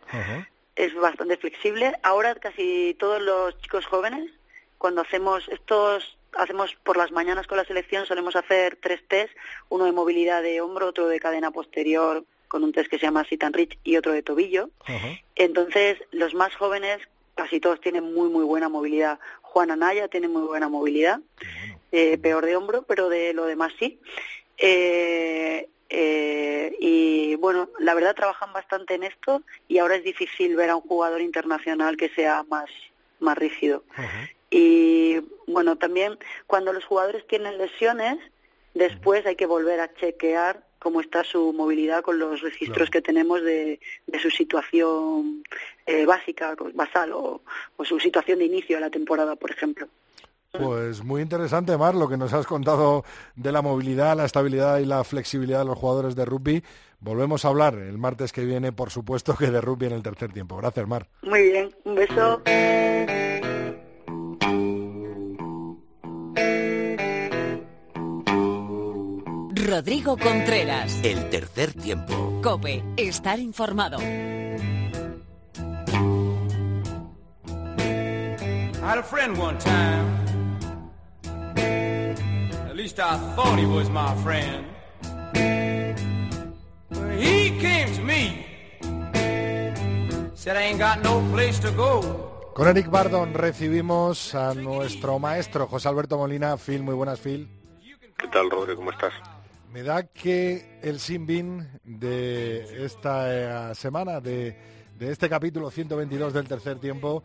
es 0.76 0.94
bastante 0.96 1.38
flexible. 1.38 1.94
Ahora 2.04 2.36
casi 2.36 2.96
todos 3.00 3.22
los 3.22 3.60
chicos 3.62 3.86
jóvenes, 3.86 4.32
cuando 4.78 5.02
hacemos 5.02 5.48
estos, 5.50 6.18
hacemos 6.34 6.76
por 6.84 6.98
las 6.98 7.12
mañanas 7.12 7.48
con 7.48 7.58
la 7.58 7.66
selección, 7.66 8.06
solemos 8.06 8.36
hacer 8.36 8.78
tres 8.82 9.02
test, 9.08 9.34
uno 9.70 9.86
de 9.86 9.92
movilidad 9.92 10.42
de 10.42 10.62
hombro, 10.62 10.88
otro 10.88 11.08
de 11.08 11.20
cadena 11.20 11.52
posterior, 11.52 12.24
con 12.48 12.64
un 12.64 12.74
test 12.74 12.90
que 12.90 13.00
se 13.00 13.06
llama 13.06 13.26
sit 13.26 13.44
and 13.44 13.56
reach 13.56 13.78
y 13.84 13.98
otro 13.98 14.12
de 14.12 14.24
tobillo. 14.24 14.70
Entonces, 15.36 15.98
los 16.12 16.34
más 16.34 16.54
jóvenes, 16.56 17.00
casi 17.36 17.60
todos 17.60 17.80
tienen 17.80 18.14
muy, 18.14 18.30
muy 18.30 18.44
buena 18.44 18.70
movilidad. 18.70 19.20
Juan 19.42 19.72
Anaya 19.72 20.08
tiene 20.08 20.28
muy 20.28 20.44
buena 20.44 20.68
movilidad, 20.68 21.22
eh, 21.92 22.18
peor 22.18 22.46
de 22.46 22.56
hombro, 22.56 22.84
pero 22.84 23.10
de 23.10 23.34
lo 23.34 23.46
demás 23.46 23.74
sí. 23.80 24.00
Eh, 24.58 25.70
eh, 25.92 26.76
y 26.80 27.36
bueno, 27.36 27.70
la 27.80 27.94
verdad 27.94 28.16
trabajan 28.16 28.54
bastante 28.54 28.96
en 28.96 29.04
esto 29.04 29.44
y 29.68 29.80
ahora 29.80 29.96
es 29.96 30.04
difícil 30.04 30.56
ver 30.56 30.70
a 30.70 30.78
un 30.78 30.82
jugador 30.82 31.22
internacional 31.22 31.98
que 31.98 32.10
sea 32.10 32.44
más, 32.44 32.70
más 33.20 33.38
rígido. 33.38 33.84
Y 34.50 35.20
bueno, 35.48 35.78
también 35.78 36.18
cuando 36.48 36.72
los 36.72 36.86
jugadores 36.86 37.28
tienen 37.28 37.58
lesiones, 37.58 38.18
después 38.74 39.26
hay 39.26 39.36
que 39.36 39.46
volver 39.46 39.82
a 39.82 39.94
chequear 39.94 40.64
cómo 40.80 41.02
está 41.02 41.26
su 41.26 41.52
movilidad 41.54 42.04
con 42.04 42.18
los 42.18 42.42
registros 42.42 42.90
que 42.90 43.02
tenemos 43.02 43.44
de, 43.44 43.80
de 44.08 44.20
su 44.20 44.32
situación 44.32 45.44
eh, 45.86 46.06
básica, 46.06 46.56
basal 46.74 47.12
o, 47.12 47.42
o 47.76 47.86
su 47.86 48.00
situación 48.00 48.40
de 48.40 48.46
inicio 48.46 48.78
de 48.78 48.82
la 48.82 48.90
temporada, 48.90 49.36
por 49.36 49.52
ejemplo. 49.52 49.88
Pues 50.52 51.04
muy 51.04 51.22
interesante, 51.22 51.78
Mar, 51.78 51.96
lo 51.96 52.10
que 52.10 52.18
nos 52.18 52.34
has 52.34 52.46
contado 52.46 53.06
de 53.36 53.52
la 53.52 53.62
movilidad, 53.62 54.18
la 54.18 54.26
estabilidad 54.26 54.80
y 54.80 54.86
la 54.86 55.04
flexibilidad 55.04 55.60
de 55.60 55.66
los 55.66 55.78
jugadores 55.78 56.16
de 56.16 56.26
rugby. 56.26 56.64
Volvemos 57.00 57.46
a 57.46 57.48
hablar 57.48 57.76
el 57.76 57.98
martes 57.98 58.34
que 58.34 58.44
viene, 58.44 58.72
por 58.74 58.92
supuesto, 58.92 59.36
que 59.36 59.50
de 59.50 59.62
rugby 59.62 59.88
en 59.88 59.94
el 59.94 60.04
tercer 60.04 60.34
tiempo. 60.34 60.58
Gracias, 60.58 60.88
Mar. 60.88 61.08
Muy 61.24 61.42
bien, 61.44 61.76
un 61.86 61.96
beso. 61.96 62.42
Rodrigo 69.56 70.18
Contreras. 70.18 71.00
El 71.02 71.30
tercer 71.30 71.74
tiempo. 71.74 72.42
Cope, 72.44 72.84
estar 72.98 73.40
informado. 73.40 74.00
I 78.82 78.84
had 78.84 78.98
a 78.98 79.04
friend 79.04 79.38
one 79.38 79.58
time. 79.60 80.21
At 82.82 82.86
least 82.86 83.00
I 83.00 83.16
thought 83.36 83.60
he 83.60 83.66
was 83.68 83.92
my 83.92 84.16
friend. 84.24 84.66
When 86.90 87.20
he 87.20 87.52
came 87.60 87.94
to 87.94 88.02
me, 88.02 88.44
said 90.34 90.58
I 90.58 90.64
ain't 90.64 90.80
got 90.80 91.04
no 91.04 91.22
place 91.32 91.60
to 91.60 91.70
go. 91.74 92.02
Con 92.56 92.68
Eric 92.68 92.90
Bardon 92.90 93.36
recibimos 93.36 94.34
a 94.34 94.56
nuestro 94.56 95.20
maestro 95.20 95.68
José 95.68 95.90
Alberto 95.90 96.18
Molina. 96.18 96.58
Phil, 96.58 96.82
muy 96.82 96.96
buenas, 96.96 97.20
Phil. 97.20 97.48
¿Qué 98.18 98.28
tal, 98.30 98.50
Rodri? 98.50 98.76
¿Cómo 98.76 98.90
estás? 98.90 99.14
Me 99.72 99.84
da 99.84 100.02
que 100.08 100.80
el 100.82 101.00
Sinbin 101.00 101.70
de 101.84 102.84
esta 102.84 103.70
eh, 103.72 103.76
semana, 103.76 104.20
de, 104.20 104.58
de 104.98 105.12
este 105.12 105.30
capítulo 105.30 105.70
122 105.70 106.34
del 106.34 106.48
tercer 106.48 106.80
tiempo, 106.80 107.24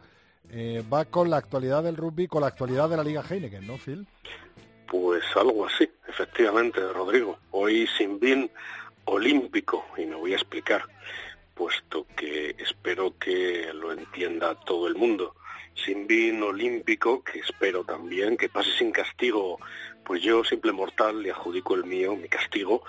eh, 0.51 0.85
va 0.93 1.07
con 1.07 1.31
la 1.31 1.39
actualidad 1.39 1.83
del 1.83 1.97
rugby, 1.97 2.27
con 2.27 2.43
la 2.43 2.49
actualidad 2.49 2.91
de 2.91 2.99
la 2.99 3.03
Liga 3.03 3.25
Heineken, 3.27 3.67
¿no, 3.67 3.79
Phil? 3.79 4.07
Pues 4.87 5.24
algo 5.34 5.66
así, 5.66 5.89
efectivamente, 6.07 6.80
Rodrigo. 6.93 7.39
Hoy 7.51 7.89
sin 7.99 8.20
bin 8.20 8.51
olímpico, 9.05 9.84
y 9.97 10.07
me 10.07 10.14
voy 10.14 10.32
a 10.32 10.37
explicar, 10.37 10.84
puesto 11.55 12.07
que 12.16 12.55
espero 12.59 13.18
que 13.18 13.72
lo 13.74 13.93
entienda 13.93 14.55
todo 14.61 14.87
el 14.87 14.95
mundo. 14.95 15.34
Sin 15.74 16.07
bin 16.07 16.43
olímpico, 16.43 17.22
que 17.24 17.41
espero 17.41 17.84
también 17.84 18.37
que 18.37 18.49
pase 18.49 18.70
sin 18.78 18.93
castigo, 18.93 19.59
pues 20.05 20.22
yo, 20.22 20.45
simple 20.45 20.70
mortal, 20.70 21.20
le 21.20 21.32
adjudico 21.32 21.74
el 21.74 21.84
mío, 21.84 22.14
mi 22.14 22.28
castigo, 22.28 22.84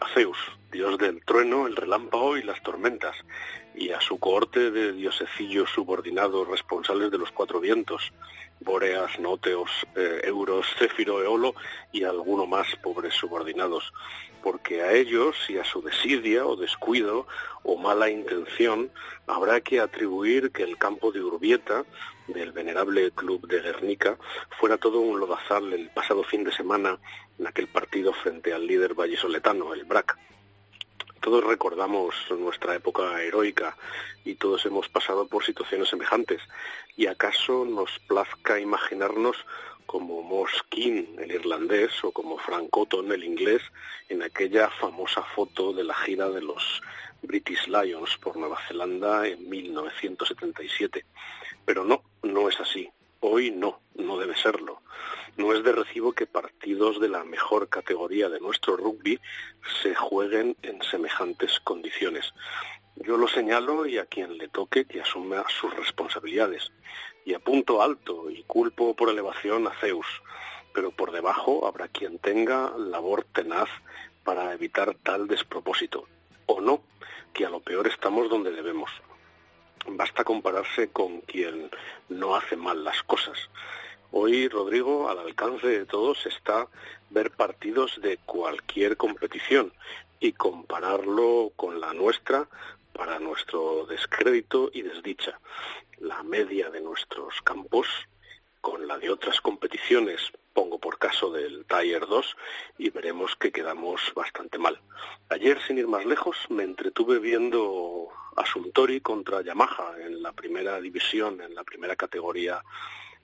a 0.00 0.08
Zeus, 0.14 0.38
dios 0.70 0.98
del 0.98 1.24
trueno, 1.24 1.66
el 1.66 1.74
relámpago 1.74 2.36
y 2.36 2.42
las 2.42 2.62
tormentas, 2.62 3.16
y 3.74 3.90
a 3.90 4.00
su 4.00 4.18
cohorte 4.18 4.70
de 4.70 4.92
diosecillos 4.92 5.68
subordinados 5.70 6.46
responsables 6.46 7.10
de 7.10 7.18
los 7.18 7.32
cuatro 7.32 7.60
vientos, 7.60 8.12
Bóreas, 8.60 9.18
Nóteos, 9.18 9.70
eh, 9.96 10.20
Euros, 10.24 10.66
Céfiro, 10.78 11.22
Eolo 11.22 11.54
y 11.92 12.04
alguno 12.04 12.46
más 12.46 12.76
pobres 12.76 13.14
subordinados, 13.14 13.92
porque 14.42 14.82
a 14.82 14.92
ellos 14.92 15.36
y 15.48 15.58
a 15.58 15.64
su 15.64 15.82
desidia 15.82 16.46
o 16.46 16.56
descuido 16.56 17.26
o 17.62 17.76
mala 17.76 18.10
intención 18.10 18.90
habrá 19.26 19.60
que 19.60 19.80
atribuir 19.80 20.50
que 20.52 20.62
el 20.62 20.78
campo 20.78 21.12
de 21.12 21.22
Urbieta 21.22 21.84
del 22.26 22.52
venerable 22.52 23.10
club 23.10 23.46
de 23.48 23.60
Guernica 23.60 24.18
fuera 24.58 24.76
todo 24.76 25.00
un 25.00 25.18
lodazal 25.18 25.72
el 25.72 25.90
pasado 25.90 26.22
fin 26.22 26.44
de 26.44 26.52
semana 26.52 26.98
en 27.38 27.46
aquel 27.46 27.68
partido 27.68 28.12
frente 28.12 28.52
al 28.52 28.66
líder 28.66 28.94
vallisoletano, 28.94 29.74
el 29.74 29.84
BRAC. 29.84 30.16
Todos 31.20 31.44
recordamos 31.44 32.14
nuestra 32.30 32.74
época 32.74 33.22
heroica 33.22 33.76
y 34.24 34.36
todos 34.36 34.64
hemos 34.64 34.88
pasado 34.88 35.26
por 35.26 35.44
situaciones 35.44 35.88
semejantes. 35.88 36.40
¿Y 36.96 37.06
acaso 37.06 37.66
nos 37.66 37.98
plazca 38.08 38.58
imaginarnos 38.58 39.36
como 39.84 40.22
Moskin, 40.22 41.16
el 41.18 41.32
irlandés, 41.32 42.04
o 42.04 42.12
como 42.12 42.38
Frank 42.38 42.70
Cotton, 42.70 43.12
el 43.12 43.24
inglés, 43.24 43.60
en 44.08 44.22
aquella 44.22 44.70
famosa 44.70 45.22
foto 45.34 45.72
de 45.72 45.84
la 45.84 45.94
gira 45.94 46.30
de 46.30 46.40
los 46.40 46.80
British 47.22 47.66
Lions 47.66 48.16
por 48.18 48.36
Nueva 48.36 48.58
Zelanda 48.68 49.26
en 49.26 49.48
1977? 49.48 51.04
Pero 51.66 51.84
no, 51.84 52.02
no 52.22 52.48
es 52.48 52.58
así. 52.60 52.88
Hoy 53.22 53.50
no, 53.50 53.80
no 53.96 54.16
debe 54.16 54.34
serlo. 54.34 54.80
No 55.36 55.52
es 55.52 55.62
de 55.62 55.72
recibo 55.72 56.14
que 56.14 56.26
partidos 56.26 56.98
de 57.00 57.10
la 57.10 57.22
mejor 57.22 57.68
categoría 57.68 58.30
de 58.30 58.40
nuestro 58.40 58.78
rugby 58.78 59.20
se 59.82 59.94
jueguen 59.94 60.56
en 60.62 60.82
semejantes 60.82 61.60
condiciones. 61.60 62.32
Yo 62.96 63.18
lo 63.18 63.28
señalo 63.28 63.84
y 63.84 63.98
a 63.98 64.06
quien 64.06 64.38
le 64.38 64.48
toque 64.48 64.86
que 64.86 65.02
asuma 65.02 65.44
sus 65.48 65.74
responsabilidades. 65.76 66.72
Y 67.26 67.34
apunto 67.34 67.82
alto 67.82 68.30
y 68.30 68.42
culpo 68.44 68.96
por 68.96 69.10
elevación 69.10 69.66
a 69.66 69.78
Zeus, 69.78 70.06
pero 70.72 70.90
por 70.90 71.12
debajo 71.12 71.66
habrá 71.66 71.88
quien 71.88 72.18
tenga 72.20 72.72
labor 72.78 73.26
tenaz 73.34 73.68
para 74.24 74.54
evitar 74.54 74.94
tal 74.94 75.28
despropósito. 75.28 76.08
O 76.46 76.62
no, 76.62 76.82
que 77.34 77.44
a 77.44 77.50
lo 77.50 77.60
peor 77.60 77.86
estamos 77.86 78.30
donde 78.30 78.50
debemos. 78.50 78.90
Basta 79.86 80.24
compararse 80.24 80.90
con 80.90 81.20
quien 81.22 81.70
no 82.08 82.36
hace 82.36 82.56
mal 82.56 82.84
las 82.84 83.02
cosas. 83.02 83.50
Hoy, 84.12 84.48
Rodrigo, 84.48 85.08
al 85.08 85.18
alcance 85.18 85.66
de 85.66 85.86
todos 85.86 86.26
está 86.26 86.68
ver 87.10 87.30
partidos 87.30 88.00
de 88.00 88.18
cualquier 88.18 88.96
competición 88.96 89.72
y 90.18 90.32
compararlo 90.32 91.52
con 91.56 91.80
la 91.80 91.92
nuestra 91.94 92.48
para 92.92 93.18
nuestro 93.18 93.86
descrédito 93.86 94.70
y 94.72 94.82
desdicha. 94.82 95.40
La 95.98 96.22
media 96.22 96.70
de 96.70 96.80
nuestros 96.80 97.40
campos 97.42 97.86
con 98.60 98.86
la 98.86 98.98
de 98.98 99.10
otras 99.10 99.40
competiciones, 99.40 100.20
pongo 100.52 100.78
por 100.78 100.98
caso 100.98 101.30
del 101.30 101.64
Tier 101.66 102.06
2, 102.06 102.36
y 102.78 102.90
veremos 102.90 103.36
que 103.36 103.52
quedamos 103.52 104.12
bastante 104.14 104.58
mal. 104.58 104.80
Ayer, 105.28 105.60
sin 105.66 105.78
ir 105.78 105.86
más 105.86 106.04
lejos, 106.04 106.36
me 106.50 106.64
entretuve 106.64 107.18
viendo 107.18 108.08
a 108.36 108.46
Suntory 108.46 109.00
contra 109.00 109.42
Yamaha 109.42 109.94
en 109.98 110.22
la 110.22 110.32
primera 110.32 110.80
división, 110.80 111.40
en 111.40 111.54
la 111.54 111.64
primera 111.64 111.96
categoría 111.96 112.62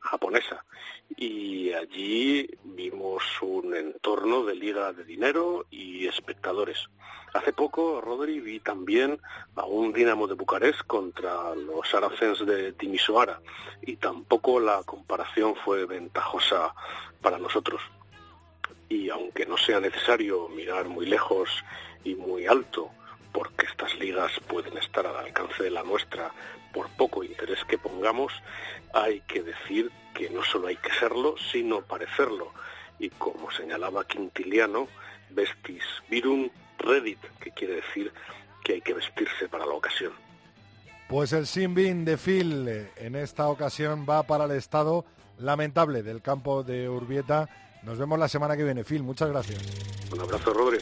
japonesa. 0.07 0.65
Y 1.17 1.73
allí 1.73 2.49
vimos 2.65 3.23
un 3.43 3.75
entorno 3.75 4.45
de 4.45 4.55
liga 4.55 4.93
de 4.93 5.05
dinero 5.05 5.67
y 5.71 6.07
espectadores. 6.07 6.89
Hace 7.35 7.53
poco, 7.53 8.01
Rodri, 8.01 8.41
vi 8.41 8.61
también 8.61 9.21
a 9.57 9.67
un 9.67 9.93
Dinamo 9.93 10.27
de 10.27 10.35
Bucarest 10.35 10.81
contra 10.87 11.55
los 11.55 11.89
Saracens 11.89 12.47
de 12.47 12.73
Timisoara 12.73 13.41
y 13.83 13.97
tampoco 13.97 14.59
la 14.59 14.83
comparación 14.85 15.55
fue 15.57 15.85
ventajosa 15.85 16.75
para 17.21 17.39
nosotros. 17.39 17.83
Y 18.89 19.11
aunque 19.11 19.45
no 19.45 19.59
sea 19.59 19.81
necesario 19.81 20.49
mirar 20.49 20.89
muy 20.89 21.05
lejos 21.05 21.63
y 22.05 22.15
muy 22.15 22.47
alto, 22.47 22.91
porque 23.37 23.67
estas 23.67 23.95
ligas 23.99 24.33
pueden 24.49 24.79
estar 24.79 25.07
al 25.07 25.15
alcance 25.15 25.63
de 25.63 25.71
la 25.71 25.83
nuestra 25.83 26.33
por 26.73 26.89
poco 26.97 27.23
interés 27.23 27.59
que 27.69 27.77
pongamos, 27.77 28.33
hay 28.95 29.21
que 29.29 29.43
decir 29.43 29.93
que 30.15 30.31
no 30.31 30.43
solo 30.43 30.69
hay 30.69 30.77
que 30.77 30.89
serlo, 30.99 31.35
sino 31.53 31.83
parecerlo. 31.83 32.55
Y 32.99 33.11
como 33.11 33.51
señalaba 33.51 34.07
Quintiliano, 34.07 34.89
vestis 35.29 35.85
virum 36.09 36.49
Reddit, 36.79 37.19
que 37.39 37.51
quiere 37.51 37.75
decir 37.75 38.11
que 38.65 38.73
hay 38.73 38.81
que 38.81 38.95
vestirse 38.95 39.51
para 39.51 39.67
la 39.67 39.75
ocasión. 39.75 40.13
Pues 41.07 41.35
el 41.35 41.47
Sinbin 41.47 42.07
de 42.07 42.17
Phil 42.17 42.67
eh, 42.67 42.91
en 42.97 43.17
esta 43.17 43.49
ocasión 43.49 44.07
va 44.09 44.23
para 44.23 44.47
el 44.47 44.53
estado 44.53 45.05
lamentable 45.39 46.03
del 46.03 46.23
campo 46.23 46.63
de 46.63 46.89
Urbieta. 46.89 47.51
Nos 47.83 47.99
vemos 47.99 48.19
la 48.19 48.29
semana 48.29 48.57
que 48.57 48.65
viene, 48.65 48.83
Phil. 48.83 49.03
Muchas 49.03 49.29
gracias. 49.29 49.63
Un 50.11 50.21
abrazo, 50.21 50.55
Rodri. 50.55 50.79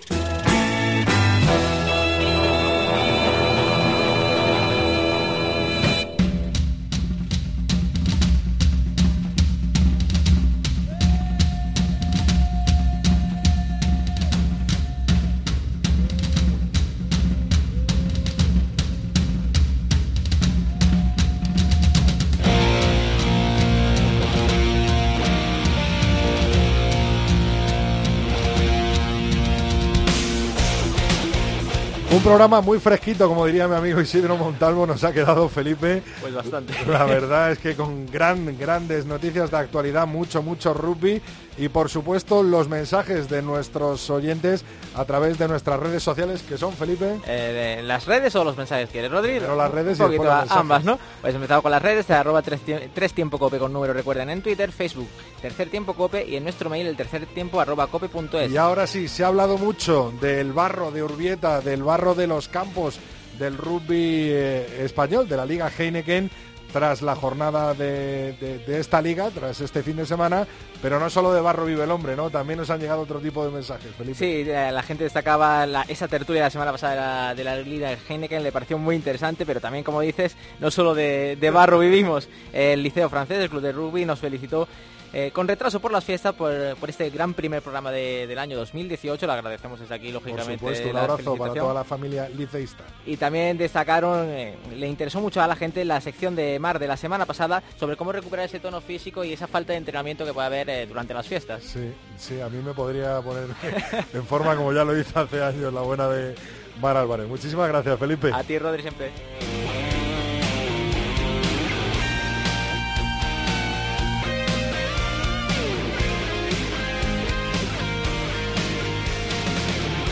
Un 32.15 32.23
programa 32.23 32.61
muy 32.61 32.79
fresquito, 32.79 33.27
como 33.27 33.45
diría 33.45 33.67
mi 33.67 33.75
amigo 33.75 34.01
Isidro 34.01 34.37
Montalvo, 34.37 34.87
nos 34.87 35.03
ha 35.03 35.13
quedado 35.13 35.49
Felipe. 35.49 36.01
Pues 36.21 36.33
bastante. 36.33 36.73
La 36.87 37.05
verdad 37.07 37.51
es 37.51 37.59
que 37.59 37.75
con 37.75 38.07
gran, 38.07 38.57
grandes 38.57 39.05
noticias 39.05 39.51
de 39.51 39.57
actualidad, 39.57 40.07
mucho, 40.07 40.41
mucho 40.41 40.73
rugby 40.73 41.21
y 41.57 41.69
por 41.69 41.89
supuesto 41.89 42.43
los 42.43 42.69
mensajes 42.69 43.29
de 43.29 43.43
nuestros 43.43 44.11
oyentes 44.11 44.65
a 44.95 45.05
través 45.05 45.39
de 45.39 45.49
nuestras 45.49 45.79
redes 45.81 46.03
sociales, 46.03 46.43
que 46.43 46.59
son, 46.59 46.73
Felipe. 46.73 47.17
Eh, 47.27 47.81
¿Las 47.85 48.07
redes 48.07 48.35
o 48.37 48.45
los 48.45 48.57
mensajes 48.57 48.89
quieres, 48.91 49.11
Rodri? 49.11 49.39
Pero 49.41 49.57
las 49.57 49.71
redes 49.71 49.99
y 49.99 50.03
Un 50.03 50.09
poquito 50.09 50.25
después 50.25 50.49
los 50.49 50.59
ambas, 50.59 50.85
¿no? 50.85 50.99
Pues 51.21 51.35
empezamos 51.35 51.63
con 51.63 51.71
las 51.71 51.83
redes, 51.83 52.11
arroba 52.11 52.43
tres, 52.43 52.61
tres 52.93 53.13
tiempo 53.13 53.39
cope 53.39 53.59
con 53.59 53.73
número, 53.73 53.93
recuerden, 53.93 54.31
en 54.31 54.43
Twitter, 54.43 54.73
Facebook, 54.73 55.09
tercer 55.41 55.71
tiempo 55.71 55.95
cope 55.95 56.27
y 56.27 56.37
en 56.37 56.45
nuestro 56.45 56.71
mail, 56.71 56.87
el 56.87 56.97
tercer 56.97 57.27
tiempo 57.27 57.61
arroba 57.61 57.87
cope 57.87 58.09
punto 58.09 58.41
es. 58.41 58.51
Y 58.51 58.57
ahora 58.57 58.87
sí, 58.87 59.09
se 59.09 59.25
ha 59.25 59.29
hablado 59.29 59.59
mucho 59.59 60.13
del 60.21 60.53
barro 60.53 60.91
de 60.91 61.03
Urbieta, 61.03 61.61
del 61.61 61.83
barro 61.83 62.15
de 62.15 62.27
los 62.27 62.49
campos, 62.49 62.99
del 63.39 63.57
rugby 63.57 64.29
eh, 64.31 64.85
español, 64.85 65.29
de 65.29 65.37
la 65.37 65.47
Liga 65.47 65.71
Heineken, 65.77 66.31
tras 66.75 67.01
la 67.03 67.15
jornada 67.15 67.73
de, 67.73 68.33
de- 68.41 68.59
de 68.59 68.81
esta 68.81 69.01
liga, 69.01 69.31
tras 69.31 69.61
este 69.63 69.83
fin 69.83 69.97
de 69.97 70.05
semana. 70.05 70.47
Pero 70.83 70.99
no 71.01 71.09
solo 71.09 71.33
de 71.33 71.41
barro 71.41 71.65
vive 71.65 71.85
el 71.85 71.91
hombre, 71.91 72.17
¿no? 72.17 72.29
También 72.29 72.59
nos 72.59 72.69
han 72.69 72.81
llegado 72.81 73.01
otro 73.01 73.21
tipo 73.21 73.43
de 73.47 73.51
mensajes, 73.53 73.95
Felipe. 73.97 74.19
Sí, 74.19 74.45
la 74.45 74.83
gente 74.83 75.05
destacaba 75.05 75.65
esa 75.89 76.09
tertulia 76.09 76.43
la 76.43 76.51
semana 76.51 76.73
pasada 76.73 77.35
de 77.35 77.45
la, 77.45 77.55
de 77.57 77.63
la 77.63 77.69
Liga 77.71 77.89
de 77.89 77.97
Heineken, 78.07 78.43
le 78.43 78.53
pareció 78.53 78.77
muy 78.77 78.97
interesante, 78.97 79.47
pero 79.47 79.61
también, 79.61 79.85
como 79.85 80.01
dices, 80.03 80.37
no 80.61 80.71
solo 80.71 80.95
de, 80.95 81.37
de 81.41 81.51
barro 81.51 81.79
vivimos. 81.79 82.29
El 82.53 82.83
Liceo 82.83 83.09
Francés, 83.09 83.39
el 83.39 83.49
Club 83.49 83.63
de 83.63 83.73
Rugby, 83.73 84.05
nos 84.05 84.19
felicitó 84.19 84.69
eh, 85.17 85.31
con 85.33 85.47
retraso 85.47 85.79
por 85.81 85.93
las 85.93 86.03
fiestas, 86.05 86.35
por, 86.35 86.53
por 86.77 86.91
este 86.91 87.09
gran 87.11 87.33
primer 87.35 87.63
programa 87.63 87.91
de- 87.93 88.27
del 88.27 88.39
año 88.39 88.57
2018. 88.57 89.27
Le 89.27 89.33
agradecemos 89.33 89.79
desde 89.79 89.95
aquí, 89.95 90.07
Por 90.13 90.15
lógicamente. 90.15 90.59
supuesto, 90.59 90.91
un 90.91 90.97
abrazo 90.97 91.37
para 91.37 91.55
toda 91.55 91.73
la 91.75 91.85
familia 91.85 92.29
liceísta. 92.29 92.83
Y 93.07 93.17
también 93.17 93.57
destacaron, 93.57 94.27
eh, 94.29 94.57
le 94.77 94.89
interesó 94.89 95.21
mucho 95.21 95.41
a 95.41 95.47
la 95.47 95.55
gente 95.57 95.85
la 95.85 96.01
sección 96.01 96.35
de 96.35 96.59
Mar 96.59 96.79
de 96.79 96.89
la 96.89 96.97
semana 96.97 97.25
pasada 97.27 97.63
sobre 97.79 97.97
cómo 97.97 98.11
recuperar 98.13 98.47
ese 98.47 98.59
tono 98.61 98.81
físico 98.81 99.23
y 99.25 99.33
esa 99.33 99.47
falta 99.47 99.73
de 99.73 99.79
entrenamiento 99.79 100.25
que 100.25 100.33
puede 100.35 100.47
haber 100.49 100.69
eh, 100.69 100.87
durante 100.87 101.15
las 101.15 101.27
fiestas. 101.29 101.63
Sí, 101.63 101.93
sí, 102.17 102.41
a 102.41 102.49
mí 102.49 102.61
me 102.63 102.75
podría 102.75 103.21
poner 103.21 103.47
en 104.13 104.27
forma 104.27 104.57
como 104.57 104.73
ya 104.73 104.83
lo 104.85 104.99
hizo 104.99 105.21
hace 105.21 105.43
años 105.43 105.73
la 105.73 105.83
buena 105.83 106.09
de 106.09 106.35
Mar 106.81 106.97
Álvarez. 106.97 107.29
Muchísimas 107.29 107.69
gracias, 107.69 107.99
Felipe. 108.01 108.33
A 108.35 108.43
ti, 108.43 108.59
Rodri, 108.59 108.83
siempre. 108.83 109.11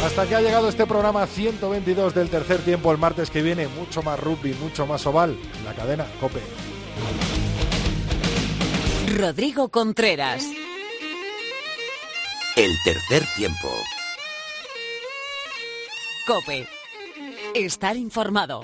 Hasta 0.05 0.27
que 0.27 0.35
ha 0.35 0.41
llegado 0.41 0.69
este 0.69 0.85
programa 0.85 1.27
122 1.27 2.15
del 2.15 2.29
tercer 2.29 2.59
tiempo 2.59 2.91
el 2.91 2.99
martes 2.99 3.31
que 3.31 3.41
viene. 3.41 3.69
Mucho 3.69 4.03
más 4.03 4.19
rugby, 4.19 4.53
mucho 4.55 4.85
más 4.85 5.07
oval. 5.07 5.39
en 5.59 5.65
La 5.65 5.75
cadena 5.75 6.07
Cope. 6.21 6.41
Rodrigo 9.17 9.69
Contreras. 9.69 10.45
El 12.57 12.71
tercer 12.85 13.23
tiempo. 13.37 13.69
Cope. 16.27 16.67
Estar 17.55 17.97
informado. 17.97 18.61